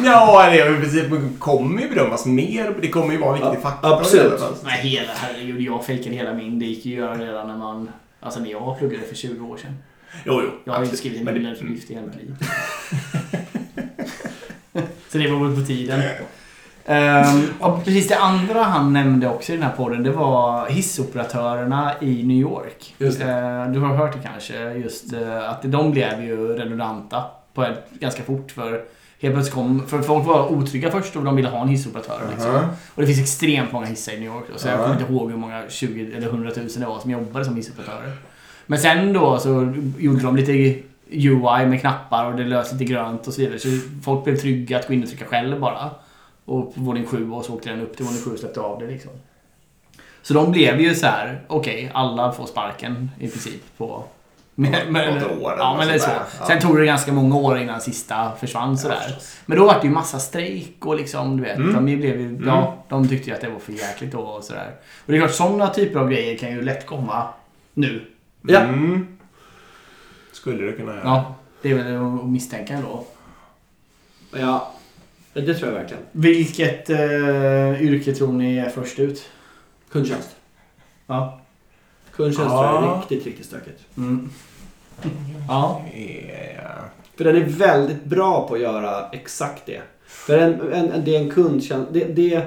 ja, 0.05 0.49
det 0.51 0.59
är 0.59 0.77
i 0.77 0.81
princip 0.81 1.05
kommer 1.39 1.81
ju 1.81 1.89
bedömas 1.89 2.25
mer. 2.25 2.73
Det 2.81 2.87
kommer 2.89 3.11
ju 3.13 3.19
vara 3.19 3.37
en 3.37 3.41
viktig 3.41 3.57
Ja, 3.57 3.61
faktor. 3.69 3.93
absolut. 3.93 4.41
Nej, 4.63 4.79
hela, 4.89 5.11
herregud, 5.15 5.61
jag 5.61 5.85
fejkade 5.85 6.15
hela 6.15 6.33
min. 6.33 6.59
Det 6.59 6.65
gick 6.65 6.85
ju 6.85 6.93
att 6.93 7.17
göra 7.19 7.27
redan 7.27 7.47
när 7.47 7.57
man... 7.57 7.89
Alltså 8.19 8.39
när 8.39 8.51
jag 8.51 8.77
pluggade 8.79 9.03
för 9.03 9.15
20 9.15 9.45
år 9.47 9.57
sedan. 9.57 9.77
Jo, 10.25 10.41
jo. 10.43 10.49
Jag 10.63 10.73
har 10.73 10.79
ju 10.79 10.85
inte 10.85 10.97
skrivit 10.97 11.21
en 11.21 11.27
inlärningsuppgift 11.35 11.91
i 11.91 11.93
hela 11.93 12.05
mitt 12.07 12.15
liv. 12.15 12.35
Så 15.15 15.19
det 15.21 15.31
var 15.31 15.47
väl 15.47 15.55
på 15.55 15.65
tiden. 15.67 16.01
Ehm, 16.85 17.41
och 17.59 17.85
precis 17.85 18.07
det 18.07 18.17
andra 18.17 18.63
han 18.63 18.93
nämnde 18.93 19.29
också 19.29 19.51
i 19.53 19.55
den 19.55 19.63
här 19.65 19.71
podden, 19.77 20.03
det 20.03 20.11
var 20.11 20.67
hissoperatörerna 20.69 21.91
i 22.01 22.23
New 22.23 22.37
York. 22.37 22.95
Ehm, 22.99 23.73
du 23.73 23.79
har 23.79 23.95
hört 23.95 24.13
det 24.13 24.19
kanske, 24.29 24.73
just 24.73 25.13
eh, 25.13 25.49
att 25.49 25.61
de 25.63 25.91
blev 25.91 26.23
ju 26.23 26.47
redundanta. 26.47 27.23
på 27.53 27.63
ett, 27.63 27.85
ganska 27.91 28.23
fort. 28.23 28.51
För 28.51 28.81
helt 29.21 29.33
plötsligt 29.35 29.53
kom... 29.55 29.87
För 29.87 30.01
folk 30.01 30.25
var 30.25 30.51
otrygga 30.51 30.91
först 30.91 31.15
och 31.15 31.23
de 31.23 31.35
ville 31.35 31.49
ha 31.49 31.61
en 31.61 31.67
hissoperatör. 31.67 32.19
Liksom. 32.31 32.51
Aha. 32.51 32.65
Och 32.95 33.01
det 33.01 33.07
finns 33.07 33.19
extremt 33.19 33.71
många 33.71 33.85
hissar 33.85 34.13
i 34.13 34.19
New 34.19 34.25
York. 34.25 34.43
Då, 34.53 34.59
så 34.59 34.67
jag 34.67 34.79
Ja. 34.79 34.83
kommer 34.83 34.99
inte 35.01 35.13
ihåg 35.13 35.31
hur 35.31 35.37
många 35.37 35.63
20 35.69 36.11
eller 36.17 36.27
100 36.27 36.51
000 36.55 36.67
det 36.79 36.85
var 36.85 36.99
som 36.99 37.11
jobbade 37.11 37.45
som 37.45 37.55
hissoperatörer. 37.55 38.11
Men 38.65 38.79
sen 38.79 39.13
då 39.13 39.37
så 39.39 39.73
gjorde 39.97 40.21
de 40.21 40.35
lite 40.35 40.79
UI 41.11 41.65
med 41.65 41.79
knappar 41.79 42.25
och 42.25 42.37
det 42.37 42.43
löste 42.43 42.75
lite 42.75 42.93
grönt 42.93 43.27
och 43.27 43.33
så 43.33 43.41
vidare. 43.41 43.59
Så 43.59 43.67
folk 44.03 44.23
blev 44.23 44.37
trygga 44.37 44.79
att 44.79 44.87
gå 44.87 44.93
in 44.93 45.03
och 45.03 45.09
trycka 45.09 45.25
själv 45.25 45.59
bara. 45.59 45.89
Och 46.45 46.75
på 46.75 46.81
våning 46.81 47.05
7 47.05 47.31
och 47.31 47.45
så 47.45 47.53
åkte 47.53 47.69
den 47.69 47.81
upp 47.81 47.97
till 47.97 48.05
våning 48.05 48.21
7 48.21 48.31
och 48.31 48.39
släppte 48.39 48.61
av 48.61 48.79
det 48.79 48.87
liksom. 48.87 49.11
Så 50.21 50.33
de 50.33 50.51
blev 50.51 50.81
ju 50.81 50.95
så 50.95 51.05
här, 51.05 51.41
okej, 51.47 51.91
alla 51.93 52.31
får 52.31 52.45
sparken 52.45 53.11
i 53.19 53.27
princip 53.27 53.77
på... 53.77 54.03
Men, 54.57 54.93
Något 54.93 55.41
år 55.41 55.55
ja, 55.57 55.75
men 55.77 55.87
det 55.87 55.93
är 55.93 55.99
så. 55.99 56.09
Ja. 56.39 56.45
Sen 56.47 56.61
tog 56.61 56.77
det 56.77 56.85
ganska 56.85 57.13
många 57.13 57.35
år 57.35 57.57
innan 57.57 57.81
sista 57.81 58.31
försvann 58.39 58.77
sådär. 58.77 59.15
Men 59.45 59.57
då 59.57 59.65
var 59.65 59.73
det 59.73 59.87
ju 59.87 59.93
massa 59.93 60.19
strejk 60.19 60.85
och 60.85 60.95
liksom, 60.95 61.37
du 61.37 61.43
vet. 61.43 61.57
Mm. 61.57 61.73
De, 61.73 61.97
blev 61.97 62.19
ju, 62.19 62.41
ja, 62.45 62.83
de 62.89 63.07
tyckte 63.07 63.29
ju 63.29 63.35
att 63.35 63.41
det 63.41 63.49
var 63.49 63.59
för 63.59 63.73
jäkligt 63.73 64.11
då 64.11 64.19
och 64.19 64.43
sådär. 64.43 64.71
Och 65.05 65.11
det 65.11 65.17
är 65.17 65.19
klart, 65.19 65.31
sådana 65.31 65.67
typer 65.67 65.99
av 65.99 66.09
grejer 66.09 66.37
kan 66.37 66.51
ju 66.51 66.61
lätt 66.61 66.85
komma 66.85 67.27
nu. 67.73 68.05
Ja. 68.41 68.59
Mm. 68.59 69.14
Skulle 70.45 70.65
det 70.65 70.71
kunna 70.71 70.91
göra. 70.91 71.01
Ja, 71.03 71.35
det 71.61 71.71
är 71.71 71.75
väl 71.75 71.95
att 71.95 72.29
misstänka 72.29 72.73
ändå. 72.73 73.05
Ja, 74.31 74.73
det 75.33 75.53
tror 75.53 75.71
jag 75.71 75.79
verkligen. 75.79 76.03
Vilket 76.11 76.89
eh, 76.89 77.81
yrke 77.81 78.13
tror 78.15 78.33
ni 78.33 78.57
är 78.57 78.69
först 78.69 78.99
ut? 78.99 79.29
Kundtjänst. 79.91 80.35
Ja. 81.07 81.41
Kundtjänst 82.11 82.51
Ja. 82.51 82.71
tror 82.71 82.83
jag 82.83 82.93
är 82.93 82.99
riktigt, 82.99 83.25
riktigt 83.25 83.45
stökigt. 83.45 83.81
Mm. 83.97 84.29
Ja. 85.47 85.85
Yeah. 85.95 86.83
För 87.15 87.23
den 87.23 87.35
är 87.35 87.45
väldigt 87.45 88.03
bra 88.03 88.47
på 88.47 88.53
att 88.53 88.61
göra 88.61 89.09
exakt 89.09 89.65
det. 89.65 89.81
För 90.07 90.37
en, 90.37 90.61
en, 90.73 90.91
en, 90.91 91.05
det 91.05 91.15
är 91.15 91.21
en 91.21 91.31
kundtjänst. 91.31 91.93
Det, 91.93 92.03
det, 92.03 92.43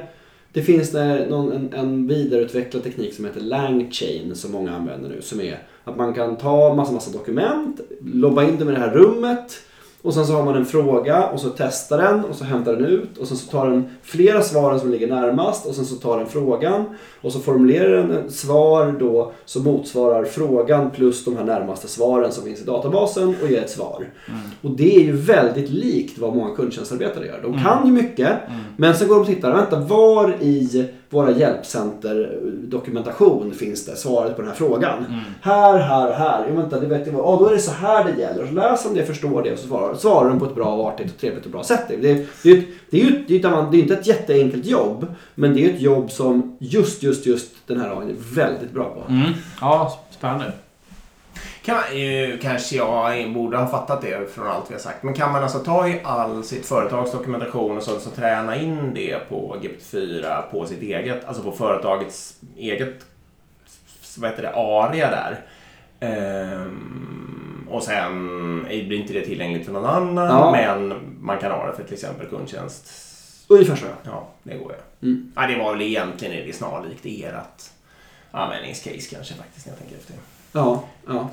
det 0.52 0.62
finns 0.62 0.92
där 0.92 1.26
någon, 1.26 1.52
en, 1.52 1.72
en 1.72 2.08
vidareutvecklad 2.08 2.82
teknik 2.82 3.14
som 3.14 3.24
heter 3.24 3.40
LangChain 3.40 4.34
som 4.34 4.52
många 4.52 4.76
använder 4.76 5.08
nu. 5.08 5.22
Som 5.22 5.40
är 5.40 5.58
att 5.88 5.96
man 5.96 6.14
kan 6.14 6.36
ta 6.36 6.74
massa, 6.74 6.92
massa 6.92 7.18
dokument, 7.18 7.80
lobba 8.00 8.42
in 8.42 8.58
dem 8.58 8.68
i 8.68 8.72
det 8.72 8.78
här 8.78 8.90
rummet 8.90 9.62
och 10.02 10.14
sen 10.14 10.26
så 10.26 10.32
har 10.32 10.44
man 10.44 10.56
en 10.56 10.66
fråga 10.66 11.26
och 11.26 11.40
så 11.40 11.48
testar 11.48 11.98
den 11.98 12.24
och 12.24 12.34
så 12.34 12.44
hämtar 12.44 12.72
den 12.72 12.84
ut 12.84 13.18
och 13.18 13.26
sen 13.26 13.36
så 13.36 13.50
tar 13.50 13.70
den 13.70 13.90
flera 14.02 14.42
svaren 14.42 14.80
som 14.80 14.90
ligger 14.90 15.08
närmast 15.08 15.66
och 15.66 15.74
sen 15.74 15.84
så 15.84 15.96
tar 15.96 16.18
den 16.18 16.26
frågan 16.26 16.84
och 17.20 17.32
så 17.32 17.40
formulerar 17.40 18.08
den 18.08 18.30
svar 18.30 18.96
då 19.00 19.32
som 19.44 19.64
motsvarar 19.64 20.24
frågan 20.24 20.90
plus 20.90 21.24
de 21.24 21.36
här 21.36 21.44
närmaste 21.44 21.88
svaren 21.88 22.32
som 22.32 22.44
finns 22.44 22.60
i 22.60 22.64
databasen 22.64 23.34
och 23.42 23.50
ger 23.50 23.62
ett 23.62 23.70
svar. 23.70 24.10
Och 24.62 24.70
det 24.70 24.96
är 24.96 25.00
ju 25.00 25.16
väldigt 25.16 25.70
likt 25.70 26.18
vad 26.18 26.36
många 26.36 26.54
kundtjänstarbetare 26.54 27.26
gör. 27.26 27.40
De 27.42 27.62
kan 27.62 27.86
ju 27.86 27.92
mycket 27.92 28.32
men 28.76 28.94
sen 28.94 29.08
går 29.08 29.14
de 29.14 29.20
och 29.20 29.26
tittar, 29.26 29.52
vänta 29.52 29.80
var 29.80 30.34
i 30.40 30.88
våra 31.10 31.30
hjälpcenter 31.30 32.38
dokumentation 32.62 33.52
finns 33.52 33.84
det 33.84 33.96
svaret 33.96 34.36
på 34.36 34.42
den 34.42 34.50
här 34.50 34.56
frågan? 34.56 35.04
Här, 35.40 35.78
här, 35.78 36.12
här. 36.12 36.46
Ja, 36.48 36.54
vänta, 36.54 36.80
det 36.80 36.86
vet 36.86 37.06
jag 37.06 37.14
vad. 37.14 37.24
Ja, 37.24 37.38
då 37.40 37.48
är 37.48 37.54
det 37.54 37.60
så 37.60 37.72
här 37.72 38.04
det 38.04 38.20
gäller. 38.20 38.42
Och 38.42 38.48
så 38.48 38.54
läser 38.54 38.88
de 38.88 39.00
det, 39.00 39.06
förstår 39.06 39.42
det 39.42 39.52
och 39.52 39.58
så 39.58 39.66
svarar, 39.66 39.94
svarar 39.94 40.28
de 40.28 40.38
på 40.38 40.44
ett 40.44 40.54
bra, 40.54 40.88
artigt 40.88 41.14
och 41.14 41.20
trevligt 41.20 41.44
och 41.44 41.50
bra 41.50 41.64
sätt. 41.64 41.84
Det, 41.88 41.96
det, 41.96 42.26
det, 42.42 43.00
är 43.00 43.04
ju 43.04 43.24
det 43.28 43.36
är 43.36 43.70
det 43.70 43.78
är, 43.78 43.82
inte 43.82 43.94
ett 43.94 44.06
jätteenkelt 44.06 44.66
jobb, 44.66 45.06
men 45.34 45.54
det 45.54 45.64
är 45.64 45.74
ett 45.74 45.80
jobb 45.80 46.10
som 46.10 46.56
just, 46.60 47.02
just, 47.02 47.26
just 47.26 47.50
den 47.66 47.80
här 47.80 47.88
dagen 47.88 48.10
är 48.10 48.34
väldigt 48.34 48.72
bra 48.72 48.84
på. 48.84 49.12
Mm. 49.12 49.32
Ja, 49.60 50.00
spännande. 50.10 50.52
Kan 51.68 51.76
man, 51.76 51.84
eh, 52.02 52.38
kanske 52.42 52.76
jag 52.76 53.32
borde 53.32 53.56
ha 53.56 53.66
fattat 53.66 54.02
det 54.02 54.30
från 54.34 54.46
allt 54.48 54.70
vi 54.70 54.74
har 54.74 54.80
sagt. 54.80 55.02
Men 55.02 55.14
kan 55.14 55.32
man 55.32 55.42
alltså 55.42 55.58
ta 55.58 55.88
i 55.88 56.00
all 56.04 56.44
sitt 56.44 56.66
företags 56.66 57.12
dokumentation 57.12 57.76
och 57.76 57.82
så, 57.82 58.00
så 58.00 58.10
träna 58.10 58.56
in 58.56 58.94
det 58.94 59.28
på 59.28 59.56
GPT-4 59.62 60.42
på 60.50 60.66
sitt 60.66 60.82
eget, 60.82 61.24
alltså 61.24 61.42
på 61.42 61.52
företagets 61.52 62.40
eget, 62.56 63.06
vad 64.18 64.30
heter 64.30 64.42
det, 64.42 64.52
aria 64.54 65.10
där. 65.10 65.40
Ehm, 66.00 67.68
och 67.70 67.82
sen 67.82 68.62
blir 68.68 68.92
inte 69.00 69.12
det 69.12 69.24
tillgängligt 69.24 69.66
för 69.66 69.72
någon 69.72 69.86
annan, 69.86 70.26
Ja. 70.26 70.50
men 70.52 70.94
man 71.20 71.38
kan 71.38 71.50
ha 71.52 71.66
det 71.66 71.76
för 71.76 71.84
till 71.84 71.94
exempel 71.94 72.26
kundtjänst. 72.26 72.90
Ungefär 73.48 73.76
så. 73.76 73.86
Ja, 74.04 74.28
det 74.42 74.54
går 74.58 74.72
ju. 74.72 75.08
Mm. 75.08 75.32
Ja, 75.36 75.46
det 75.46 75.58
var 75.58 75.72
väl 75.72 75.82
egentligen 75.82 76.34
är 76.34 76.46
det 76.46 76.52
snarlikt 76.52 77.06
ert 77.06 77.62
användningscase 78.30 79.14
kanske 79.14 79.34
faktiskt 79.34 79.66
när 79.66 79.72
jag 79.72 79.78
tänker 79.78 79.96
efter. 79.96 80.14
Ja, 80.52 80.84
ja. 81.06 81.30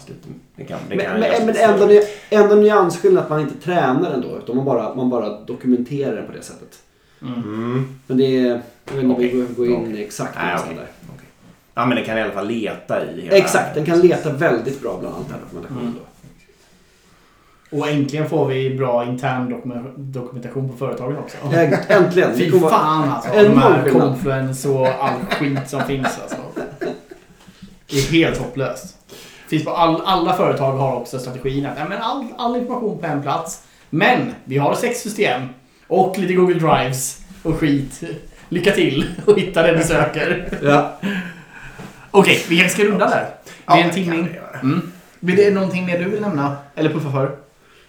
Det 0.56 0.64
kan, 0.66 0.80
det 0.90 0.96
Men, 0.96 1.06
kan 1.06 1.20
men, 1.20 1.30
men 1.38 1.48
lite 1.48 1.62
ändå, 1.64 1.86
ny- 1.86 2.02
ändå 2.30 2.56
nyans 2.56 3.06
att 3.06 3.30
man 3.30 3.40
inte 3.42 3.56
tränar 3.66 4.10
den 4.10 4.22
då. 4.22 4.38
Utan 4.38 4.56
man 4.56 4.66
bara, 4.66 4.96
man 4.96 5.10
bara 5.10 5.30
dokumenterar 5.42 6.16
den 6.16 6.26
på 6.26 6.32
det 6.32 6.42
sättet. 6.42 6.80
Mm. 7.22 8.00
Men 8.08 8.18
det 8.18 8.24
är... 8.40 8.62
Jag 8.86 8.94
vet 8.94 9.04
inte 9.04 9.16
om 9.16 9.22
vi 9.22 9.28
Okej, 9.30 9.42
går- 9.42 9.56
går 9.56 9.68
in 9.68 9.92
okej. 9.92 10.04
exakt 10.04 10.36
i 10.36 10.40
okej. 10.40 10.76
där. 10.76 10.88
Okej. 11.16 11.28
Ja, 11.74 11.86
men 11.86 11.98
det 11.98 12.04
kan 12.04 12.18
i 12.18 12.22
alla 12.22 12.32
fall 12.32 12.48
leta 12.48 13.06
i 13.06 13.22
hela... 13.22 13.36
Exakt, 13.38 13.76
den 13.76 13.86
kan 13.86 14.00
leta 14.00 14.30
väldigt 14.34 14.82
bra 14.82 14.98
bland 15.00 15.16
allt 15.16 15.26
den 15.28 15.34
här 15.36 15.42
dokumentationen 15.44 15.82
Mm. 15.88 15.94
då. 16.00 16.06
Och 17.78 17.88
äntligen 17.90 18.30
får 18.30 18.48
vi 18.48 18.76
bra 18.78 19.06
intern 19.06 19.50
dokumen- 19.54 19.94
dokumentation 19.98 20.70
på 20.70 20.78
företagen 20.78 21.18
också. 21.18 21.38
Äntligen! 21.90 22.36
Fy 22.38 22.52
fan 22.60 23.10
alltså. 23.10 23.30
En 23.34 23.46
De 23.46 23.58
här 23.58 23.90
confluence 23.90 24.70
och 24.70 24.88
all 24.88 25.20
skit 25.30 25.70
som 25.70 25.82
finns 25.82 26.20
alltså. 26.22 26.38
Det 27.88 27.98
är 27.98 28.12
helt 28.12 28.38
hopplöst. 28.38 28.98
Finns 29.48 29.64
på 29.64 29.72
all, 29.72 30.02
alla 30.06 30.38
företag 30.38 30.72
har 30.72 30.96
också 30.96 31.20
strategin 31.20 31.66
att 31.66 31.90
men 31.90 32.02
all, 32.02 32.28
all 32.38 32.56
information 32.56 33.00
på 33.00 33.08
en 33.08 33.22
plats. 33.22 33.64
Men 33.90 34.34
vi 34.46 34.58
har 34.58 34.76
sex 34.76 35.00
system 35.00 35.42
och 35.88 36.18
lite 36.18 36.34
Google 36.34 36.60
Drives 36.60 37.22
och 37.44 37.60
skit. 37.60 38.04
Lycka 38.50 38.72
till 38.72 39.06
och 39.26 39.40
hitta 39.40 39.62
det 39.62 39.78
du 39.78 39.84
söker. 39.84 40.50
Ja. 40.64 41.00
Okej, 42.12 42.46
vi 42.50 42.58
kanske 42.60 42.78
ska 42.78 42.88
runda 42.88 43.10
där. 43.10 43.30
Det 43.66 43.82
är 43.82 43.84
en 43.84 43.92
timning. 43.92 44.30
göra. 44.36 44.60
Mm. 44.60 44.92
Blir 45.20 45.36
det 45.36 45.52
någonting 45.52 45.86
mer 45.86 46.00
du 46.00 46.10
vill 46.10 46.22
nämna? 46.22 46.58
Eller 46.76 46.90
puffa 46.90 47.12
för? 47.12 47.45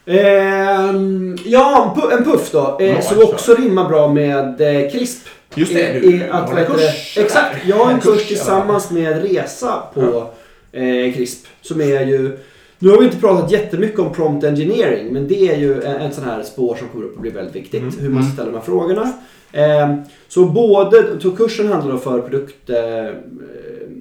Ehm, 0.06 1.36
ja, 1.44 1.94
en 1.96 2.02
pu- 2.02 2.12
en 2.18 2.24
puff 2.24 2.50
då. 2.52 2.76
Eh, 2.80 2.86
Ja, 2.94 3.02
som 3.02 3.22
också 3.22 3.54
rimmar 3.54 3.88
bra 3.88 4.08
med 4.08 4.60
eh, 4.60 4.90
CRISP. 4.90 5.28
Just 5.54 5.74
det, 5.74 5.80
Eh, 5.96 6.00
du 6.02 6.22
är 6.22 6.28
att, 6.30 6.50
vad 6.50 6.58
heter 6.58 6.72
kurs? 6.74 7.18
Exakt, 7.18 7.56
jag 7.66 7.76
har 7.76 7.84
en 7.90 7.94
En 7.94 8.00
kurs 8.00 8.14
kurs, 8.18 8.28
tillsammans 8.28 8.90
med 8.90 9.22
Resa 9.22 9.82
på 9.94 10.26
eh, 10.72 11.14
CRISP. 11.14 11.46
Som 11.60 11.80
är 11.80 12.06
ju... 12.06 12.38
Nu 12.78 12.88
har 12.90 12.98
vi 12.98 13.04
inte 13.04 13.16
pratat 13.16 13.52
jättemycket 13.52 13.98
om 13.98 14.12
prompt 14.12 14.44
engineering, 14.44 15.12
men 15.12 15.28
det 15.28 15.48
är 15.48 15.56
ju 15.56 15.82
en, 15.82 15.96
en 15.96 16.12
sån 16.12 16.24
här 16.24 16.42
spår 16.42 16.76
som 16.76 16.88
kommer 16.88 17.04
upp 17.04 17.14
och 17.16 17.20
blir 17.22 17.32
väldigt 17.32 17.56
viktigt. 17.56 17.82
Mm. 17.82 17.94
Hur 17.98 18.08
man 18.08 18.22
ska 18.22 18.32
ställa 18.32 18.50
de 18.50 18.54
här 18.56 18.64
frågorna. 18.64 19.12
Ehm, 19.52 20.02
så 20.28 20.44
både, 20.44 21.04
så 21.20 21.30
kursen 21.30 21.66
handlar 21.72 21.92
då 21.92 21.98
för 21.98 22.20
produkt 22.20 22.70
eh, 22.70 22.76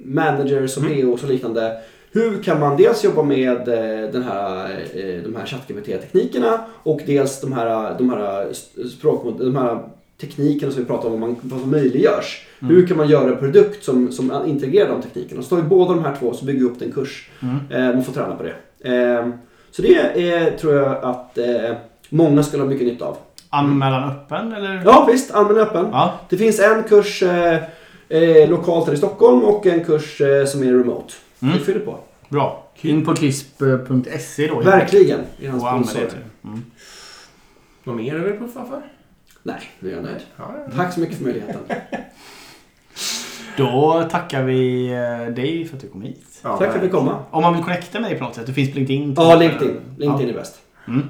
managers 0.04 0.76
och 0.76 0.82
Mm. 0.84 1.00
POs 1.10 1.22
och 1.22 1.28
liknande. 1.28 1.76
Hur 2.16 2.42
kan 2.42 2.60
man 2.60 2.76
dels 2.76 3.04
jobba 3.04 3.22
med 3.22 3.68
eh, 3.68 4.10
den 4.10 4.22
här, 4.22 4.70
eh, 4.94 5.22
de 5.24 5.36
här 5.36 5.46
ChatGPT-teknikerna 5.46 6.58
och 6.82 7.00
dels 7.06 7.40
de 7.40 7.52
här, 7.52 7.98
de 7.98 8.10
här 8.10 8.52
språk, 8.88 9.38
de 9.38 9.56
här 9.56 9.78
teknikerna 10.20 10.72
som 10.72 10.82
vi 10.82 10.88
pratar 10.88 11.08
om, 11.08 11.20
vad, 11.20 11.20
man, 11.20 11.36
vad 11.42 11.60
som 11.60 11.70
möjliggörs. 11.70 12.46
Mm. 12.62 12.74
Hur 12.74 12.86
kan 12.86 12.96
man 12.96 13.08
göra 13.08 13.30
en 13.30 13.38
produkt 13.38 13.84
som, 13.84 14.12
som 14.12 14.32
integrerar 14.46 14.88
de 14.88 15.02
teknikerna? 15.02 15.42
Så 15.42 15.48
tar 15.48 15.56
vi 15.56 15.62
båda 15.62 15.94
de 15.94 16.04
här 16.04 16.16
två 16.18 16.34
så 16.34 16.44
bygger 16.44 16.60
vi 16.60 16.66
upp 16.66 16.82
en 16.82 16.92
kurs. 16.92 17.30
Mm. 17.42 17.56
Eh, 17.70 17.94
man 17.94 18.04
får 18.04 18.12
träna 18.12 18.36
på 18.36 18.42
det. 18.42 18.54
Eh, 18.94 19.28
så 19.70 19.82
det 19.82 19.94
är, 20.32 20.56
tror 20.56 20.74
jag 20.74 21.04
att 21.04 21.38
eh, 21.38 21.76
många 22.08 22.42
skulle 22.42 22.62
ha 22.62 22.70
mycket 22.70 22.86
nytta 22.86 23.04
av. 23.04 23.16
Anmälan 23.50 24.10
öppen 24.10 24.52
eller? 24.52 24.82
Ja 24.84 25.08
visst, 25.12 25.30
använd 25.30 25.58
öppen. 25.58 25.86
Ja. 25.92 26.20
Det 26.28 26.36
finns 26.36 26.60
en 26.60 26.82
kurs 26.82 27.22
eh, 27.22 28.50
lokalt 28.50 28.86
här 28.86 28.94
i 28.94 28.96
Stockholm 28.96 29.44
och 29.44 29.66
en 29.66 29.84
kurs 29.84 30.22
som 30.46 30.62
är 30.62 30.72
remote. 30.72 31.12
Mm. 31.46 31.58
Vi 31.58 31.64
fyller 31.64 31.80
på. 31.80 31.98
Bra. 32.28 32.62
In 32.80 33.04
på 33.04 33.14
crisp.se 33.14 34.46
då. 34.48 34.60
Verkligen. 34.60 35.20
I 35.38 35.46
hans 35.46 35.62
Och 35.62 35.70
anmäl 35.72 35.86
sponsor. 35.88 36.02
er. 36.02 36.24
Mm. 36.44 36.64
Vad 37.84 37.96
mer 37.96 38.14
du 38.14 38.20
vill 38.20 38.38
puffa 38.38 38.64
för? 38.64 38.82
Nej, 39.42 39.60
nu 39.80 39.90
är 39.90 39.94
jag 39.94 40.04
nöjd. 40.04 40.20
Ja, 40.36 40.54
ja. 40.66 40.70
Tack 40.76 40.94
så 40.94 41.00
mycket 41.00 41.16
för 41.16 41.24
möjligheten. 41.24 41.60
Då 43.56 44.06
tackar 44.10 44.42
vi 44.42 44.88
eh, 44.92 45.26
dig 45.34 45.64
för 45.64 45.76
att 45.76 45.82
du 45.82 45.88
kom 45.88 46.02
hit. 46.02 46.40
Ja, 46.42 46.56
Tack 46.56 46.70
för 46.70 46.78
att 46.78 46.84
vi 46.84 46.88
kom. 46.88 47.08
Om 47.30 47.42
man 47.42 47.54
vill 47.54 47.62
connecta 47.62 48.00
med 48.00 48.10
dig 48.10 48.18
på 48.18 48.24
något 48.24 48.34
sätt. 48.34 48.46
Du 48.46 48.52
finns 48.54 48.70
på 48.72 48.78
LinkedIn. 48.78 49.14
Ja, 49.16 49.34
LinkedIn. 49.36 49.80
LinkedIn 49.98 50.28
är 50.28 50.32
bäst. 50.34 50.60
Mm. 50.88 51.02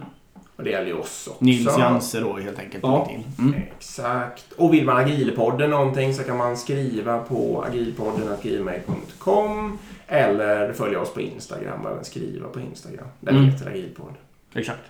Och 0.57 0.65
det 0.65 0.71
gäller 0.71 0.87
ju 0.87 0.95
oss 0.95 1.29
också. 1.31 1.45
Nils 1.45 1.79
Janse 1.79 2.21
då 2.21 2.37
helt 2.39 2.59
enkelt 2.59 2.83
på 2.83 2.89
Ja. 2.89 3.07
LinkedIn. 3.11 3.33
Mm. 3.39 3.55
Exakt. 3.77 4.53
Och 4.53 4.75
vill 4.75 4.85
man 4.85 4.97
Agilpodden 4.97 5.71
någonting 5.71 6.15
så 6.15 6.23
kan 6.23 6.37
man 6.37 6.57
skriva 6.57 7.19
på 7.19 7.65
agilpodden.gmail.com 7.69 9.79
eller 10.09 10.73
följa 10.73 11.01
oss 11.01 11.15
på 11.15 11.21
Instagram 11.21 11.85
och 11.87 11.91
även 11.91 12.05
skriva 12.05 12.49
på 12.49 12.61
Instagram. 12.61 13.07
Där 13.21 13.33
Mm. 13.33 13.45
heter 13.45 13.71
Agilpodd. 13.71 14.15
Exakt. 14.55 14.81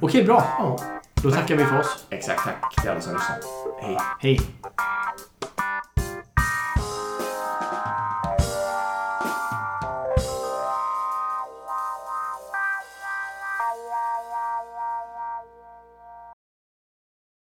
Okej, 0.00 0.24
bra. 0.24 0.44
Ja, 0.58 0.80
Då 1.22 1.30
tackar 1.30 1.56
vi 1.56 1.64
för 1.64 1.78
oss. 1.80 2.06
exakt. 2.10 2.44
Tack 2.44 2.80
till 2.82 2.90
alla 2.90 3.00
som 3.00 3.12
lyssnat. 3.12 3.40
Hej. 3.82 3.96
Hej. 4.20 4.40